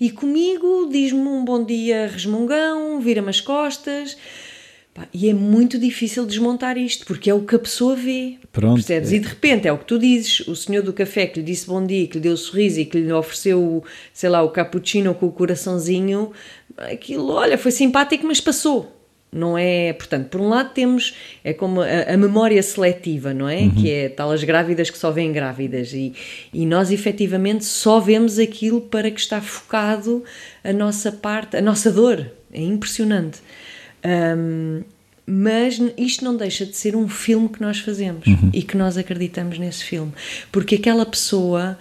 e 0.00 0.10
comigo 0.10 0.88
diz-me 0.90 1.20
um 1.20 1.44
bom 1.44 1.64
dia 1.64 2.06
resmungão, 2.06 3.00
vira-me 3.00 3.30
as 3.30 3.40
costas. 3.40 4.16
E 5.12 5.30
é 5.30 5.32
muito 5.32 5.78
difícil 5.78 6.26
desmontar 6.26 6.76
isto, 6.76 7.06
porque 7.06 7.30
é 7.30 7.34
o 7.34 7.40
que 7.40 7.54
a 7.54 7.58
pessoa 7.58 7.96
vê. 7.96 8.38
Pronto. 8.52 8.74
Percebes? 8.74 9.12
E 9.12 9.18
de 9.18 9.26
repente 9.26 9.66
é 9.66 9.72
o 9.72 9.78
que 9.78 9.86
tu 9.86 9.98
dizes: 9.98 10.40
o 10.40 10.54
senhor 10.54 10.82
do 10.82 10.92
café 10.92 11.26
que 11.26 11.40
lhe 11.40 11.46
disse 11.46 11.66
bom 11.66 11.84
dia, 11.84 12.06
que 12.06 12.14
lhe 12.18 12.20
deu 12.20 12.34
o 12.34 12.36
sorriso 12.36 12.80
e 12.80 12.84
que 12.84 12.98
lhe 12.98 13.12
ofereceu, 13.12 13.82
sei 14.12 14.28
lá, 14.28 14.42
o 14.42 14.50
cappuccino 14.50 15.14
com 15.14 15.26
o 15.26 15.32
coraçãozinho, 15.32 16.32
aquilo, 16.76 17.30
olha, 17.30 17.56
foi 17.56 17.70
simpático, 17.70 18.26
mas 18.26 18.40
passou. 18.40 18.98
Não 19.34 19.56
é, 19.56 19.94
portanto, 19.94 20.28
por 20.28 20.42
um 20.42 20.48
lado 20.50 20.74
temos, 20.74 21.16
é 21.42 21.54
como 21.54 21.80
a, 21.80 21.86
a 21.86 22.16
memória 22.18 22.62
seletiva, 22.62 23.32
não 23.32 23.48
é? 23.48 23.60
Uhum. 23.60 23.74
Que 23.76 23.90
é 23.90 24.08
tal 24.10 24.30
as 24.30 24.44
grávidas 24.44 24.90
que 24.90 24.98
só 24.98 25.10
vêm 25.10 25.32
grávidas 25.32 25.94
e, 25.94 26.12
e 26.52 26.66
nós 26.66 26.90
efetivamente 26.92 27.64
só 27.64 27.98
vemos 27.98 28.38
aquilo 28.38 28.82
para 28.82 29.10
que 29.10 29.18
está 29.18 29.40
focado 29.40 30.22
a 30.62 30.70
nossa 30.70 31.10
parte, 31.10 31.56
a 31.56 31.62
nossa 31.62 31.90
dor. 31.90 32.30
É 32.52 32.60
impressionante. 32.60 33.40
Um, 34.04 34.82
mas 35.24 35.80
isto 35.96 36.24
não 36.24 36.36
deixa 36.36 36.66
de 36.66 36.76
ser 36.76 36.96
um 36.96 37.08
filme 37.08 37.48
que 37.48 37.60
nós 37.60 37.78
fazemos 37.78 38.26
uhum. 38.26 38.50
e 38.52 38.62
que 38.62 38.76
nós 38.76 38.98
acreditamos 38.98 39.58
nesse 39.58 39.84
filme. 39.84 40.12
Porque 40.50 40.74
aquela 40.74 41.06
pessoa, 41.06 41.78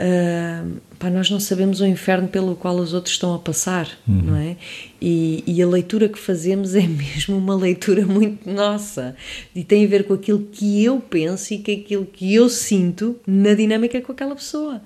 uh, 0.00 0.72
pá, 0.98 1.10
nós 1.10 1.30
não 1.30 1.38
sabemos 1.38 1.80
o 1.80 1.86
inferno 1.86 2.26
pelo 2.28 2.56
qual 2.56 2.76
os 2.76 2.94
outros 2.94 3.14
estão 3.14 3.34
a 3.34 3.38
passar, 3.38 3.86
uhum. 4.08 4.22
não 4.22 4.36
é? 4.36 4.56
E, 5.00 5.44
e, 5.46 5.62
a 5.62 5.66
leitura 5.66 6.08
que 6.08 6.18
fazemos 6.18 6.74
é 6.76 6.86
mesmo 6.86 7.36
uma 7.36 7.54
leitura 7.54 8.06
muito 8.06 8.50
nossa 8.50 9.14
e 9.54 9.62
tem 9.62 9.84
a 9.84 9.88
ver 9.88 10.04
com 10.04 10.14
aquilo 10.14 10.48
que 10.50 10.82
eu 10.82 10.98
penso 10.98 11.52
e 11.52 11.58
com 11.58 11.70
aquilo 11.70 12.06
que 12.06 12.34
eu 12.34 12.48
sinto 12.48 13.16
na 13.26 13.52
dinâmica 13.52 14.00
com 14.00 14.12
aquela 14.12 14.34
pessoa. 14.34 14.80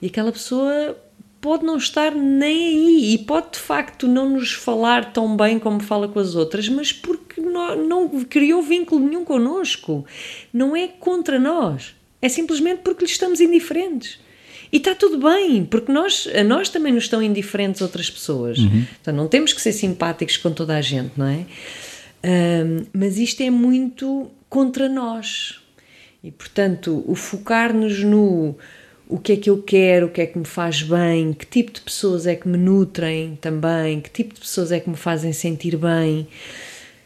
E 0.00 0.06
aquela 0.06 0.32
pessoa 0.32 0.96
pode 1.44 1.62
não 1.62 1.76
estar 1.76 2.14
nem 2.14 2.68
aí 2.68 3.12
e 3.12 3.18
pode 3.18 3.52
de 3.52 3.58
facto 3.58 4.08
não 4.08 4.30
nos 4.30 4.54
falar 4.54 5.12
tão 5.12 5.36
bem 5.36 5.58
como 5.58 5.78
fala 5.78 6.08
com 6.08 6.18
as 6.18 6.34
outras, 6.34 6.70
mas 6.70 6.90
porque 6.90 7.38
não, 7.38 7.76
não 7.86 8.24
criou 8.24 8.62
vínculo 8.62 9.06
nenhum 9.06 9.26
connosco. 9.26 10.06
Não 10.50 10.74
é 10.74 10.88
contra 10.88 11.38
nós, 11.38 11.94
é 12.22 12.30
simplesmente 12.30 12.78
porque 12.78 13.04
lhe 13.04 13.10
estamos 13.10 13.42
indiferentes. 13.42 14.18
E 14.72 14.78
está 14.78 14.94
tudo 14.94 15.18
bem, 15.18 15.66
porque 15.66 15.92
nós, 15.92 16.26
a 16.34 16.42
nós 16.42 16.70
também 16.70 16.94
nos 16.94 17.04
estão 17.04 17.22
indiferentes 17.22 17.82
outras 17.82 18.08
pessoas. 18.08 18.56
Uhum. 18.56 18.86
Então 19.02 19.12
não 19.12 19.28
temos 19.28 19.52
que 19.52 19.60
ser 19.60 19.72
simpáticos 19.72 20.38
com 20.38 20.50
toda 20.50 20.74
a 20.74 20.80
gente, 20.80 21.12
não 21.14 21.26
é? 21.26 21.44
Um, 22.24 22.86
mas 22.90 23.18
isto 23.18 23.42
é 23.42 23.50
muito 23.50 24.30
contra 24.48 24.88
nós. 24.88 25.60
E 26.22 26.30
portanto, 26.30 27.04
o 27.06 27.14
focar-nos 27.14 28.02
no 28.02 28.56
o 29.08 29.18
que 29.18 29.32
é 29.32 29.36
que 29.36 29.50
eu 29.50 29.62
quero, 29.62 30.06
o 30.06 30.08
que 30.08 30.20
é 30.20 30.26
que 30.26 30.38
me 30.38 30.46
faz 30.46 30.82
bem, 30.82 31.32
que 31.32 31.46
tipo 31.46 31.72
de 31.72 31.80
pessoas 31.80 32.26
é 32.26 32.34
que 32.34 32.48
me 32.48 32.56
nutrem 32.56 33.36
também, 33.40 34.00
que 34.00 34.10
tipo 34.10 34.34
de 34.34 34.40
pessoas 34.40 34.72
é 34.72 34.80
que 34.80 34.88
me 34.88 34.96
fazem 34.96 35.32
sentir 35.32 35.76
bem, 35.76 36.26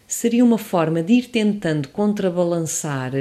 seria 0.06 0.44
uma 0.44 0.58
forma 0.58 1.02
de 1.02 1.14
ir 1.14 1.26
tentando 1.28 1.88
contrabalançar 1.88 3.12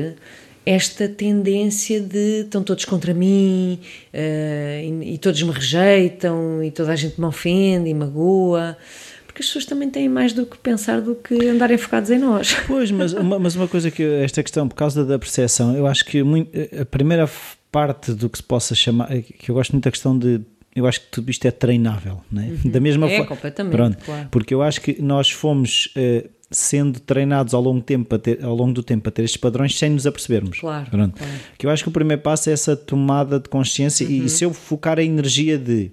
esta 0.66 1.08
tendência 1.08 2.02
de 2.02 2.42
estão 2.42 2.62
todos 2.62 2.84
contra 2.84 3.14
mim 3.14 3.80
uh, 4.14 5.04
e, 5.04 5.14
e, 5.14 5.18
todos 5.18 5.42
me 5.42 5.52
rejeitam 5.52 6.62
e 6.62 6.72
toda 6.72 6.92
a 6.92 6.96
gente 6.96 7.20
me 7.20 7.26
ofende 7.26 7.90
e 7.90 7.94
magoa. 7.94 8.78
Porque 9.26 9.42
as 9.42 9.48
pessoas 9.48 9.66
também 9.66 9.90
têm 9.90 10.10
mais 10.10 10.34
do 10.34 10.46
que 10.46 10.58
pensar 10.58 11.00
do 11.00 11.16
que 11.16 11.48
andarem 11.48 11.78
focados 11.78 12.10
em 12.12 12.20
nós. 12.20 12.58
Pois, 12.68 12.92
mas 12.92 13.14
uma, 13.14 13.40
mas 13.40 13.56
uma 13.56 13.68
coisa 13.68 13.90
que 13.90 14.04
esta 14.04 14.44
questão, 14.44 14.68
por 14.68 14.76
causa 14.76 15.06
da 15.06 15.18
percepção, 15.18 15.74
eu 15.74 15.88
acho 15.88 16.04
que 16.04 16.22
muito, 16.22 16.52
a 16.78 16.84
primeira 16.84 17.30
parte 17.78 18.14
do 18.14 18.30
que 18.30 18.38
se 18.38 18.44
possa 18.44 18.74
chamar, 18.74 19.08
que 19.22 19.52
eu 19.52 19.56
gosto 19.56 19.72
muito 19.74 19.84
da 19.84 19.92
questão 19.92 20.18
de 20.18 20.42
eu 20.76 20.86
acho 20.86 21.02
que 21.02 21.08
tudo 21.12 21.32
isto 21.32 21.46
é 21.48 21.52
treinável, 21.52 22.22
né? 22.32 22.56
Uhum. 22.64 22.72
da 22.72 22.80
mesma 22.80 23.08
é, 23.08 23.18
forma. 23.18 23.26
completamente, 23.36 23.72
Pronto, 23.76 23.98
claro. 24.06 24.28
porque 24.30 24.54
eu 24.54 24.62
acho 24.62 24.80
que 24.82 25.02
nós 25.02 25.30
fomos 25.32 25.92
uh, 25.98 26.30
sendo 26.52 27.00
treinados 27.00 27.54
ao 27.54 27.62
longo, 27.62 27.82
tempo 27.82 28.18
ter, 28.20 28.44
ao 28.44 28.56
longo 28.56 28.74
do 28.74 28.84
tempo 28.84 29.10
a 29.10 29.12
ter 29.12 29.24
estes 29.24 29.42
padrões 29.42 29.78
sem 29.78 29.90
nos 29.90 30.06
apercebermos. 30.06 30.60
Claro, 30.60 30.90
Pronto. 30.90 31.18
claro. 31.18 31.34
Que 31.58 31.66
eu 31.66 31.70
acho 31.72 31.84
que 31.84 31.90
o 31.90 31.92
primeiro 31.92 32.22
passo 32.22 32.50
é 32.50 32.54
essa 32.54 32.76
tomada 32.76 33.40
de 33.40 33.50
consciência 33.50 34.06
Uhum. 34.08 34.26
e 34.26 34.30
se 34.30 34.44
eu 34.44 34.54
focar 34.54 34.98
a 35.00 35.04
energia 35.04 35.58
de 35.58 35.92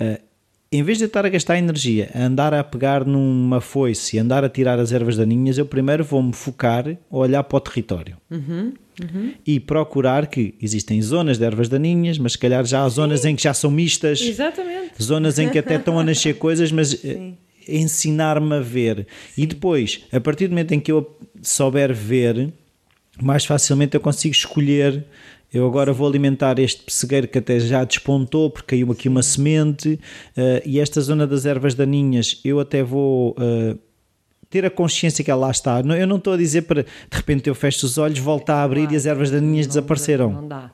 uh, 0.00 0.27
em 0.70 0.82
vez 0.82 0.98
de 0.98 1.04
estar 1.04 1.24
a 1.24 1.28
gastar 1.28 1.56
energia 1.56 2.10
a 2.14 2.24
andar 2.24 2.52
a 2.52 2.62
pegar 2.62 3.04
numa 3.04 3.60
foice 3.60 4.16
e 4.16 4.18
andar 4.18 4.44
a 4.44 4.48
tirar 4.48 4.78
as 4.78 4.92
ervas 4.92 5.16
daninhas, 5.16 5.56
eu 5.56 5.64
primeiro 5.64 6.04
vou-me 6.04 6.32
focar 6.32 6.86
a 6.88 7.16
olhar 7.16 7.42
para 7.42 7.56
o 7.56 7.60
território. 7.60 8.16
Uhum, 8.30 8.74
uhum. 9.02 9.32
E 9.46 9.58
procurar 9.58 10.26
que 10.26 10.54
existem 10.60 11.00
zonas 11.00 11.38
de 11.38 11.44
ervas 11.44 11.68
daninhas, 11.70 12.18
mas 12.18 12.32
se 12.32 12.38
calhar 12.38 12.64
já 12.66 12.84
há 12.84 12.88
zonas 12.88 13.24
em 13.24 13.34
que 13.34 13.42
já 13.42 13.54
são 13.54 13.70
mistas, 13.70 14.20
Exatamente. 14.20 15.02
zonas 15.02 15.38
em 15.38 15.48
que 15.48 15.58
até 15.58 15.76
estão 15.76 15.98
a 15.98 16.04
nascer 16.04 16.34
coisas, 16.38 16.70
mas 16.70 17.02
eh, 17.02 17.32
ensinar-me 17.66 18.54
a 18.54 18.60
ver. 18.60 19.06
E 19.38 19.46
depois, 19.46 20.04
a 20.12 20.20
partir 20.20 20.48
do 20.48 20.50
momento 20.50 20.72
em 20.72 20.80
que 20.80 20.92
eu 20.92 21.18
souber 21.40 21.94
ver, 21.94 22.52
mais 23.20 23.44
facilmente 23.46 23.94
eu 23.94 24.00
consigo 24.00 24.34
escolher. 24.34 25.04
Eu 25.52 25.66
agora 25.66 25.92
vou 25.92 26.06
alimentar 26.06 26.58
este 26.58 26.82
pessegueiro 26.82 27.26
que 27.26 27.38
até 27.38 27.58
já 27.58 27.82
despontou, 27.82 28.50
porque 28.50 28.76
caiu 28.76 28.92
aqui 28.92 29.08
uma 29.08 29.22
semente, 29.22 29.98
uh, 30.36 30.62
e 30.64 30.78
esta 30.78 31.00
zona 31.00 31.26
das 31.26 31.46
ervas 31.46 31.74
daninhas 31.74 32.38
eu 32.44 32.60
até 32.60 32.82
vou 32.82 33.30
uh, 33.30 33.78
ter 34.50 34.64
a 34.66 34.70
consciência 34.70 35.24
que 35.24 35.30
ela 35.30 35.46
lá 35.46 35.50
está. 35.50 35.80
Eu 35.80 36.06
não 36.06 36.16
estou 36.16 36.34
a 36.34 36.36
dizer 36.36 36.62
para 36.62 36.82
de 36.82 36.88
repente 37.10 37.48
eu 37.48 37.54
fecho 37.54 37.86
os 37.86 37.96
olhos, 37.96 38.18
volto 38.18 38.50
a 38.50 38.62
abrir 38.62 38.80
Claro. 38.82 38.94
e 38.94 38.96
as 38.96 39.06
ervas 39.06 39.30
daninhas 39.30 39.66
Não- 39.66 39.70
desapareceram. 39.74 40.32
Não 40.32 40.48
dá. 40.48 40.70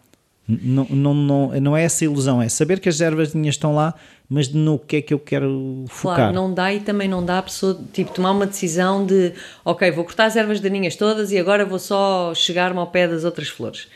Não, 0.47 0.87
não, 0.91 1.15
não, 1.15 1.61
não 1.61 1.77
é 1.77 1.85
essa 1.85 2.05
ilusão, 2.05 2.43
é 2.43 2.51
saber 2.51 2.79
que 2.79 2.87
as 2.89 3.01
ervas 3.01 3.33
daninhas 3.33 3.55
estão 3.55 3.75
lá, 3.75 3.95
mas 4.29 4.49
no 4.53 4.79
que 4.79 4.97
é 4.97 5.01
que 5.03 5.15
eu 5.15 5.19
quero 5.19 5.85
focar. 5.89 6.17
Claro, 6.17 6.35
não 6.35 6.53
dá 6.53 6.75
e 6.75 6.81
também 6.81 7.09
não 7.09 7.25
dá 7.25 7.39
a 7.39 7.43
pessoa 7.43 7.81
tipo, 7.95 8.13
tomar 8.13 8.33
uma 8.33 8.47
decisão 8.47 9.07
de 9.07 9.33
ok, 9.65 9.91
vou 9.93 10.05
cortar 10.05 10.27
as 10.27 10.37
ervas 10.37 10.61
daninhas 10.61 10.97
todas 10.97 11.33
e 11.33 11.39
agora 11.39 11.65
vou 11.65 11.79
só 11.79 12.35
chegar-me 12.35 12.79
ao 12.79 12.89
pé 12.89 13.09
das 13.09 13.25
outras 13.25 13.49
flores. 13.49 13.89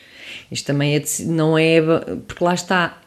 Isto 0.51 0.67
também 0.67 0.95
é, 0.95 1.03
não 1.25 1.57
é, 1.57 1.79
porque 2.27 2.43
lá 2.43 2.53
está, 2.53 3.01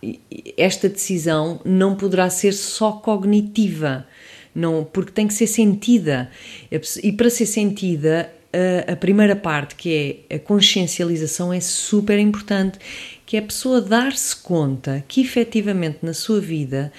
esta 0.56 0.88
decisão 0.88 1.60
não 1.64 1.96
poderá 1.96 2.30
ser 2.30 2.52
só 2.52 2.92
cognitiva, 2.92 4.06
não, 4.54 4.84
porque 4.84 5.10
tem 5.10 5.26
que 5.26 5.34
ser 5.34 5.46
sentida. 5.46 6.30
E 7.02 7.12
para 7.12 7.30
ser 7.30 7.46
sentida, 7.46 8.32
a, 8.52 8.92
a 8.92 8.96
primeira 8.96 9.34
parte, 9.34 9.74
que 9.74 10.24
é 10.30 10.36
a 10.36 10.38
consciencialização, 10.38 11.52
é 11.52 11.60
super 11.60 12.18
importante, 12.18 12.78
que 13.24 13.36
é 13.36 13.40
a 13.40 13.42
pessoa 13.42 13.80
dar-se 13.80 14.36
conta 14.36 15.02
que 15.08 15.20
efetivamente 15.20 15.98
na 16.02 16.12
sua 16.12 16.40
vida 16.40 16.92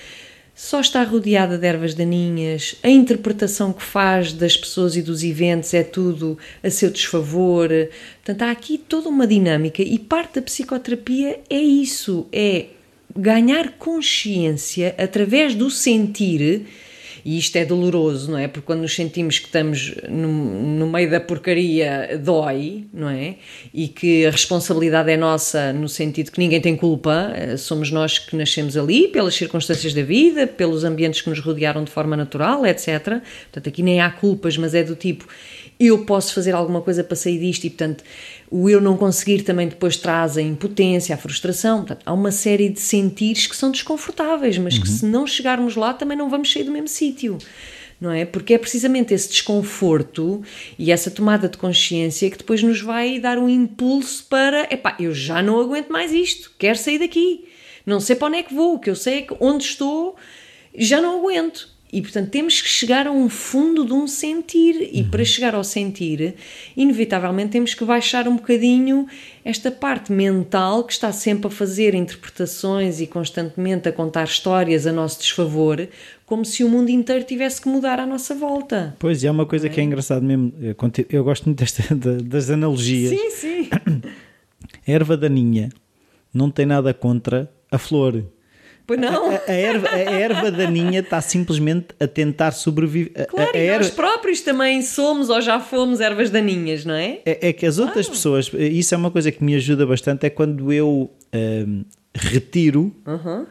só 0.55 0.79
está 0.79 1.03
rodeada 1.03 1.57
de 1.57 1.65
ervas 1.65 1.95
daninhas, 1.95 2.75
a 2.83 2.89
interpretação 2.89 3.73
que 3.73 3.81
faz 3.81 4.31
das 4.33 4.55
pessoas 4.55 4.95
e 4.95 5.01
dos 5.01 5.23
eventos 5.23 5.73
é 5.73 5.83
tudo 5.83 6.37
a 6.63 6.69
seu 6.69 6.91
desfavor. 6.91 7.69
Portanto, 8.23 8.43
há 8.43 8.51
aqui 8.51 8.77
toda 8.77 9.09
uma 9.09 9.25
dinâmica 9.25 9.81
e 9.81 9.97
parte 9.97 10.35
da 10.35 10.41
psicoterapia 10.41 11.39
é 11.49 11.59
isso, 11.59 12.27
é 12.31 12.67
ganhar 13.15 13.73
consciência 13.73 14.95
através 14.97 15.55
do 15.55 15.69
sentir 15.69 16.67
e 17.25 17.37
isto 17.37 17.55
é 17.55 17.65
doloroso, 17.65 18.31
não 18.31 18.37
é? 18.37 18.47
Porque 18.47 18.65
quando 18.65 18.81
nos 18.81 18.93
sentimos 18.93 19.39
que 19.39 19.45
estamos 19.45 19.95
no, 20.09 20.27
no, 20.27 20.87
meio 20.87 21.09
da 21.09 21.19
porcaria, 21.19 22.19
dói, 22.21 22.85
não 22.93 23.09
é? 23.09 23.35
E 23.73 23.87
que 23.87 24.25
a 24.25 24.31
responsabilidade 24.31 25.09
é 25.11 25.17
nossa 25.17 25.71
no 25.71 25.87
sentido 25.87 26.31
que 26.31 26.39
ninguém 26.39 26.59
tem 26.59 26.75
culpa, 26.75 27.31
somos 27.57 27.91
nós 27.91 28.19
que 28.19 28.35
nascemos 28.35 28.75
ali, 28.75 29.07
pelas 29.07 29.35
circunstâncias 29.35 29.93
da 29.93 30.03
vida, 30.03 30.45
pelos 30.45 30.83
ambientes 30.83 31.21
que 31.21 31.29
nos 31.29 31.39
rodearam 31.39 31.83
de 31.83 31.91
forma 31.91 32.17
natural, 32.17 32.65
etc. 32.65 33.21
Portanto, 33.43 33.69
aqui 33.69 33.81
nem 33.81 34.01
há 34.01 34.09
culpas, 34.09 34.57
mas 34.57 34.73
é 34.75 34.83
do 34.83 34.95
tipo, 34.95 35.27
eu 35.79 36.05
posso 36.05 36.33
fazer 36.33 36.53
alguma 36.53 36.81
coisa 36.81 37.03
para 37.03 37.15
sair 37.15 37.39
disto 37.39 37.65
e, 37.65 37.69
portanto, 37.69 38.03
o 38.49 38.69
eu 38.69 38.79
não 38.79 38.95
conseguir 38.95 39.41
também 39.43 39.67
depois 39.67 39.97
traz 39.97 40.37
a 40.37 40.41
impotência, 40.41 41.15
a 41.15 41.17
frustração. 41.17 41.79
Portanto, 41.79 42.03
há 42.05 42.13
uma 42.13 42.31
série 42.31 42.69
de 42.69 42.79
sentires 42.79 43.47
que 43.47 43.55
são 43.55 43.71
desconfortáveis, 43.71 44.57
mas 44.57 44.77
que 44.77 44.87
se 44.87 45.05
não 45.05 45.25
chegarmos 45.25 45.75
lá 45.75 45.93
também 45.93 46.17
não 46.17 46.29
vamos 46.29 46.51
sair 46.51 46.63
do 46.63 46.71
mesmo 46.71 46.87
sítio. 46.87 47.37
Não 47.99 48.11
é? 48.11 48.25
Porque 48.25 48.53
é 48.53 48.57
precisamente 48.57 49.13
esse 49.13 49.29
desconforto 49.29 50.43
e 50.77 50.91
essa 50.91 51.09
tomada 51.09 51.47
de 51.47 51.57
consciência 51.57 52.29
que 52.29 52.37
depois 52.37 52.61
nos 52.61 52.81
vai 52.81 53.19
dar 53.19 53.37
um 53.37 53.47
impulso 53.47 54.25
para, 54.29 54.67
epá, 54.73 54.95
eu 54.99 55.13
já 55.13 55.41
não 55.41 55.59
aguento 55.59 55.89
mais 55.89 56.11
isto, 56.11 56.51
quero 56.57 56.77
sair 56.77 56.99
daqui. 56.99 57.45
Não 57.85 57.99
sei 57.99 58.15
para 58.15 58.27
onde 58.27 58.37
é 58.37 58.43
que 58.43 58.53
vou, 58.53 58.75
o 58.75 58.79
que 58.79 58.89
eu 58.89 58.95
sei 58.95 59.19
é 59.19 59.21
que 59.21 59.35
onde 59.39 59.63
estou 59.63 60.15
já 60.75 61.01
não 61.01 61.19
aguento. 61.19 61.72
E, 61.95 62.01
portanto, 62.01 62.29
temos 62.31 62.59
que 62.59 62.67
chegar 62.67 63.05
a 63.05 63.11
um 63.11 63.29
fundo 63.29 63.85
de 63.85 63.93
um 63.93 64.07
sentir. 64.07 64.89
E 64.91 65.03
para 65.03 65.23
chegar 65.23 65.53
ao 65.53 65.63
sentir, 65.63 66.33
inevitavelmente 66.75 67.51
temos 67.51 67.75
que 67.75 67.85
baixar 67.85 68.27
um 68.27 68.35
bocadinho 68.35 69.05
esta 69.45 69.69
parte 69.69 70.11
mental 70.11 70.83
que 70.85 70.93
está 70.93 71.11
sempre 71.11 71.45
a 71.47 71.49
fazer 71.51 71.93
interpretações 71.93 72.99
e 72.99 73.05
constantemente 73.05 73.87
a 73.87 73.91
contar 73.91 74.23
histórias 74.23 74.87
a 74.87 74.91
nosso 74.91 75.19
desfavor, 75.19 75.87
como 76.25 76.43
se 76.43 76.63
o 76.63 76.69
mundo 76.69 76.89
inteiro 76.89 77.23
tivesse 77.25 77.61
que 77.61 77.69
mudar 77.69 77.99
à 77.99 78.07
nossa 78.07 78.33
volta. 78.33 78.95
Pois, 78.97 79.23
é 79.23 79.29
uma 79.29 79.45
coisa 79.45 79.69
que 79.69 79.79
é 79.79 79.83
engraçado 79.83 80.23
mesmo. 80.25 80.51
Eu, 81.09 81.23
gosto 81.23 81.45
muito 81.45 81.59
desta, 81.59 81.83
da- 81.93 82.17
das 82.23 82.49
analogias. 82.49 83.11
Sim, 83.11 83.29
sim. 83.29 83.69
A 83.71 83.81
erva 84.91 85.15
daninha 85.15 85.69
não 86.33 86.49
tem 86.49 86.65
nada 86.65 86.91
contra 86.91 87.51
a 87.69 87.77
flor. 87.77 88.23
Pois 88.85 88.99
não. 88.99 89.31
A, 89.31 89.41
a 89.47 89.51
erva, 89.53 89.87
a 89.89 89.97
erva 89.99 90.51
daninha 90.51 90.99
está 90.99 91.21
simplesmente 91.21 91.87
a 91.99 92.07
tentar 92.07 92.51
sobreviver. 92.51 93.27
Claro, 93.27 93.51
a, 93.53 93.57
a 93.57 93.59
e 93.59 93.67
nós 93.77 93.87
erva- 93.87 93.95
próprios 93.95 94.41
também 94.41 94.81
somos 94.81 95.29
ou 95.29 95.39
já 95.41 95.59
fomos 95.59 96.01
ervas 96.01 96.29
daninhas, 96.29 96.83
não 96.83 96.93
é? 96.93 97.19
É, 97.25 97.49
é 97.49 97.53
que 97.53 97.65
as 97.65 97.79
outras 97.79 98.09
pessoas, 98.09 98.51
isso 98.53 98.93
é 98.93 98.97
uma 98.97 99.09
coisa 99.09 99.31
que 99.31 99.43
me 99.43 99.55
ajuda 99.55 99.85
bastante, 99.85 100.25
é 100.25 100.29
quando 100.29 100.71
eu 100.73 101.09
ahm, 101.33 101.83
retiro 102.13 102.93
Uhum. 103.07 103.45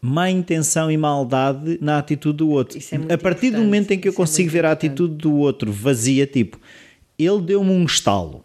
má 0.00 0.28
intenção 0.30 0.90
e 0.90 0.96
maldade 0.96 1.78
na 1.80 1.98
atitude 1.98 2.38
do 2.38 2.50
outro. 2.50 2.78
É 3.08 3.14
a 3.14 3.18
partir 3.18 3.50
do 3.50 3.58
momento 3.58 3.92
em 3.92 3.98
que 3.98 4.08
eu 4.08 4.12
é 4.12 4.16
consigo 4.16 4.46
muito 4.46 4.52
ver 4.52 4.64
a 4.66 4.72
atitude 4.72 5.14
do 5.14 5.32
outro 5.36 5.70
vazia, 5.72 6.26
tipo, 6.26 6.60
ele 7.18 7.40
deu-me 7.40 7.70
um 7.70 7.84
estalo, 7.84 8.44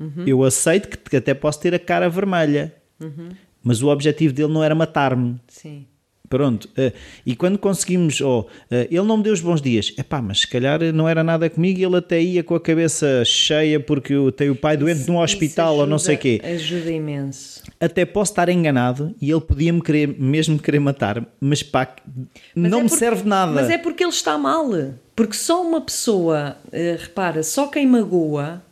Uhum. 0.00 0.24
eu 0.26 0.42
aceito 0.42 0.88
que, 0.88 0.96
que 0.98 1.16
até 1.16 1.32
posso 1.34 1.60
ter 1.60 1.72
a 1.72 1.78
cara 1.78 2.08
vermelha, 2.10 2.74
Uhum. 3.00 3.28
Mas 3.62 3.82
o 3.82 3.88
objetivo 3.88 4.32
dele 4.34 4.52
não 4.52 4.62
era 4.64 4.74
matar-me. 4.74 5.36
Sim. 5.48 5.86
Pronto, 6.28 6.66
eh, 6.78 6.94
e 7.26 7.36
quando 7.36 7.58
conseguimos, 7.58 8.18
oh, 8.22 8.46
eh, 8.70 8.88
ele 8.90 9.02
não 9.06 9.18
me 9.18 9.22
deu 9.22 9.34
os 9.34 9.42
bons 9.42 9.60
dias, 9.60 9.92
epá, 9.98 10.22
mas 10.22 10.40
se 10.40 10.48
calhar 10.48 10.80
não 10.94 11.06
era 11.06 11.22
nada 11.22 11.50
comigo 11.50 11.78
e 11.78 11.84
ele 11.84 11.96
até 11.98 12.22
ia 12.22 12.42
com 12.42 12.54
a 12.54 12.60
cabeça 12.60 13.22
cheia 13.22 13.78
porque 13.78 14.14
tenho 14.34 14.52
o 14.52 14.56
pai 14.56 14.78
doente 14.78 15.06
num 15.10 15.18
hospital 15.18 15.72
Isso 15.74 15.80
ou 15.82 15.86
não 15.86 15.98
sei 15.98 16.14
o 16.14 16.18
ajuda- 16.18 16.22
quê. 16.22 16.52
Ajuda 16.54 16.90
imenso. 16.90 17.62
Até 17.78 18.06
posso 18.06 18.32
estar 18.32 18.48
enganado 18.48 19.14
e 19.20 19.30
ele 19.30 19.42
podia-me 19.42 19.82
querer, 19.82 20.06
mesmo 20.18 20.58
querer 20.58 20.78
matar, 20.78 21.22
mas 21.38 21.62
pá, 21.62 21.94
Mas 22.56 22.70
não 22.70 22.78
é 22.78 22.82
me 22.84 22.88
porque- 22.88 23.04
serve 23.04 23.28
nada. 23.28 23.52
Mas 23.52 23.68
é 23.68 23.76
porque 23.76 24.02
ele 24.02 24.10
está 24.10 24.38
mal. 24.38 24.70
Porque 25.14 25.34
só 25.36 25.60
uma 25.62 25.82
pessoa, 25.82 26.56
eh, 26.72 26.96
repara, 26.98 27.42
só 27.42 27.66
quem 27.66 27.86
magoa, 27.86 28.62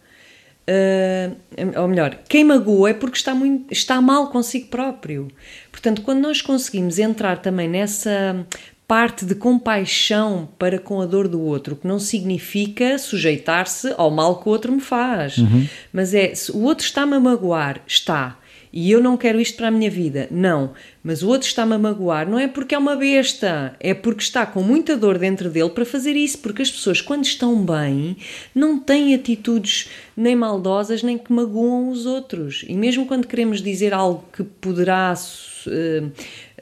eh, 0.73 1.33
ou 1.77 1.89
melhor, 1.89 2.17
quem 2.29 2.45
magoa 2.45 2.91
é 2.91 2.95
porque 2.95 3.17
está, 3.17 3.35
muito, 3.35 3.73
está 3.73 4.01
mal 4.01 4.31
consigo 4.31 4.69
próprio. 4.69 5.27
Portanto, 5.73 6.03
quando 6.03 6.21
nós 6.21 6.41
conseguimos 6.41 7.01
entrar 7.01 7.39
também 7.39 7.69
nessa 7.69 8.47
parte 8.87 9.25
de 9.25 9.35
compaixão 9.35 10.49
para 10.57 10.79
com 10.79 11.01
a 11.01 11.07
dor 11.07 11.27
do 11.27 11.41
outro, 11.41 11.75
que 11.75 11.89
não 11.89 11.99
significa 11.99 12.99
sujeitar-se 12.99 13.93
ao 13.97 14.13
mal 14.13 14.41
que 14.41 14.49
o 14.49 14.53
outro 14.53 14.71
me 14.73 14.81
faz, 14.81 15.39
mas 15.93 16.15
é 16.15 16.35
se 16.37 16.53
o 16.53 16.63
outro 16.63 16.85
está-me 16.85 17.15
a 17.15 17.21
magoar, 17.21 17.81
está. 17.87 18.37
E 18.73 18.91
eu 18.91 19.03
não 19.03 19.17
quero 19.17 19.41
isto 19.41 19.57
para 19.57 19.69
a 19.69 19.71
minha 19.71 19.91
vida. 19.91 20.29
Não. 20.31 20.73
Mas 21.03 21.23
o 21.23 21.29
outro 21.29 21.49
está-me 21.49 21.75
a 21.75 21.79
magoar. 21.79 22.29
Não 22.29 22.39
é 22.39 22.47
porque 22.47 22.75
é 22.75 22.79
uma 22.79 22.95
besta. 22.95 23.75
É 23.81 23.95
porque 23.95 24.23
está 24.23 24.47
com 24.47 24.63
muita 24.63 24.97
dor 24.97 25.19
dentro 25.19 25.51
dele 25.51 25.71
para 25.71 25.85
fazer 25.85 26.15
isso. 26.15 26.39
Porque 26.39 26.63
as 26.63 26.71
pessoas, 26.71 27.01
quando 27.01 27.25
estão 27.25 27.65
bem, 27.65 28.17
não 28.55 28.79
têm 28.79 29.15
atitudes 29.15 29.89
nem 30.17 30.37
maldosas 30.37 31.03
nem 31.03 31.19
que 31.19 31.33
magoam 31.33 31.89
os 31.89 32.07
outros. 32.07 32.65
E 32.69 32.75
mesmo 32.75 33.07
quando 33.07 33.27
queremos 33.27 33.61
dizer 33.61 33.93
algo 33.93 34.25
que 34.33 34.45
poderá 34.45 35.15
eh, 35.67 36.05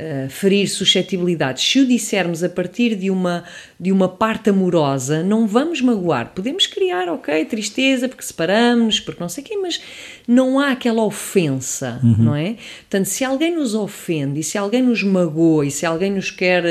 eh, 0.00 0.28
ferir 0.30 0.68
suscetibilidades, 0.68 1.68
se 1.68 1.80
o 1.80 1.87
dissermos 1.87 2.44
a 2.44 2.48
partir 2.48 2.94
de 2.94 3.11
uma, 3.11 3.42
de 3.80 3.90
uma 3.90 4.08
parte 4.08 4.48
amorosa, 4.48 5.24
não 5.24 5.44
vamos 5.44 5.80
magoar. 5.80 6.32
Podemos 6.32 6.68
criar, 6.68 7.08
ok, 7.08 7.44
tristeza 7.46 8.08
porque 8.08 8.22
separamos, 8.22 9.00
porque 9.00 9.20
não 9.20 9.28
sei 9.28 9.42
o 9.42 9.46
quê, 9.48 9.56
mas 9.56 9.82
não 10.28 10.61
há 10.61 10.70
aquela 10.70 11.02
ofensa, 11.02 12.00
não 12.16 12.32
é? 12.32 12.54
Portanto, 12.82 13.06
se 13.06 13.24
alguém 13.24 13.56
nos 13.56 13.74
ofende 13.74 14.38
e 14.38 14.44
se 14.44 14.56
alguém 14.56 14.82
nos 14.82 15.02
magoa 15.02 15.66
e 15.66 15.70
se 15.72 15.84
alguém 15.84 16.12
nos 16.12 16.30
quer, 16.30 16.62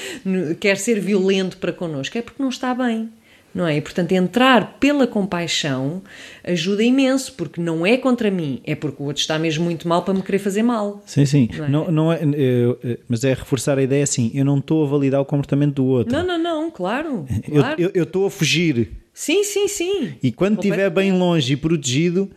quer 0.58 0.78
ser 0.78 1.00
violento 1.00 1.58
para 1.58 1.74
connosco, 1.74 2.16
é 2.16 2.22
porque 2.22 2.42
não 2.42 2.48
está 2.48 2.74
bem. 2.74 3.10
Não 3.52 3.66
é? 3.66 3.76
E, 3.76 3.80
portanto, 3.80 4.12
entrar 4.12 4.76
pela 4.78 5.06
compaixão 5.06 6.02
ajuda 6.44 6.84
imenso, 6.84 7.32
porque 7.34 7.60
não 7.60 7.84
é 7.84 7.96
contra 7.96 8.30
mim, 8.30 8.60
é 8.64 8.74
porque 8.76 9.02
o 9.02 9.06
outro 9.06 9.20
está 9.20 9.38
mesmo 9.38 9.64
muito 9.64 9.88
mal 9.88 10.02
para 10.04 10.14
me 10.14 10.22
querer 10.22 10.38
fazer 10.38 10.62
mal. 10.62 11.02
Sim, 11.04 11.26
sim. 11.26 11.48
Não 11.56 11.64
é? 11.64 11.68
Não, 11.68 11.90
não 11.90 12.12
é, 12.12 12.20
eu- 12.22 12.78
mas 13.08 13.24
é 13.24 13.34
reforçar 13.34 13.76
a 13.78 13.82
ideia 13.82 14.04
assim: 14.04 14.30
eu 14.34 14.44
não 14.44 14.58
estou 14.58 14.84
a 14.84 14.88
validar 14.88 15.20
o 15.20 15.24
comportamento 15.24 15.74
do 15.74 15.84
outro. 15.86 16.12
Não, 16.12 16.24
não, 16.24 16.38
não, 16.38 16.70
claro. 16.70 17.26
Eu- 17.48 17.60
claro. 17.62 17.90
Eu 17.94 18.02
estou 18.04 18.26
a 18.26 18.30
fugir. 18.30 18.90
Sim, 19.12 19.42
sim, 19.42 19.66
sim. 19.66 20.12
E 20.22 20.30
quando 20.30 20.56
estiver 20.58 20.88
bem 20.88 21.12
longe 21.12 21.52
e 21.52 21.56
protegido, 21.56 22.30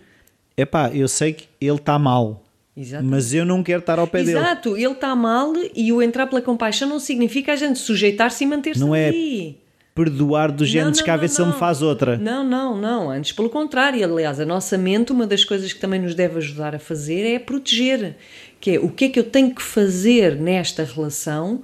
epá, 0.58 0.90
eu 0.94 1.08
sei 1.08 1.34
que 1.34 1.46
ele 1.62 1.78
está 1.78 1.98
mal. 2.00 2.44
Exato. 2.76 3.04
Mas 3.06 3.32
eu 3.36 3.46
não 3.46 3.62
quero 3.62 3.82
estar 3.82 4.00
ao 4.00 4.08
pé 4.08 4.24
dele. 4.24 4.38
Exato, 4.40 4.76
ele 4.76 4.94
está 4.94 5.16
mal 5.16 5.54
e 5.76 5.94
o 5.94 6.02
entrar 6.02 6.26
pela 6.26 6.42
compaixão 6.42 6.90
não 6.90 7.00
significa 7.00 7.54
a 7.54 7.56
gente 7.56 7.78
sujeitar-se 7.78 8.44
e 8.44 8.48
manter-se 8.48 8.80
Não 8.82 8.96
é 8.96 9.10
ali. 9.10 9.58
Perdoar 9.96 10.52
do 10.52 10.66
género, 10.66 10.96
não, 10.96 11.06
cá 11.06 11.16
ver 11.16 11.28
não, 11.28 11.36
se 11.36 11.42
ele 11.42 11.52
me 11.52 11.58
faz 11.60 11.82
outra. 11.84 12.18
Não, 12.18 12.44
não, 12.44 12.76
não. 12.76 13.12
Antes, 13.12 13.32
pelo 13.32 13.50
contrário. 13.50 14.04
Aliás, 14.04 14.40
a 14.40 14.46
nossa 14.46 14.76
mente, 14.76 15.12
uma 15.12 15.28
das 15.28 15.44
coisas 15.44 15.72
que 15.72 15.80
também 15.80 16.02
nos 16.02 16.16
deve 16.16 16.38
ajudar 16.38 16.74
a 16.74 16.80
fazer 16.80 17.24
é 17.26 17.38
proteger. 17.38 18.16
Que 18.60 18.72
é 18.72 18.80
o 18.80 18.90
que 18.90 19.06
é 19.06 19.10
que 19.10 19.20
eu 19.20 19.24
tenho 19.24 19.54
que 19.54 19.62
fazer 19.62 20.36
nesta 20.36 20.84
relação 20.84 21.62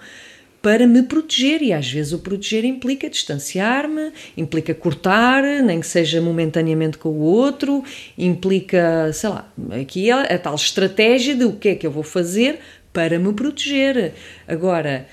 para 0.61 0.85
me 0.85 1.03
proteger. 1.03 1.63
E 1.63 1.73
às 1.73 1.89
vezes 1.89 2.13
o 2.13 2.19
proteger 2.19 2.65
implica 2.65 3.09
distanciar-me, 3.09 4.11
implica 4.37 4.73
cortar, 4.75 5.43
nem 5.63 5.79
que 5.79 5.87
seja 5.87 6.21
momentaneamente 6.21 6.97
com 6.97 7.09
o 7.09 7.21
outro, 7.21 7.83
implica, 8.17 9.11
sei 9.11 9.29
lá, 9.29 9.51
aqui 9.81 10.11
a, 10.11 10.21
a 10.21 10.37
tal 10.37 10.55
estratégia 10.55 11.35
de 11.35 11.45
o 11.45 11.53
que 11.53 11.69
é 11.69 11.75
que 11.75 11.87
eu 11.87 11.91
vou 11.91 12.03
fazer 12.03 12.59
para 12.93 13.17
me 13.17 13.33
proteger. 13.33 14.13
Agora 14.47 15.07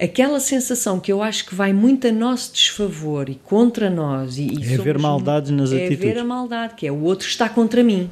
aquela 0.00 0.38
sensação 0.40 1.00
que 1.00 1.10
eu 1.10 1.22
acho 1.22 1.46
que 1.46 1.54
vai 1.54 1.72
muito 1.72 2.06
a 2.06 2.12
nosso 2.12 2.52
desfavor 2.52 3.28
e 3.28 3.34
contra 3.36 3.88
nós 3.88 4.36
e, 4.38 4.42
e 4.46 4.62
É 4.74 4.76
ver 4.78 4.98
maldades 4.98 5.50
nas 5.50 5.72
é 5.72 5.86
atitudes. 5.86 5.98
ver 5.98 6.18
a 6.18 6.24
maldade 6.24 6.74
que 6.74 6.86
é 6.86 6.92
o 6.92 7.02
outro 7.02 7.26
está 7.28 7.48
contra 7.48 7.82
mim 7.82 8.08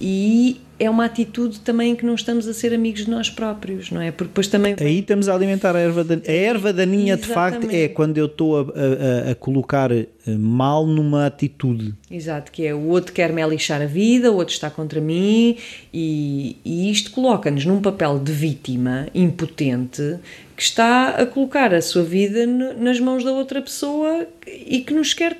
e 0.00 0.60
é 0.80 0.88
uma 0.88 1.04
atitude 1.06 1.58
também 1.58 1.96
que 1.96 2.06
não 2.06 2.14
estamos 2.14 2.46
a 2.46 2.54
ser 2.54 2.72
amigos 2.72 3.04
de 3.04 3.10
nós 3.10 3.28
próprios 3.28 3.90
não 3.90 4.00
é 4.00 4.12
porque 4.12 4.28
depois 4.28 4.46
também 4.46 4.76
Aí 4.78 5.00
estamos 5.00 5.28
a 5.28 5.34
alimentar 5.34 5.74
a 5.74 5.80
erva 5.80 6.04
daninha. 6.04 6.24
A 6.28 6.32
erva 6.32 6.72
daninha, 6.72 7.16
de 7.16 7.26
facto, 7.26 7.68
é 7.68 7.88
quando 7.88 8.16
eu 8.16 8.26
estou 8.26 8.60
a, 8.60 8.62
a- 8.62 9.30
a- 9.32 9.34
colocar 9.34 9.90
eh, 9.90 10.06
mal 10.38 10.86
numa 10.86 11.26
atitude. 11.26 11.94
Exato, 12.08 12.52
que 12.52 12.64
é 12.64 12.72
o 12.72 12.86
outro 12.86 13.12
quer-me 13.12 13.42
é 13.42 13.48
lixar 13.48 13.82
a 13.82 13.86
vida, 13.86 14.30
o 14.30 14.36
outro 14.36 14.54
está 14.54 14.70
contra 14.70 15.00
mim, 15.00 15.56
e, 15.92 16.56
e 16.64 16.88
isto 16.92 17.10
coloca-nos 17.10 17.66
num 17.66 17.80
papel 17.82 18.20
de 18.20 18.30
vítima 18.32 19.08
impotente 19.12 20.16
que 20.58 20.64
está 20.64 21.10
a 21.10 21.24
colocar 21.24 21.72
a 21.72 21.80
sua 21.80 22.02
vida 22.02 22.44
nas 22.44 22.98
mãos 22.98 23.22
da 23.22 23.30
outra 23.30 23.62
pessoa 23.62 24.26
e 24.44 24.80
que 24.80 24.92
nos 24.92 25.14
quer 25.14 25.38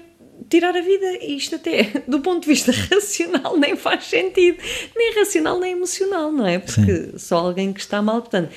tirar 0.49 0.77
a 0.77 0.81
vida. 0.81 1.07
E 1.21 1.37
isto, 1.37 1.57
até 1.57 2.05
do 2.07 2.21
ponto 2.21 2.43
de 2.43 2.47
vista 2.47 2.71
racional, 2.71 3.59
nem 3.59 3.75
faz 3.75 4.05
sentido, 4.05 4.59
nem 4.95 5.19
racional 5.19 5.59
nem 5.59 5.73
emocional, 5.73 6.31
não 6.31 6.47
é? 6.47 6.61
Porque 6.61 7.19
só 7.19 7.39
alguém 7.39 7.73
que 7.73 7.81
está 7.81 8.01
mal, 8.01 8.23
portanto. 8.23 8.55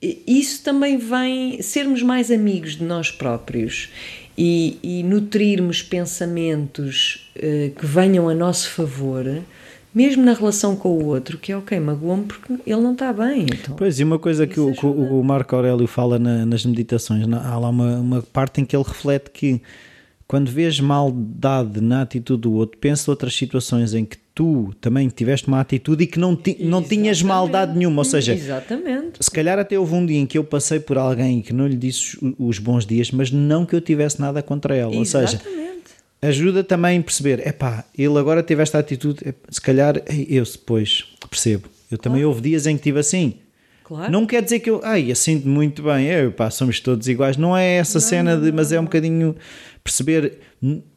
Isso 0.00 0.62
também 0.62 0.96
vem 0.96 1.60
sermos 1.60 2.02
mais 2.02 2.30
amigos 2.30 2.76
de 2.76 2.84
nós 2.84 3.10
próprios 3.10 3.90
e, 4.38 4.78
e 4.82 5.02
nutrirmos 5.02 5.82
pensamentos 5.82 7.30
eh, 7.34 7.72
que 7.76 7.84
venham 7.84 8.28
a 8.28 8.34
nosso 8.34 8.70
favor, 8.70 9.42
mesmo 9.98 10.24
na 10.24 10.32
relação 10.32 10.76
com 10.76 10.90
o 10.90 11.06
outro, 11.06 11.36
que 11.38 11.50
é 11.50 11.56
ok, 11.56 11.80
magoou-me 11.80 12.22
porque 12.24 12.52
ele 12.64 12.80
não 12.80 12.92
está 12.92 13.12
bem. 13.12 13.42
Então, 13.52 13.74
Pois, 13.76 13.98
e 13.98 14.04
uma 14.04 14.18
coisa 14.18 14.46
que, 14.46 14.60
o, 14.60 14.72
que 14.72 14.86
o- 14.86 15.22
Marco 15.24 15.56
Aurélio 15.56 15.88
fala 15.88 16.18
na- 16.20 16.46
nas 16.46 16.64
meditações, 16.64 17.26
na- 17.26 17.44
há 17.44 17.58
lá 17.58 17.68
uma, 17.68 17.96
uma 17.96 18.22
parte 18.22 18.60
em 18.60 18.64
que 18.64 18.76
ele 18.76 18.84
reflete 18.86 19.30
que 19.32 19.60
quando 20.28 20.50
vês 20.50 20.78
maldade 20.78 21.80
na 21.80 22.02
atitude 22.02 22.42
do 22.42 22.52
outro, 22.52 22.78
pensa 22.78 23.10
outras 23.10 23.34
situações 23.34 23.92
em 23.94 24.04
que 24.04 24.16
tu 24.34 24.72
também 24.80 25.08
tiveste 25.08 25.48
uma 25.48 25.58
atitude 25.58 26.04
e 26.04 26.06
que 26.06 26.18
não, 26.18 26.36
ti- 26.36 26.58
não 26.60 26.80
tinhas 26.80 27.16
Exatamente. 27.18 27.24
maldade 27.24 27.76
nenhuma. 27.76 27.98
Ou 28.02 28.04
seja, 28.04 28.34
Exatamente. 28.34 29.12
se 29.18 29.30
calhar 29.30 29.58
até 29.58 29.76
houve 29.78 29.94
um 29.94 30.06
dia 30.06 30.18
em 30.20 30.26
que 30.26 30.38
eu 30.38 30.44
passei 30.44 30.78
por 30.78 30.96
alguém 30.96 31.40
que 31.42 31.52
não 31.52 31.66
lhe 31.66 31.76
disse 31.76 32.16
os- 32.38 32.58
bons 32.60 32.86
dias, 32.86 33.10
mas 33.10 33.32
não 33.32 33.66
que 33.66 33.74
eu 33.74 33.80
tivesse 33.80 34.20
nada 34.20 34.40
contra 34.42 34.76
ela. 34.76 34.94
Ou 34.94 35.04
seja, 35.04 35.34
Exatamente. 35.42 35.67
Ajuda 36.20 36.64
também 36.64 36.98
a 36.98 37.02
perceber, 37.02 37.46
epá, 37.46 37.84
ele 37.96 38.18
agora 38.18 38.42
teve 38.42 38.62
esta 38.62 38.78
atitude, 38.78 39.20
se 39.48 39.60
calhar 39.60 40.02
eu 40.28 40.44
depois 40.44 41.04
percebo. 41.30 41.68
Eu 41.90 41.96
também 41.96 42.24
houve 42.24 42.40
dias 42.40 42.66
em 42.66 42.76
que 42.76 42.82
tive 42.82 42.98
assim. 42.98 43.34
Claro. 43.84 44.12
Não 44.12 44.26
quer 44.26 44.42
dizer 44.42 44.60
que 44.60 44.68
eu, 44.68 44.82
ai, 44.84 45.10
eu 45.10 45.16
sinto 45.16 45.48
muito 45.48 45.82
bem, 45.82 46.06
eu, 46.06 46.30
pá, 46.30 46.50
somos 46.50 46.78
todos 46.78 47.08
iguais. 47.08 47.38
Não 47.38 47.56
é 47.56 47.76
essa 47.76 47.98
cena 48.00 48.36
de, 48.36 48.52
mas 48.52 48.70
é 48.70 48.78
um 48.78 48.84
bocadinho 48.84 49.34
perceber 49.82 50.40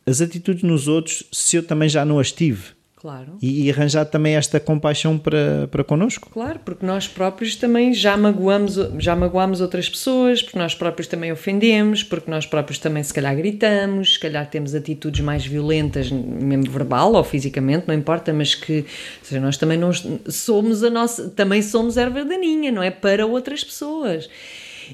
as 0.06 0.20
atitudes 0.20 0.64
nos 0.64 0.90
outros 0.90 1.24
se 1.32 1.56
eu 1.56 1.64
também 1.64 1.88
já 1.88 2.04
não 2.04 2.20
as 2.20 2.34
tive. 2.34 2.64
Claro. 3.02 3.40
E, 3.42 3.64
e 3.66 3.72
arranjar 3.72 4.06
também 4.06 4.36
esta 4.36 4.60
compaixão 4.60 5.18
para, 5.18 5.68
para 5.72 5.84
connosco. 5.84 6.30
Claro, 6.30 6.60
porque 6.64 6.86
nós 6.86 7.08
próprios 7.08 7.56
também 7.56 7.96
já 7.96 8.16
magoamos, 8.16 8.76
já 9.00 9.16
magoamos 9.16 9.60
outras 9.60 9.90
pessoas, 9.90 10.44
porque 10.44 10.60
nós 10.60 10.76
próprios 10.76 11.08
também 11.08 11.32
ofendemos, 11.32 12.04
porque 12.04 12.30
nós 12.30 12.46
próprios 12.46 12.78
também 12.78 13.02
se 13.02 13.12
calhar 13.12 13.36
gritamos, 13.36 14.14
se 14.14 14.20
calhar 14.20 14.48
temos 14.48 14.76
atitudes 14.76 15.20
mais 15.20 15.44
violentas, 15.44 16.12
mesmo 16.12 16.70
verbal 16.70 17.14
ou 17.14 17.24
fisicamente, 17.24 17.88
não 17.88 17.96
importa, 17.96 18.32
mas 18.32 18.54
que 18.54 18.86
seja, 19.24 19.42
nós 19.42 19.58
também 19.58 19.80
não 19.80 19.90
somos 20.30 20.84
a 20.84 20.92
nossa, 20.92 21.28
também 21.30 21.64
somos 21.64 21.98
erva 21.98 22.24
daninha, 22.24 22.72
não 22.72 22.84
é? 22.84 22.92
Para 22.92 23.26
outras 23.26 23.64
pessoas. 23.64 24.30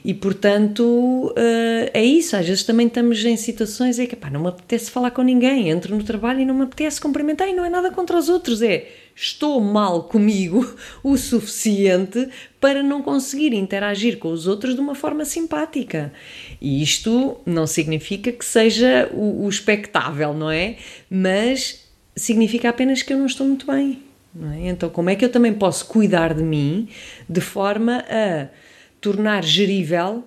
E 0.04 0.14
portanto 0.14 0.84
uh, 0.84 1.90
é 1.94 2.04
isso. 2.04 2.36
Às 2.36 2.48
vezes 2.48 2.64
também 2.64 2.88
estamos 2.88 3.24
em 3.24 3.38
situações 3.38 4.00
em 4.00 4.08
que 4.08 4.16
pá, 4.16 4.30
não 4.30 4.42
me 4.42 4.50
apetece 4.50 4.92
falar 4.92 5.12
com 5.12 5.22
ninguém, 5.22 5.70
entro 5.70 5.96
no 5.96 6.04
trabalho 6.04 6.40
e 6.42 6.46
não 6.46 6.56
me 6.56 6.64
apetece 6.64 7.00
cumprimentar 7.02 7.48
e 7.48 7.54
não 7.54 7.66
é 7.66 7.70
nada 7.70 7.92
contra 7.92 8.18
os 8.18 8.30
outros, 8.30 8.62
é 8.62 8.88
estou 9.16 9.60
mal 9.60 10.04
comigo 10.04 10.76
o 11.04 11.18
suficiente 11.18 12.30
para 12.62 12.84
não 12.84 13.02
conseguir 13.02 13.54
interagir 13.54 14.20
com 14.20 14.32
os 14.32 14.46
outros 14.46 14.76
de 14.76 14.82
uma 14.82 14.94
forma 14.94 15.26
simpática. 15.26 16.14
E 16.62 16.84
isto 16.84 17.38
não 17.46 17.66
significa 17.66 18.32
que 18.32 18.46
seja 18.46 19.10
o, 19.12 19.46
o 19.46 19.50
expectável, 19.50 20.34
não 20.34 20.52
é? 20.52 20.78
Mas 21.10 21.88
significa 22.16 22.70
apenas 22.70 23.02
que 23.02 23.12
eu 23.12 23.18
não 23.18 23.26
estou 23.26 23.48
muito 23.48 23.66
bem. 23.66 24.04
É? 24.54 24.70
Então, 24.70 24.90
como 24.90 25.10
é 25.10 25.16
que 25.16 25.26
eu 25.26 25.32
também 25.32 25.54
posso 25.54 25.86
cuidar 25.88 26.34
de 26.34 26.44
mim 26.44 26.88
de 27.28 27.42
forma 27.42 28.04
a 28.10 28.48
tornar 29.02 29.44
gerível 29.44 30.24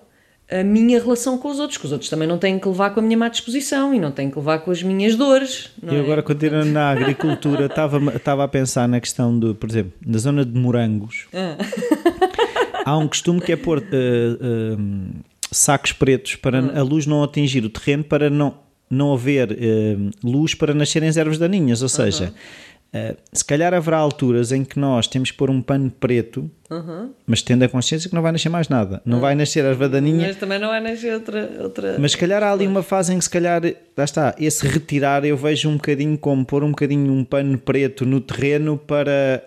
a 0.51 0.63
minha 0.63 0.99
relação 0.99 1.37
com 1.37 1.49
os 1.49 1.59
outros, 1.59 1.77
que 1.77 1.85
os 1.85 1.93
outros 1.93 2.09
também 2.09 2.27
não 2.27 2.37
têm 2.37 2.59
que 2.59 2.67
levar 2.67 2.89
com 2.89 2.99
a 2.99 3.03
minha 3.03 3.17
má 3.17 3.29
disposição 3.29 3.93
e 3.93 3.99
não 3.99 4.11
têm 4.11 4.29
que 4.29 4.37
levar 4.37 4.59
com 4.59 4.69
as 4.69 4.83
minhas 4.83 5.15
dores. 5.15 5.71
e 5.81 5.95
agora, 5.97 6.19
é? 6.19 6.23
continuando 6.23 6.71
na 6.71 6.91
agricultura, 6.91 7.67
estava, 7.71 8.15
estava 8.15 8.43
a 8.43 8.47
pensar 8.49 8.85
na 8.87 8.99
questão 8.99 9.37
do, 9.37 9.55
por 9.55 9.69
exemplo, 9.69 9.93
na 10.05 10.17
zona 10.17 10.43
de 10.43 10.59
morangos, 10.59 11.27
ah. 11.33 11.55
há 12.83 12.97
um 12.97 13.07
costume 13.07 13.39
que 13.39 13.53
é 13.53 13.55
pôr 13.55 13.77
uh, 13.77 13.81
uh, 13.81 15.11
sacos 15.49 15.93
pretos 15.93 16.35
para 16.35 16.59
ah. 16.59 16.79
a 16.79 16.83
luz 16.83 17.05
não 17.05 17.23
atingir 17.23 17.63
o 17.63 17.69
terreno, 17.69 18.03
para 18.03 18.29
não, 18.29 18.53
não 18.89 19.13
haver 19.13 19.51
uh, 19.53 20.11
luz 20.21 20.53
para 20.53 20.73
nascerem 20.73 21.07
as 21.07 21.15
ervas 21.15 21.37
daninhas, 21.37 21.81
ou 21.81 21.89
seja. 21.89 22.25
-huh 22.25 22.70
Uh, 22.93 23.15
se 23.31 23.45
calhar 23.45 23.73
haverá 23.73 23.97
alturas 23.97 24.51
em 24.51 24.65
que 24.65 24.77
nós 24.77 25.07
temos 25.07 25.31
que 25.31 25.37
pôr 25.37 25.49
um 25.49 25.61
pano 25.61 25.89
preto, 25.89 26.51
uhum. 26.69 27.11
mas 27.25 27.41
tendo 27.41 27.63
a 27.63 27.69
consciência 27.69 28.09
que 28.09 28.15
não 28.15 28.21
vai 28.21 28.33
nascer 28.33 28.49
mais 28.49 28.67
nada. 28.67 29.01
Não 29.05 29.15
uhum. 29.15 29.21
vai 29.21 29.33
nascer 29.33 29.65
as 29.65 29.77
vadaninhas. 29.77 30.27
Mas 30.27 30.35
também 30.35 30.59
não 30.59 30.67
vai 30.67 30.81
nascer 30.81 31.13
outra. 31.13 31.49
outra... 31.61 31.95
Mas 31.97 32.11
se 32.11 32.17
calhar 32.17 32.43
há 32.43 32.51
ali 32.51 32.67
uma 32.67 32.83
fase 32.83 33.13
em 33.13 33.17
que, 33.17 33.23
se 33.23 33.29
calhar, 33.29 33.61
lá 33.95 34.03
está, 34.03 34.35
esse 34.37 34.67
retirar 34.67 35.23
eu 35.23 35.37
vejo 35.37 35.69
um 35.69 35.75
bocadinho 35.75 36.17
como 36.17 36.45
pôr 36.45 36.65
um 36.65 36.71
bocadinho 36.71 37.13
um 37.13 37.23
pano 37.23 37.57
preto 37.57 38.05
no 38.05 38.19
terreno 38.19 38.77
para 38.77 39.41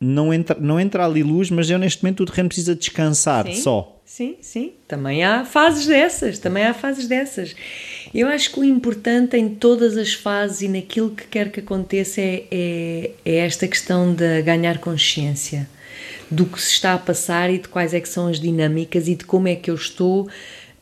não, 0.00 0.34
entra, 0.34 0.56
não 0.58 0.80
entra 0.80 1.04
ali 1.04 1.22
luz, 1.22 1.48
mas 1.50 1.70
eu 1.70 1.78
neste 1.78 2.02
momento 2.02 2.24
o 2.24 2.26
terreno 2.26 2.48
precisa 2.48 2.74
descansar 2.74 3.46
sim, 3.46 3.54
só. 3.54 4.00
Sim, 4.04 4.36
sim. 4.40 4.72
Também 4.88 5.22
há 5.22 5.44
fases 5.44 5.86
dessas. 5.86 6.38
Também 6.40 6.64
há 6.64 6.74
fases 6.74 7.06
dessas. 7.06 7.54
Eu 8.12 8.26
acho 8.26 8.50
que 8.50 8.60
o 8.60 8.64
importante 8.64 9.36
em 9.36 9.48
todas 9.48 9.96
as 9.96 10.12
fases 10.12 10.62
e 10.62 10.68
naquilo 10.68 11.10
que 11.10 11.26
quer 11.28 11.50
que 11.50 11.60
aconteça 11.60 12.20
é, 12.20 12.44
é, 12.50 13.10
é 13.24 13.36
esta 13.36 13.68
questão 13.68 14.12
de 14.12 14.42
ganhar 14.42 14.78
consciência 14.78 15.68
do 16.28 16.44
que 16.44 16.60
se 16.60 16.72
está 16.72 16.94
a 16.94 16.98
passar 16.98 17.52
e 17.52 17.58
de 17.58 17.68
quais 17.68 17.94
é 17.94 18.00
que 18.00 18.08
são 18.08 18.26
as 18.26 18.40
dinâmicas 18.40 19.06
e 19.06 19.14
de 19.14 19.24
como 19.24 19.46
é 19.46 19.54
que 19.54 19.70
eu 19.70 19.76
estou 19.76 20.28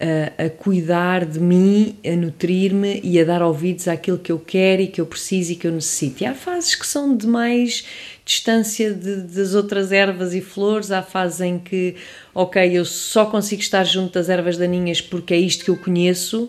a, 0.01 0.45
a 0.45 0.51
cuidar 0.51 1.27
de 1.27 1.41
mim, 1.41 1.97
a 2.07 2.15
nutrir-me 2.17 3.01
e 3.03 3.21
a 3.21 3.25
dar 3.25 3.43
ouvidos 3.43 3.89
àquilo 3.89 4.19
que 4.19 4.33
eu 4.33 4.39
quero 4.39 4.83
e 4.83 4.87
que 4.87 5.01
eu 5.01 5.07
preciso 5.07 5.53
e 5.53 5.57
que 5.57 5.67
eu 5.67 5.73
necessito. 5.73 6.23
E 6.23 6.27
há 6.27 6.35
fases 6.35 6.75
que 6.75 6.87
são 6.87 7.15
de 7.15 7.27
mais 7.27 7.85
distância 8.25 8.93
de, 8.95 9.23
das 9.23 9.55
outras 9.55 9.91
ervas 9.91 10.35
e 10.35 10.41
flores, 10.41 10.91
há 10.91 11.03
fases 11.03 11.41
em 11.41 11.59
que, 11.59 11.97
ok, 12.35 12.71
eu 12.73 12.85
só 12.85 13.27
consigo 13.27 13.61
estar 13.61 13.85
junto 13.85 14.15
das 14.15 14.29
ervas 14.29 14.57
daninhas 14.57 15.01
porque 15.01 15.35
é 15.35 15.39
isto 15.39 15.65
que 15.65 15.71
eu 15.71 15.77
conheço 15.77 16.49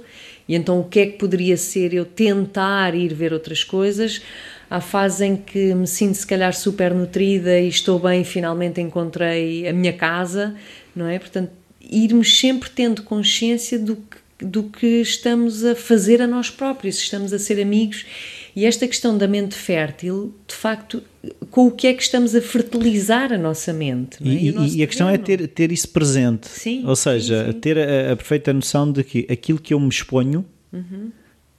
e 0.50 0.56
então 0.56 0.80
o 0.80 0.84
que 0.84 1.00
é 1.00 1.06
que 1.06 1.20
poderia 1.20 1.56
ser 1.56 1.94
eu 1.94 2.04
tentar 2.04 2.96
ir 2.96 3.14
ver 3.14 3.32
outras 3.32 3.64
coisas? 3.64 4.20
Há 4.68 4.82
fases 4.82 5.22
em 5.22 5.36
que 5.36 5.76
me 5.76 5.86
sinto 5.86 6.16
se 6.16 6.26
calhar 6.26 6.56
super 6.56 6.92
nutrida 6.92 7.60
e 7.60 7.68
estou 7.70 8.00
bem, 8.00 8.24
finalmente 8.24 8.82
encontrei 8.82 9.68
a 9.68 9.74
minha 9.74 9.94
casa, 9.94 10.56
não 10.96 11.06
é? 11.08 11.20
Portanto, 11.20 11.52
irmos 11.80 12.40
sempre 12.40 12.68
tendo 12.68 13.04
consciência 13.04 13.78
do 13.78 13.98
que, 13.98 14.46
do 14.46 14.64
que 14.64 15.02
estamos 15.02 15.64
a 15.64 15.76
fazer 15.76 16.20
a 16.20 16.26
nós 16.26 16.50
próprios, 16.50 16.98
estamos 16.98 17.32
a 17.32 17.38
ser 17.38 17.62
amigos. 17.62 18.08
E 18.56 18.66
esta 18.66 18.88
questão 18.88 19.18
da 19.18 19.28
mente 19.28 19.56
fértil, 19.56 20.34
de 20.48 20.56
facto, 20.56 21.04
com 21.52 21.68
o 21.68 21.72
que 21.72 21.88
é 21.88 21.94
que 21.94 22.02
estamos 22.02 22.36
a 22.36 22.42
fertilizar 22.42 23.32
a 23.32 23.38
nossa 23.38 23.74
mente. 23.74 24.18
É? 24.24 24.28
E, 24.28 24.50
e, 24.50 24.78
e, 24.78 24.84
a 24.84 24.88
questão 24.88 25.10
é 25.10 25.18
ter, 25.18 25.48
ter 25.48 25.72
isso 25.72 25.90
presente. 25.90 26.48
Sim, 26.48 26.86
Ou 26.86 26.96
seja, 26.96 27.46
sim, 27.46 27.52
sim. 27.52 27.60
ter 27.60 27.78
a, 27.78 28.14
a, 28.14 28.16
perfeita 28.16 28.54
noção 28.54 28.92
de 28.92 29.04
que 29.04 29.28
aquilo 29.30 29.60
que 29.60 29.74
eu 29.74 29.80
me 29.80 29.90
exponho 29.90 30.46
uhum. 30.72 31.12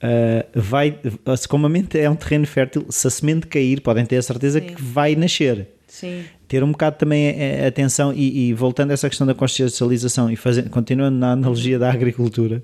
uh, 0.03 0.59
vai. 0.59 0.99
Como 1.47 1.65
a 1.65 1.69
mente 1.69 1.97
é 1.97 2.09
um 2.09 2.15
terreno 2.15 2.45
fértil, 2.45 2.85
se 2.89 3.07
a 3.07 3.09
semente 3.09 3.47
cair, 3.47 3.81
podem 3.81 4.05
ter 4.05 4.17
a 4.17 4.21
certeza 4.21 4.59
sim. 4.59 4.67
que 4.67 4.81
vai 4.81 5.15
nascer. 5.15 5.67
Sim. 5.87 6.23
Ter 6.47 6.63
um 6.63 6.71
bocado 6.71 6.97
também 6.97 7.63
a, 7.63 7.67
atenção 7.67 8.13
e, 8.13 8.49
e, 8.49 8.53
voltando 8.53 8.91
a 8.91 8.93
essa 8.93 9.09
questão 9.09 9.27
da 9.27 9.33
consciencialização 9.33 10.31
e 10.31 10.35
fazendo, 10.35 10.69
continuando 10.69 11.17
na 11.17 11.33
analogia 11.33 11.77
da 11.77 11.91
agricultura, 11.91 12.63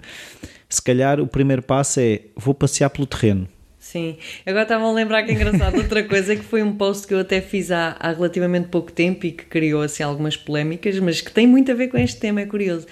se 0.70 0.82
calhar 0.82 1.20
o 1.20 1.28
primeiro 1.28 1.62
passo 1.62 2.00
é 2.00 2.22
vou 2.36 2.54
passear 2.54 2.90
pelo 2.90 3.06
terreno 3.06 3.48
Sim, 3.98 4.16
agora 4.46 4.62
estava 4.62 4.86
a 4.86 4.92
lembrar 4.92 5.24
que 5.24 5.32
é 5.32 5.34
engraçado 5.34 5.78
outra 5.82 6.04
coisa 6.04 6.36
que 6.36 6.44
foi 6.44 6.62
um 6.62 6.74
post 6.74 7.08
que 7.08 7.14
eu 7.16 7.20
até 7.20 7.42
fiz 7.42 7.72
há, 7.72 7.96
há, 8.00 8.12
relativamente 8.12 8.68
pouco 8.68 8.92
tempo 8.92 9.26
e 9.26 9.32
que 9.32 9.46
criou 9.46 9.82
assim 9.82 10.04
algumas 10.04 10.38
polémicas, 10.38 11.00
mas 11.00 11.20
que 11.20 11.32
tem 11.32 11.48
muito 11.48 11.72
a 11.72 11.76
ver 11.76 11.88
com 11.88 11.98
este 11.98 12.20
tema, 12.20 12.42
é 12.42 12.46
curioso. 12.46 12.86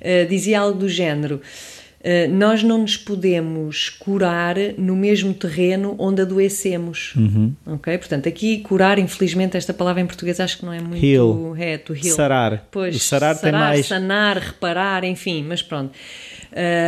Uh, 0.00 0.28
dizia 0.28 0.60
algo 0.60 0.76
do 0.76 0.88
género: 0.88 1.36
uh, 1.36 2.32
nós 2.34 2.64
não 2.64 2.78
nos 2.78 2.96
podemos 2.96 3.88
curar 3.88 4.56
no 4.76 4.96
mesmo 4.96 5.32
terreno 5.32 5.94
onde 5.96 6.22
adoecemos. 6.22 7.14
Uhum. 7.14 7.54
Ok? 7.66 7.96
Portanto, 7.98 8.28
aqui 8.28 8.58
curar, 8.58 8.98
infelizmente, 8.98 9.56
esta 9.56 9.72
palavra 9.72 10.02
em 10.02 10.06
português 10.06 10.40
acho 10.40 10.58
que 10.58 10.64
não 10.64 10.72
é 10.72 10.80
muito. 10.80 11.04
Heal. 11.04 11.54
É, 11.56 11.78
to 11.78 11.94
heal. 11.94 12.16
Sarar. 12.16 12.66
Pois, 12.72 12.96
o 12.96 12.98
sarar, 12.98 13.36
sarar 13.36 13.52
tem 13.52 13.60
mais. 13.60 13.86
Sanar, 13.86 14.38
reparar, 14.38 15.04
enfim, 15.04 15.44
mas 15.46 15.62
pronto. 15.62 15.92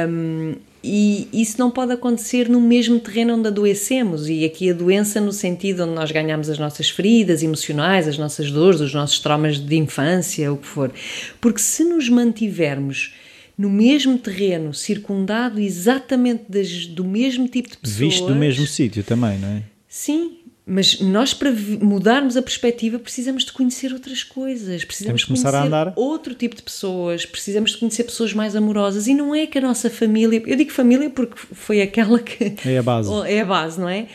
Um, 0.08 0.54
e 0.82 1.28
isso 1.32 1.58
não 1.58 1.70
pode 1.70 1.92
acontecer 1.92 2.48
no 2.48 2.60
mesmo 2.60 2.98
terreno 2.98 3.34
onde 3.34 3.48
adoecemos, 3.48 4.28
e 4.28 4.44
aqui 4.44 4.70
a 4.70 4.72
doença 4.72 5.20
no 5.20 5.32
sentido 5.32 5.84
onde 5.84 5.92
nós 5.92 6.10
ganhamos 6.10 6.48
as 6.48 6.58
nossas 6.58 6.88
feridas 6.88 7.42
emocionais, 7.42 8.08
as 8.08 8.16
nossas 8.16 8.50
dores, 8.50 8.80
os 8.80 8.94
nossos 8.94 9.18
traumas 9.18 9.58
de 9.58 9.76
infância, 9.76 10.52
o 10.52 10.56
que 10.56 10.66
for. 10.66 10.90
Porque 11.40 11.60
se 11.60 11.84
nos 11.84 12.08
mantivermos 12.08 13.14
no 13.58 13.68
mesmo 13.68 14.16
terreno, 14.18 14.72
circundado 14.72 15.60
exatamente 15.60 16.44
das, 16.48 16.86
do 16.86 17.04
mesmo 17.04 17.46
tipo 17.46 17.68
de 17.68 17.76
pessoas. 17.76 17.98
Visto 17.98 18.26
do 18.26 18.34
mesmo 18.34 18.66
sítio 18.66 19.04
também, 19.04 19.38
não 19.38 19.48
é? 19.48 19.62
Sim, 19.86 20.38
mas 20.72 21.00
nós, 21.00 21.34
para 21.34 21.50
mudarmos 21.80 22.36
a 22.36 22.42
perspectiva, 22.42 22.96
precisamos 22.96 23.44
de 23.44 23.50
conhecer 23.50 23.92
outras 23.92 24.22
coisas, 24.22 24.84
precisamos 24.84 25.22
de 25.22 25.26
conhecer 25.26 25.52
a 25.52 25.64
andar. 25.64 25.92
outro 25.96 26.32
tipo 26.32 26.54
de 26.54 26.62
pessoas, 26.62 27.26
precisamos 27.26 27.72
de 27.72 27.78
conhecer 27.78 28.04
pessoas 28.04 28.32
mais 28.32 28.54
amorosas. 28.54 29.08
E 29.08 29.14
não 29.14 29.34
é 29.34 29.48
que 29.48 29.58
a 29.58 29.60
nossa 29.60 29.90
família, 29.90 30.40
eu 30.46 30.56
digo 30.56 30.70
família 30.70 31.10
porque 31.10 31.34
foi 31.36 31.82
aquela 31.82 32.20
que. 32.20 32.54
É 32.64 32.78
a 32.78 32.82
base. 32.84 33.10
É 33.26 33.40
a 33.40 33.44
base, 33.44 33.80
não 33.80 33.88
é? 33.88 34.06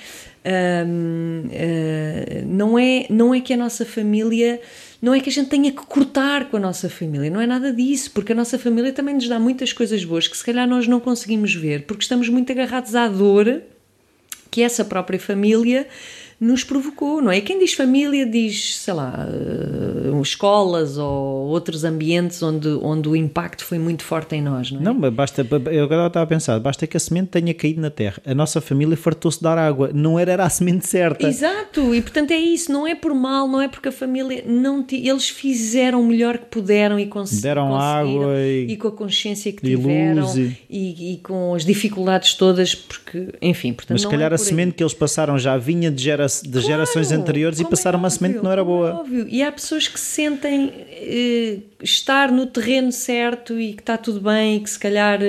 Um, 0.46 1.42
uh, 1.46 1.52
ah, 1.52 2.46
não 2.48 2.80
é? 2.80 3.06
Não 3.10 3.36
é 3.36 3.42
que 3.42 3.54
a 3.54 3.58
nossa 3.58 3.84
família. 3.84 4.62
Não 5.02 5.14
é 5.14 5.20
que 5.20 5.30
a 5.30 5.34
gente 5.34 5.50
tenha 5.50 5.72
que 5.74 5.86
cortar 5.86 6.50
com 6.50 6.56
a 6.56 6.60
nossa 6.60 6.90
família, 6.90 7.30
não 7.30 7.42
é 7.42 7.46
nada 7.46 7.72
disso, 7.74 8.10
porque 8.12 8.32
a 8.32 8.36
nossa 8.36 8.58
família 8.58 8.94
também 8.94 9.14
nos 9.14 9.28
dá 9.28 9.38
muitas 9.38 9.74
coisas 9.74 10.04
boas 10.06 10.26
que 10.26 10.38
se 10.38 10.44
calhar 10.44 10.66
nós 10.66 10.88
não 10.88 11.02
conseguimos 11.02 11.54
ver, 11.54 11.84
porque 11.84 12.04
estamos 12.04 12.30
muito 12.30 12.50
agarrados 12.52 12.96
à 12.96 13.08
dor 13.10 13.62
que 14.50 14.62
essa 14.62 14.86
própria 14.86 15.20
família 15.20 15.86
nos 16.40 16.64
provocou, 16.64 17.22
não 17.22 17.32
é? 17.32 17.40
Quem 17.42 17.58
diz 17.60 17.74
família 17.74 18.26
diz, 18.26 18.76
sei 18.78 18.94
lá, 18.94 19.28
uh, 19.28 20.22
escolas 20.22 20.98
ou 20.98 21.48
outros 21.48 21.84
ambientes 21.84 22.42
onde, 22.44 22.68
onde 22.82 23.08
o 23.08 23.16
impacto 23.16 23.64
foi 23.64 23.80
muito 23.80 24.04
forte 24.04 24.36
em 24.36 24.42
nós, 24.42 24.72
não 24.72 24.80
é? 24.82 24.84
Não, 24.84 24.94
mas 24.94 25.14
basta, 25.14 25.48
eu 25.72 25.84
agora 25.84 26.08
estava 26.08 26.24
a 26.24 26.28
pensar, 26.28 26.60
basta 26.60 26.86
que 26.86 26.98
a 26.98 27.00
semente 27.00 27.28
tenha 27.30 27.54
caído 27.54 27.80
na 27.80 27.90
terra. 27.90 28.22
A 28.26 28.34
nossa 28.34 28.60
família 28.60 28.98
fartou-se 28.98 29.38
de 29.38 29.44
dar 29.44 29.58
água, 29.58 29.92
não 29.94 30.20
era, 30.20 30.32
era 30.34 30.44
a 30.46 30.50
semente 30.50 30.88
certa. 30.88 31.28
Exato, 31.28 31.94
e 31.96 32.02
portanto 32.02 32.32
é 32.32 32.38
isso, 32.38 32.72
não 32.72 32.86
é 32.86 32.96
por 32.96 33.14
mal, 33.14 33.48
não 33.48 33.62
é 33.62 33.68
porque 33.68 33.90
a 33.90 33.92
família 33.92 34.44
não 34.46 34.84
t... 34.84 34.96
eles 35.08 35.30
fizeram 35.30 36.02
o 36.02 36.06
melhor 36.06 36.38
que 36.38 36.46
puderam 36.46 37.00
e 37.00 37.06
cons 37.06 37.40
Deram 37.42 37.76
água 37.76 38.38
e, 38.40 38.68
e, 38.72 38.78
com 38.78 38.88
a 38.88 38.92
consciência 38.92 39.52
que 39.52 39.62
tiveram 39.62 40.38
e- 40.38 40.56
e, 40.70 41.14
e 41.14 41.18
com 41.18 41.54
as 41.54 41.64
dificuldades 41.66 42.34
todas, 42.34 42.76
porque, 42.76 43.30
enfim, 43.42 43.74
portanto 43.74 43.96
Mas 43.96 44.02
se 44.02 44.08
calhar 44.10 44.32
é 44.32 44.36
a 44.36 44.38
semente 44.38 44.74
que 44.74 44.84
eles 44.84 44.94
passaram 44.94 45.38
já 45.38 45.58
vinha 45.58 45.90
de, 45.92 46.04
gera, 46.28 46.50
de 46.52 46.62
gerações 46.62 47.08
Claro, 47.08 47.22
anteriores 47.22 47.60
e 47.60 47.64
como 47.64 47.72
passaram 47.72 47.98
é 47.98 48.00
uma 48.00 48.10
semente 48.10 48.38
óbvio, 48.38 48.40
que 48.42 48.46
não 48.46 48.52
era 48.52 48.62
é 48.62 48.66
boa. 48.66 48.94
óbvio. 49.00 49.28
E 49.30 49.42
há 49.44 49.52
pessoas 49.52 49.88
que 49.88 50.00
se 50.00 50.06
sentem 50.06 50.72
eh, 50.90 51.60
estar 51.82 52.32
no 52.32 52.46
terreno 52.46 52.92
certo 52.92 53.60
e 53.60 53.74
que 53.74 53.82
está 53.82 53.98
tudo 53.98 54.20
bem 54.22 54.58
e 54.58 54.60
que 54.60 54.70
se 54.70 54.80
calhar 54.80 55.20
eh, 55.22 55.28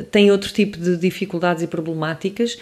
eh, 0.00 0.04
têm 0.10 0.30
outro 0.30 0.52
tipo 0.52 0.78
de 0.78 0.96
dificuldades 0.96 1.62
e 1.62 1.66
problemáticas, 1.66 2.56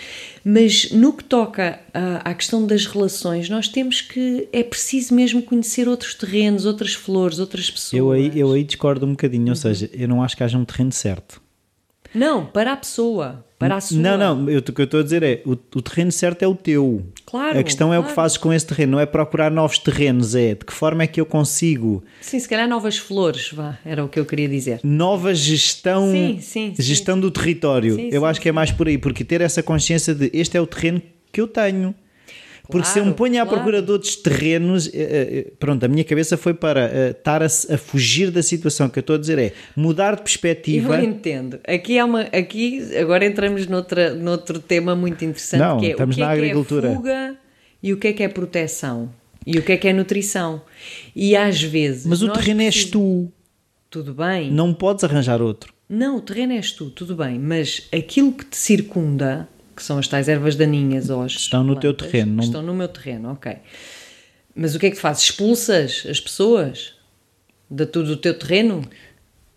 mas 0.45 0.91
no 0.93 1.13
que 1.13 1.25
toca 1.25 1.81
à, 1.93 2.31
à 2.31 2.35
questão 2.35 2.67
das 2.67 2.87
relações, 2.87 3.49
nós 3.49 3.69
temos 3.69 4.01
que. 4.01 4.49
É 4.53 4.63
preciso 4.63 5.15
mesmo 5.15 5.43
conhecer 5.43 5.89
outros 5.89 6.15
terrenos, 6.15 6.65
outras 6.67 6.95
flores, 6.95 7.39
outras 7.39 7.71
pessoas. 7.71 7.99
Eu 7.99 8.11
aí, 8.13 8.31
eu 8.39 8.53
aí 8.53 8.63
discordo 8.65 9.07
um 9.07 9.11
bocadinho, 9.11 9.45
Uhum. 9.45 9.51
ou 9.51 9.57
seja, 9.57 9.91
eu 9.93 10.07
não 10.09 10.23
acho 10.23 10.37
que 10.37 10.43
haja 10.43 10.57
um 10.59 10.65
terreno 10.65 10.93
certo. 10.93 11.41
Não, 12.15 12.47
para 12.47 12.73
a 12.73 12.77
pessoa, 12.77 13.44
para 13.59 13.77
a 13.77 13.81
sua. 13.81 13.99
Não, 13.99 14.17
não, 14.19 14.51
eu- 14.51 14.59
o 14.61 14.63
que 14.63 14.81
eu 14.81 14.85
estou 14.85 15.01
a 15.01 15.03
dizer 15.03 15.23
é 15.23 15.43
o, 15.47 15.53
o 15.53 15.83
terreno 15.83 16.11
certo 16.13 16.43
é 16.43 16.47
o 16.49 16.55
teu. 16.55 17.03
Claro, 17.25 17.59
a 17.59 17.63
questão 17.63 17.93
é 17.93 17.99
o 17.99 18.03
que 18.03 18.07
claro. 18.09 18.15
fazes 18.17 18.37
com 18.37 18.53
esse 18.53 18.67
terreno, 18.67 18.93
não 18.93 19.01
é 19.01 19.07
procurar 19.07 19.51
novos 19.51 19.79
terrenos, 19.79 20.35
é 20.35 20.55
de 20.55 20.65
que 20.65 20.73
forma 20.73 21.03
é 21.03 21.07
que 21.07 21.21
eu 21.21 21.27
consigo 21.27 22.03
Sim, 22.21 22.39
se 22.39 22.49
calhar 22.49 22.69
novas 22.69 22.97
flores, 22.99 23.51
vá, 23.53 23.79
era 23.85 24.05
o 24.05 24.09
que 24.09 24.19
eu 24.21 24.25
queria 24.27 24.49
dizer. 24.49 24.81
nova 24.83 25.35
gestão, 25.35 26.11
Sim, 26.11 26.39
sim, 26.41 26.75
sim. 26.75 26.83
gestão 26.83 27.19
do 27.19 27.31
território. 27.31 27.99
Eu 28.13 28.25
acho 28.27 28.41
que 28.41 28.49
é 28.49 28.53
mais 28.53 28.71
por 28.71 28.87
aí, 28.89 28.99
porque 28.99 29.25
ter 29.25 29.41
essa 29.41 29.63
consciência 29.63 30.15
de 30.15 30.31
este 30.35 30.57
é 30.57 30.61
o 30.61 30.67
terreno 30.67 31.01
que 31.33 31.41
eu 31.41 31.49
tenho. 31.49 31.95
Porque 32.69 32.87
se 32.89 32.99
eu 32.99 33.05
me 33.05 33.11
Claro, 33.13 33.17
ponho 33.17 33.35
à 33.43 33.45
claro. 33.45 33.51
procura 33.59 33.83
de 33.83 33.93
outros 33.93 34.17
terrenos, 34.17 34.89
eh, 34.89 34.93
eh, 34.95 35.53
pronto, 35.59 35.85
a 35.85 35.89
minha 35.89 36.03
cabeça 36.03 36.37
foi 36.39 36.55
para 36.55 36.81
eh, 36.91 37.11
estar 37.11 37.43
a, 37.43 37.47
a 37.47 37.77
fugir 37.79 38.31
da 38.31 38.43
situação. 38.43 38.87
O 38.87 38.91
que 38.91 38.99
eu 38.99 39.03
estou 39.03 39.17
a 39.17 39.19
dizer 39.19 39.39
é 39.39 39.53
mudar 39.77 40.17
de 40.17 40.23
perspectiva. 40.23 40.97
Eu 40.97 41.05
entendo. 41.05 41.61
Aqui 41.69 41.99
é 41.99 42.05
uma. 42.05 42.23
Aqui 42.23 42.97
agora 42.97 43.27
entramos 43.27 43.67
noutra, 43.67 44.15
noutro 44.15 44.59
tema 44.59 44.97
muito 44.97 45.23
interessante 45.25 45.61
Não, 45.61 45.79
que 45.79 45.87
é 45.87 45.91
estamos 45.91 46.17
o 46.17 46.19
que 46.19 46.25
na 46.25 46.31
é 46.31 46.33
agricultura. 46.35 46.89
que 46.89 46.93
é 46.95 46.97
fuga 46.97 47.37
e 47.83 47.93
o 47.93 47.97
que 47.99 48.09
é 48.09 48.13
que 48.15 48.23
é 48.23 48.29
proteção 48.29 49.11
e 49.47 49.59
o 49.59 49.63
que 49.63 49.73
é 49.73 49.77
que 49.77 49.87
é 49.89 49.93
nutrição. 49.93 50.63
E 51.15 51.37
às 51.37 51.63
vezes. 51.63 52.07
Mas 52.07 52.23
o 52.23 52.33
terreno 52.33 52.63
és 52.63 52.75
precisamos- 52.77 53.29
tu, 53.29 53.33
Tudo 53.91 54.15
bem. 54.15 54.51
não 54.51 54.73
podes 54.73 55.05
arranjar 55.05 55.43
outro. 55.43 55.71
Não, 55.87 56.17
o 56.17 56.21
terreno 56.23 56.55
és 56.55 56.73
tu, 56.73 56.89
tudo 56.89 57.15
bem. 57.15 57.39
Mas 57.39 57.87
aquilo 57.95 58.33
que 58.33 58.47
te 58.47 58.57
circunda, 58.57 59.47
que 59.75 59.83
são 59.83 59.99
as 59.99 60.07
tais 60.09 60.29
ervas 60.29 60.57
daninhas 60.57 61.11
ou 61.11 61.23
as 61.23 61.33
Estão 61.33 61.65
no 61.65 61.75
teu 61.79 61.93
plantas, 61.95 62.13
terreno, 62.13 62.37
não- 62.37 62.45
Estão 62.45 62.63
no 62.63 62.75
meu 62.75 62.89
terreno, 62.89 63.33
ok. 63.33 63.57
Mas 64.55 64.75
o 64.75 64.79
que 64.79 64.87
é 64.87 64.91
que 64.91 64.97
tu 64.97 65.01
fazes? 65.01 65.25
Expulsas 65.25 66.07
as 66.09 66.21
pessoas 66.21 66.95
da 67.71 67.85
tu, 67.87 68.03
do 68.05 68.17
teu 68.17 68.35
terreno? 68.39 68.83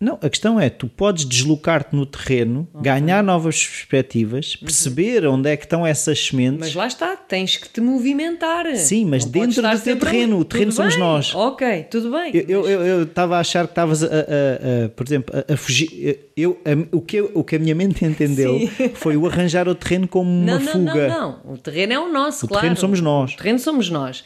Não, 0.00 0.16
a 0.22 0.28
questão 0.30 0.60
é, 0.60 0.70
tu 0.70 0.86
podes 0.86 1.24
deslocar-te 1.24 1.94
no 1.96 2.06
terreno, 2.06 2.68
ganhar 2.80 3.22
novas 3.24 3.66
perspectivas, 3.66 4.54
perceber 4.54 5.26
onde 5.26 5.50
é 5.50 5.56
que 5.56 5.64
estão 5.64 5.84
essas 5.84 6.26
sementes. 6.26 6.52
Uhum. 6.52 6.58
Mas 6.60 6.74
lá 6.74 6.86
está, 6.86 7.16
tens 7.16 7.56
que 7.56 7.68
te 7.68 7.80
movimentar. 7.80 8.64
Sim, 8.76 9.04
mas 9.06 9.24
Não 9.24 9.32
dentro 9.32 9.60
do 9.62 9.80
teu 9.80 9.98
terreno. 9.98 10.38
O 10.38 10.44
terreno 10.44 10.70
Tudo 10.70 10.76
somos 10.76 10.94
bem, 10.94 11.02
nós. 11.02 11.34
Ok, 11.34 11.86
tudo 11.90 12.12
bem. 12.12 12.30
Eu- 12.32 12.44
Eu 12.48 12.68
eu- 12.68 12.86
eu 12.86 13.02
estava 13.02 13.36
a 13.36 13.40
achar 13.40 13.64
que 13.66 13.72
estavas 13.72 14.04
a, 14.04 14.06
a- 14.06 14.10
a- 14.10 14.88
por 14.90 15.04
exemplo, 15.04 15.34
a, 15.36 15.52
a 15.52 15.56
fugir. 15.56 16.20
Eu, 16.36 16.56
o, 16.92 17.00
que 17.00 17.16
eu- 17.16 17.32
o 17.34 17.42
que 17.42 17.56
a 17.56 17.58
minha 17.58 17.74
mente 17.74 18.04
entendeu 18.06 18.56
Sim. 18.58 18.70
foi 18.94 19.16
o 19.16 19.26
arranjar 19.26 19.66
o 19.66 19.74
terreno 19.74 20.06
como 20.06 20.30
uma 20.30 20.58
não, 20.58 20.60
não, 20.60 20.72
fuga. 20.72 21.08
não, 21.08 21.38
não. 21.44 21.52
O 21.54 21.58
terreno 21.58 21.92
é 21.92 21.98
o 21.98 22.12
nosso, 22.12 22.46
O 22.46 22.48
claro. 22.48 22.60
terreno 22.62 22.78
somos 22.80 23.00
nós. 23.00 23.32
O 23.32 23.36
terreno 23.36 23.58
somos 23.58 23.90
nós. 23.90 24.22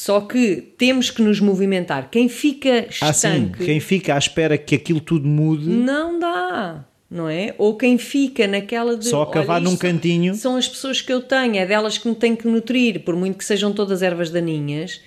Só 0.00 0.22
que 0.22 0.56
temos 0.78 1.10
que 1.10 1.20
nos 1.20 1.40
movimentar. 1.40 2.08
Quem 2.10 2.26
fica 2.26 2.86
Ah, 3.02 3.10
estanque 3.10 3.66
quem 3.66 3.78
fica 3.80 4.14
à 4.14 4.18
espera 4.18 4.56
que 4.56 4.74
aquilo 4.74 4.98
tudo 4.98 5.28
mude. 5.28 5.68
não 5.68 6.18
dá. 6.18 6.86
Não 7.10 7.28
é? 7.28 7.54
Ou 7.58 7.76
quem 7.76 7.98
fica 7.98 8.46
naquela 8.46 8.96
de. 8.96 9.08
Só 9.08 9.22
acabar 9.22 9.60
num 9.60 9.76
cantinho. 9.76 10.34
São 10.34 10.56
as 10.56 10.66
pessoas 10.66 11.02
que 11.02 11.12
eu 11.12 11.20
tenho, 11.20 11.56
é 11.56 11.66
delas 11.66 11.98
que 11.98 12.08
me 12.08 12.14
tenho 12.14 12.34
que 12.34 12.48
nutrir, 12.48 13.00
por 13.00 13.14
muito 13.14 13.36
que 13.36 13.44
sejam 13.44 13.74
todas 13.74 14.00
ervas 14.00 14.30
daninhas. 14.30 15.02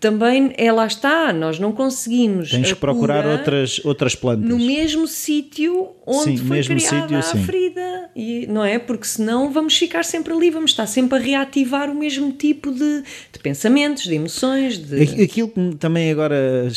Também 0.00 0.54
é 0.56 0.72
lá 0.72 0.86
está, 0.86 1.30
nós 1.30 1.58
não 1.58 1.72
conseguimos. 1.72 2.50
Tens 2.50 2.68
que 2.72 2.78
procurar 2.78 3.22
cura 3.22 3.32
outras, 3.36 3.80
outras 3.84 4.14
plantas. 4.14 4.48
no 4.48 4.56
mesmo 4.56 5.06
sítio 5.06 5.90
onde 6.06 6.24
Sim, 6.24 6.36
foi 6.38 6.56
mesmo 6.56 6.74
criada 6.76 7.02
sítio, 7.02 7.18
a 7.18 7.22
sim. 7.22 7.44
ferida. 7.44 8.10
E, 8.16 8.46
não 8.46 8.64
é? 8.64 8.78
Porque 8.78 9.06
senão 9.06 9.52
vamos 9.52 9.76
ficar 9.76 10.02
sempre 10.04 10.32
ali, 10.32 10.50
vamos 10.50 10.70
estar 10.70 10.86
sempre 10.86 11.18
a 11.18 11.20
reativar 11.20 11.90
o 11.90 11.94
mesmo 11.94 12.32
tipo 12.32 12.72
de, 12.72 13.02
de 13.30 13.38
pensamentos, 13.42 14.04
de 14.04 14.14
emoções. 14.14 14.78
De... 14.78 15.02
Aqu- 15.02 15.22
Aquilo 15.22 15.48
que 15.48 15.76
também 15.76 16.10
agora, 16.10 16.68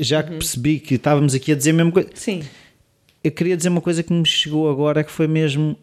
já 0.00 0.18
Uhum. 0.18 0.24
que 0.24 0.30
percebi 0.32 0.78
que 0.80 0.94
estávamos 0.96 1.34
aqui 1.34 1.50
a 1.50 1.54
dizer 1.54 1.70
a 1.70 1.74
mesma 1.74 1.92
coisa, 1.92 2.10
Sim, 2.14 2.42
eu 3.22 3.32
queria 3.32 3.56
dizer 3.56 3.70
uma 3.70 3.80
coisa 3.80 4.02
que 4.02 4.12
me 4.12 4.26
chegou 4.26 4.70
agora, 4.70 5.02
que 5.02 5.10
foi 5.10 5.26
mesmo, 5.26 5.74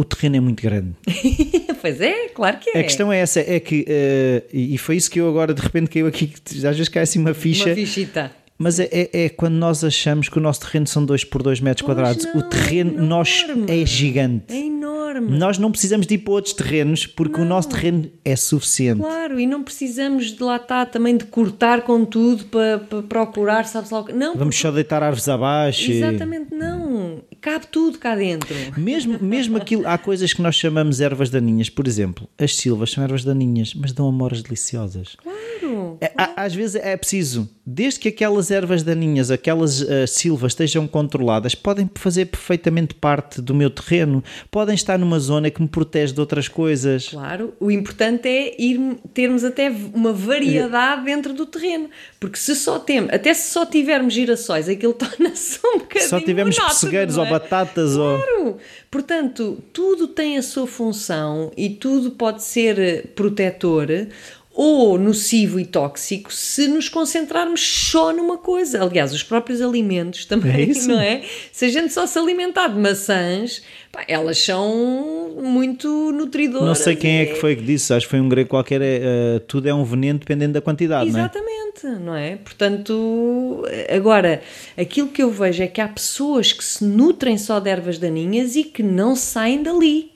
o 0.00 0.04
terreno 0.04 0.36
é 0.36 0.40
muito 0.40 0.62
grande. 0.62 0.94
pois 1.80 2.00
é, 2.00 2.28
claro 2.28 2.58
que 2.58 2.70
é. 2.70 2.80
A 2.80 2.82
questão 2.82 3.12
é 3.12 3.18
essa, 3.18 3.40
é 3.40 3.60
que, 3.60 3.84
eh, 3.86 4.42
e 4.50 4.78
foi 4.78 4.96
isso 4.96 5.10
que 5.10 5.20
eu 5.20 5.28
agora 5.28 5.52
de 5.52 5.60
repente 5.60 5.90
caiu 5.90 6.06
aqui, 6.06 6.32
às 6.46 6.62
vezes 6.62 6.88
cai 6.88 7.02
assim 7.02 7.18
uma 7.18 7.34
ficha, 7.34 7.66
Uma 7.66 7.74
fichita. 7.74 8.32
Mas 8.60 8.78
é, 8.78 8.88
é, 8.92 9.24
é 9.24 9.28
quando 9.30 9.54
nós 9.54 9.82
achamos 9.82 10.28
que 10.28 10.36
o 10.38 10.40
nosso 10.40 10.60
terreno 10.60 10.86
são 10.86 11.02
2 11.04 11.24
por 11.24 11.42
2 11.42 11.60
metros 11.60 11.82
Pois 11.86 11.96
quadrados, 11.96 12.26
não, 12.26 12.40
o 12.40 12.42
terreno 12.44 12.98
é 12.98 13.00
nós 13.00 13.46
é 13.66 13.86
gigante. 13.86 14.44
É 14.54 14.58
enorme. 14.66 15.36
Nós 15.38 15.58
não 15.58 15.70
precisamos 15.72 16.06
de 16.06 16.14
ir 16.14 16.18
para 16.18 16.34
outros 16.34 16.54
terrenos 16.54 17.04
porque 17.06 17.40
o 17.40 17.44
nosso 17.44 17.70
terreno 17.70 18.10
é 18.24 18.36
suficiente. 18.36 19.00
Claro, 19.00 19.40
e 19.40 19.46
não 19.46 19.62
precisamos 19.64 20.26
de 20.36 20.42
lá 20.42 20.56
estar 20.56 20.86
também 20.86 21.16
de 21.16 21.24
cortar 21.24 21.82
com 21.82 22.04
tudo 22.04 22.44
para, 22.44 22.78
para 22.78 23.02
procurar, 23.02 23.64
sabes 23.66 23.90
lá 23.90 24.00
o 24.00 24.04
que. 24.04 24.12
Não, 24.12 24.36
Vamos 24.36 24.56
só 24.56 24.70
deitar 24.70 25.02
árvores 25.02 25.28
abaixo. 25.28 25.90
e- 25.90 25.96
exatamente 25.96 26.54
não. 26.54 27.22
Cabe 27.40 27.66
tudo 27.68 27.98
cá 27.98 28.14
dentro. 28.14 28.54
Mesmo, 28.76 29.18
mesmo 29.20 29.56
aquilo, 29.56 29.86
há 29.88 29.96
coisas 29.96 30.32
que 30.34 30.42
nós 30.42 30.54
chamamos 30.54 31.00
ervas 31.00 31.30
daninhas, 31.30 31.70
por 31.70 31.86
exemplo, 31.86 32.28
as 32.38 32.54
silvas 32.54 32.90
são 32.90 33.02
ervas 33.02 33.24
daninhas, 33.24 33.72
mas 33.74 33.92
dão 33.92 34.06
amoras 34.06 34.42
deliciosas. 34.42 35.16
Claro. 35.16 35.96
É, 36.02 36.12
há- 36.16 36.44
às 36.44 36.54
vezes 36.54 36.76
é 36.76 36.96
preciso, 36.96 37.48
desde 37.66 37.98
que 37.98 38.08
aquelas 38.08 38.49
ervas 38.50 38.82
daninhas, 38.82 39.30
aquelas 39.30 39.82
ah, 39.82 40.06
silvas 40.06 40.52
estejam 40.52 40.86
controladas, 40.86 41.54
podem 41.54 41.90
fazer 41.94 42.26
perfeitamente 42.26 42.94
parte 42.94 43.40
do 43.40 43.54
meu 43.54 43.70
terreno, 43.70 44.22
podem 44.50 44.74
estar 44.74 44.98
numa 44.98 45.18
zona 45.18 45.50
que 45.50 45.60
me 45.60 45.68
protege 45.68 46.12
de 46.12 46.20
outras 46.20 46.48
coisas. 46.48 47.08
Claro, 47.08 47.54
o 47.60 47.70
importante 47.70 48.28
é 48.28 48.60
ir, 48.60 48.98
termos 49.14 49.44
até 49.44 49.70
uma 49.94 50.12
variedade 50.12 51.04
dentro 51.04 51.32
do 51.32 51.46
terreno, 51.46 51.88
porque 52.18 52.38
se 52.38 52.54
só 52.54 52.78
temos, 52.78 53.12
até 53.12 53.32
se 53.34 53.52
só 53.52 53.64
tivermos 53.64 54.14
girassóis, 54.14 54.68
aquilo 54.68 54.92
torna-se 54.94 55.58
um 55.64 55.78
bocadinho 55.78 56.10
Só 56.10 56.20
tivermos 56.20 56.58
pessegueiros 56.58 57.16
não 57.16 57.22
ou 57.22 57.28
é? 57.28 57.30
batatas 57.32 57.96
ou. 57.96 58.18
Claro, 58.18 58.56
portanto, 58.90 59.58
tudo 59.72 60.08
tem 60.08 60.38
a 60.38 60.42
sua 60.42 60.66
função 60.66 61.52
e 61.56 61.70
tudo 61.70 62.12
pode 62.12 62.42
ser 62.42 62.78
eh, 62.78 63.02
protetor 63.14 63.88
ou 64.62 64.98
nocivo 64.98 65.58
e 65.58 65.64
tóxico 65.64 66.30
se 66.30 66.68
nos 66.68 66.86
concentrarmos 66.86 67.62
só 67.62 68.12
numa 68.12 68.36
coisa. 68.36 68.82
Aliás, 68.82 69.10
os 69.10 69.22
próprios 69.22 69.62
alimentos 69.62 70.26
também, 70.26 70.70
É 70.70 70.74
não 70.86 71.00
é? 71.00 71.22
Se 71.50 71.64
a 71.64 71.68
gente 71.70 71.90
só 71.94 72.06
se 72.06 72.18
alimentar 72.18 72.68
de 72.68 72.78
maçãs, 72.78 73.62
pá, 73.90 74.04
elas 74.06 74.36
são 74.36 75.34
muito 75.42 76.12
nutridoras. 76.12 76.68
Não 76.68 76.74
sei 76.74 76.94
quem 76.94 77.20
é 77.20 77.22
e- 77.22 77.26
que 77.28 77.34
foi 77.36 77.56
que 77.56 77.62
disse, 77.62 77.94
acho 77.94 78.04
que 78.04 78.10
foi 78.10 78.20
um 78.20 78.28
grego 78.28 78.50
qualquer, 78.50 78.82
é, 78.82 79.00
ah, 79.36 79.40
tudo 79.48 79.66
é 79.66 79.72
um 79.72 79.82
veneno 79.82 80.18
dependendo 80.18 80.52
da 80.52 80.60
quantidade, 80.60 81.10
não 81.10 81.18
é? 81.18 81.22
Exatamente, 81.22 82.04
não 82.04 82.14
é? 82.14 82.36
Portanto, 82.36 83.64
agora, 83.88 84.42
aquilo 84.76 85.08
que 85.08 85.22
eu 85.22 85.30
vejo 85.30 85.62
é 85.62 85.68
que 85.68 85.80
há 85.80 85.88
pessoas 85.88 86.52
que 86.52 86.62
se 86.62 86.84
nutrem 86.84 87.38
só 87.38 87.60
de 87.60 87.70
ervas 87.70 87.96
daninhas 87.96 88.56
e 88.56 88.64
que 88.64 88.82
não 88.82 89.16
saem 89.16 89.62
dali. 89.62 90.10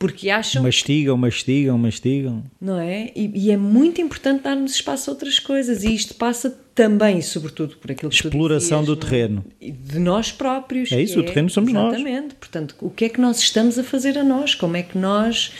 Porque 0.00 0.30
acham, 0.30 0.62
Mastigam, 0.62 1.14
mastigam, 1.18 1.76
mastigam. 1.76 2.42
não 2.58 2.78
é? 2.80 3.12
E, 3.14 3.30
e 3.34 3.50
é 3.50 3.56
muito 3.58 4.00
importante 4.00 4.44
darmos 4.44 4.72
espaço 4.72 5.10
a 5.10 5.12
outras 5.12 5.38
coisas. 5.38 5.84
E 5.84 5.94
isto 5.94 6.14
passa 6.14 6.58
também, 6.74 7.18
e 7.18 7.22
sobretudo, 7.22 7.76
por 7.76 7.92
aquilo 7.92 8.08
que 8.10 8.16
Exploração 8.16 8.80
dizias, 8.80 8.98
do 8.98 9.04
é? 9.06 9.08
terreno. 9.08 9.44
De 9.60 9.98
nós 9.98 10.32
próprios. 10.32 10.90
É 10.90 11.02
isso, 11.02 11.20
o 11.20 11.22
terreno 11.22 11.50
somos 11.50 11.70
nós. 11.70 11.92
Exatamente. 11.94 12.34
Portanto, 12.36 12.74
o 12.80 12.88
que 12.88 13.04
é 13.04 13.08
que 13.10 13.20
nós 13.20 13.40
estamos 13.40 13.78
a 13.78 13.84
fazer 13.84 14.16
a 14.16 14.24
nós? 14.24 14.54
Como 14.54 14.74
é 14.74 14.82
que 14.82 14.96
nós 14.96 15.52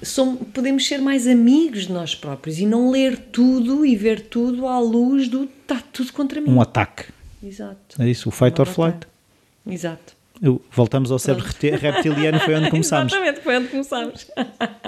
somos, 0.00 0.46
podemos 0.54 0.86
ser 0.86 0.98
mais 0.98 1.26
amigos 1.26 1.88
de 1.88 1.92
nós 1.92 2.14
próprios 2.14 2.60
e 2.60 2.66
não 2.66 2.88
ler 2.88 3.18
tudo 3.32 3.84
e 3.84 3.96
ver 3.96 4.20
tudo 4.20 4.68
à 4.68 4.78
luz 4.78 5.26
do 5.26 5.42
está 5.60 5.82
tudo 5.92 6.12
contra 6.12 6.40
mim. 6.40 6.50
Um 6.50 6.60
ataque. 6.60 7.06
Exato. 7.42 8.00
É 8.00 8.08
isso, 8.08 8.28
o 8.28 8.32
fight 8.32 8.60
or 8.60 8.66
flight. 8.68 9.00
Exato. 9.66 10.14
Voltamos 10.72 11.12
ao 11.12 11.18
cérebro 11.20 11.46
repti- 11.46 11.70
reptiliano, 11.70 12.40
foi 12.40 12.54
onde 12.56 12.68
começámos. 12.70 13.12
Exatamente, 13.12 13.40
foi 13.44 13.56
onde 13.58 13.68
começámos. 13.68 14.26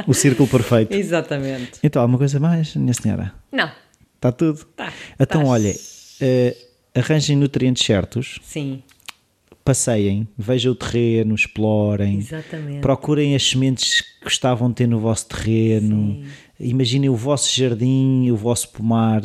O 0.06 0.12
círculo 0.12 0.48
perfeito. 0.48 0.92
Exatamente. 0.92 1.72
Então, 1.82 2.02
alguma 2.02 2.18
coisa 2.18 2.40
mais, 2.40 2.74
minha 2.74 2.92
senhora? 2.94 3.32
Não, 3.52 3.70
Está 4.16 4.32
tudo? 4.32 4.64
tá. 4.76 4.92
Então, 5.20 5.42
tá. 5.42 5.48
olha, 5.48 5.72
eh, 6.20 6.56
arranjem 6.94 7.36
nutrientes 7.36 7.84
certos, 7.86 8.40
Sim, 8.42 8.82
passeiem, 9.64 10.26
vejam 10.36 10.72
o 10.72 10.74
terreno, 10.74 11.34
explorem, 11.34 12.18
exatamente. 12.18 12.80
procurem 12.80 13.34
as 13.36 13.42
sementes 13.48 14.00
que 14.00 14.24
gostavam 14.24 14.68
de 14.68 14.74
ter 14.76 14.86
no 14.88 14.98
vosso 14.98 15.26
terreno, 15.28 16.22
imaginem 16.58 17.08
o 17.10 17.16
vosso 17.16 17.54
jardim, 17.54 18.30
o 18.30 18.36
vosso 18.36 18.70
pomar. 18.70 19.22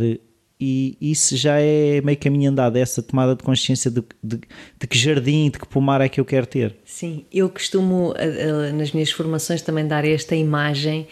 E 0.61 0.97
isso 0.99 1.37
já 1.37 1.57
é 1.59 2.01
meio 2.01 2.17
caminho 2.17 2.51
andado, 2.51 2.75
essa 2.75 3.01
tomada 3.01 3.33
de 3.33 3.41
consciência 3.43 3.89
de, 3.89 4.03
de- 4.21 4.41
de 4.77 4.87
que 4.87 4.97
jardim, 4.97 5.49
de 5.49 5.57
que 5.57 5.65
pomar 5.65 6.01
é 6.01 6.09
que 6.09 6.19
eu 6.19 6.25
quero 6.25 6.45
ter. 6.45 6.75
Sim, 6.83 7.23
eu 7.31 7.47
costumo 7.49 8.13
a- 8.17 8.67
a- 8.67 8.73
nas 8.73 8.91
minhas 8.91 9.09
formações 9.09 9.61
também 9.61 9.87
dar 9.87 10.03
esta 10.03 10.35
imagem 10.35 11.07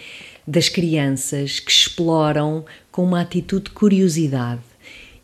das 0.45 0.67
crianças 0.67 1.61
que 1.61 1.71
exploram 1.71 2.65
com 2.91 3.03
uma 3.03 3.21
atitude 3.21 3.65
de 3.65 3.71
curiosidade 3.71 4.59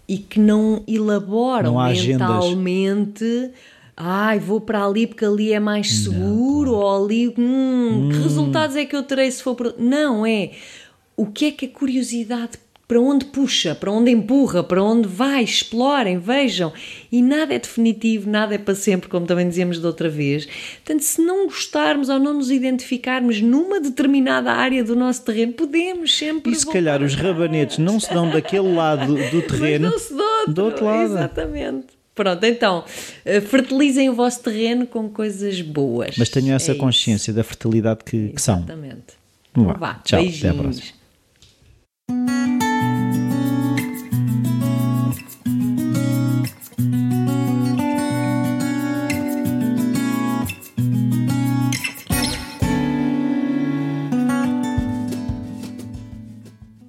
e 0.07 0.17
que 0.17 0.39
não 0.39 0.83
elaboram 0.87 1.73
Não 1.73 1.79
agendas. 1.79 2.27
mentalmente. 2.29 3.51
Ai, 3.95 4.39
vou 4.39 4.59
para 4.61 4.85
ali 4.85 5.05
porque 5.05 5.23
ali 5.25 5.51
é 5.53 5.59
mais 5.59 5.91
seguro, 5.91 6.71
ou 6.75 7.05
ali, 7.05 7.27
hum, 7.37 8.09
que 8.11 8.17
resultados 8.19 8.75
é 8.77 8.85
que 8.85 8.95
eu 8.95 9.03
terei 9.03 9.29
se 9.29 9.43
for 9.43 9.53
para. 9.55 9.73
Não, 9.77 10.25
é 10.25 10.51
o 11.15 11.25
que 11.27 11.45
é 11.45 11.51
que 11.51 11.65
a 11.65 11.69
curiosidade 11.69 12.57
para 12.93 13.01
onde 13.01 13.25
puxa, 13.25 13.73
para 13.73 13.91
onde 13.91 14.11
empurra, 14.11 14.63
para 14.63 14.83
onde 14.83 15.07
vai, 15.07 15.43
explorem, 15.43 16.19
vejam. 16.19 16.71
E 17.11 17.23
nada 17.23 17.51
é 17.55 17.57
definitivo, 17.57 18.29
nada 18.29 18.53
é 18.53 18.57
para 18.59 18.75
sempre, 18.75 19.09
como 19.09 19.25
também 19.25 19.47
dizíamos 19.49 19.79
da 19.79 19.87
outra 19.87 20.07
vez. 20.07 20.45
Portanto, 20.85 21.01
se 21.01 21.19
não 21.19 21.47
gostarmos 21.47 22.07
ou 22.07 22.19
não 22.19 22.35
nos 22.35 22.51
identificarmos 22.51 23.41
numa 23.41 23.79
determinada 23.81 24.51
área 24.51 24.83
do 24.83 24.95
nosso 24.95 25.23
terreno, 25.25 25.53
podemos 25.53 26.15
sempre. 26.15 26.51
E 26.51 26.55
se 26.55 26.67
calhar 26.71 27.01
os 27.01 27.15
rabanetes 27.15 27.79
não 27.79 27.99
se 27.99 28.13
dão 28.13 28.29
daquele 28.29 28.71
lado 28.75 29.15
do 29.15 29.41
terreno, 29.49 29.85
Mas 29.91 29.93
não-se 29.93 30.13
do 30.13 30.21
outro. 30.23 30.53
do 30.53 30.63
outro 30.65 30.85
lado. 30.85 31.03
Exatamente. 31.13 31.87
Pronto, 32.13 32.43
então, 32.43 32.83
eh, 33.25 33.41
fertilizem 33.41 34.07
o 34.07 34.13
vosso 34.13 34.39
terreno 34.43 34.85
com 34.85 35.09
coisas 35.09 35.59
boas. 35.61 36.15
Mas 36.15 36.29
tenham 36.29 36.55
essa 36.55 36.73
É 36.73 36.75
consciência 36.75 37.33
da 37.33 37.43
fertilidade 37.43 38.01
que, 38.05 38.11
que 38.29 38.35
isso. 38.35 38.45
são. 38.45 38.57
Exatamente. 38.57 39.17
Vá, 39.55 39.73
vá, 39.73 39.93
tchau, 40.05 40.19
até 40.19 40.27
à 40.49 40.53
beijinhos. 40.53 40.55
próxima. 40.61 41.03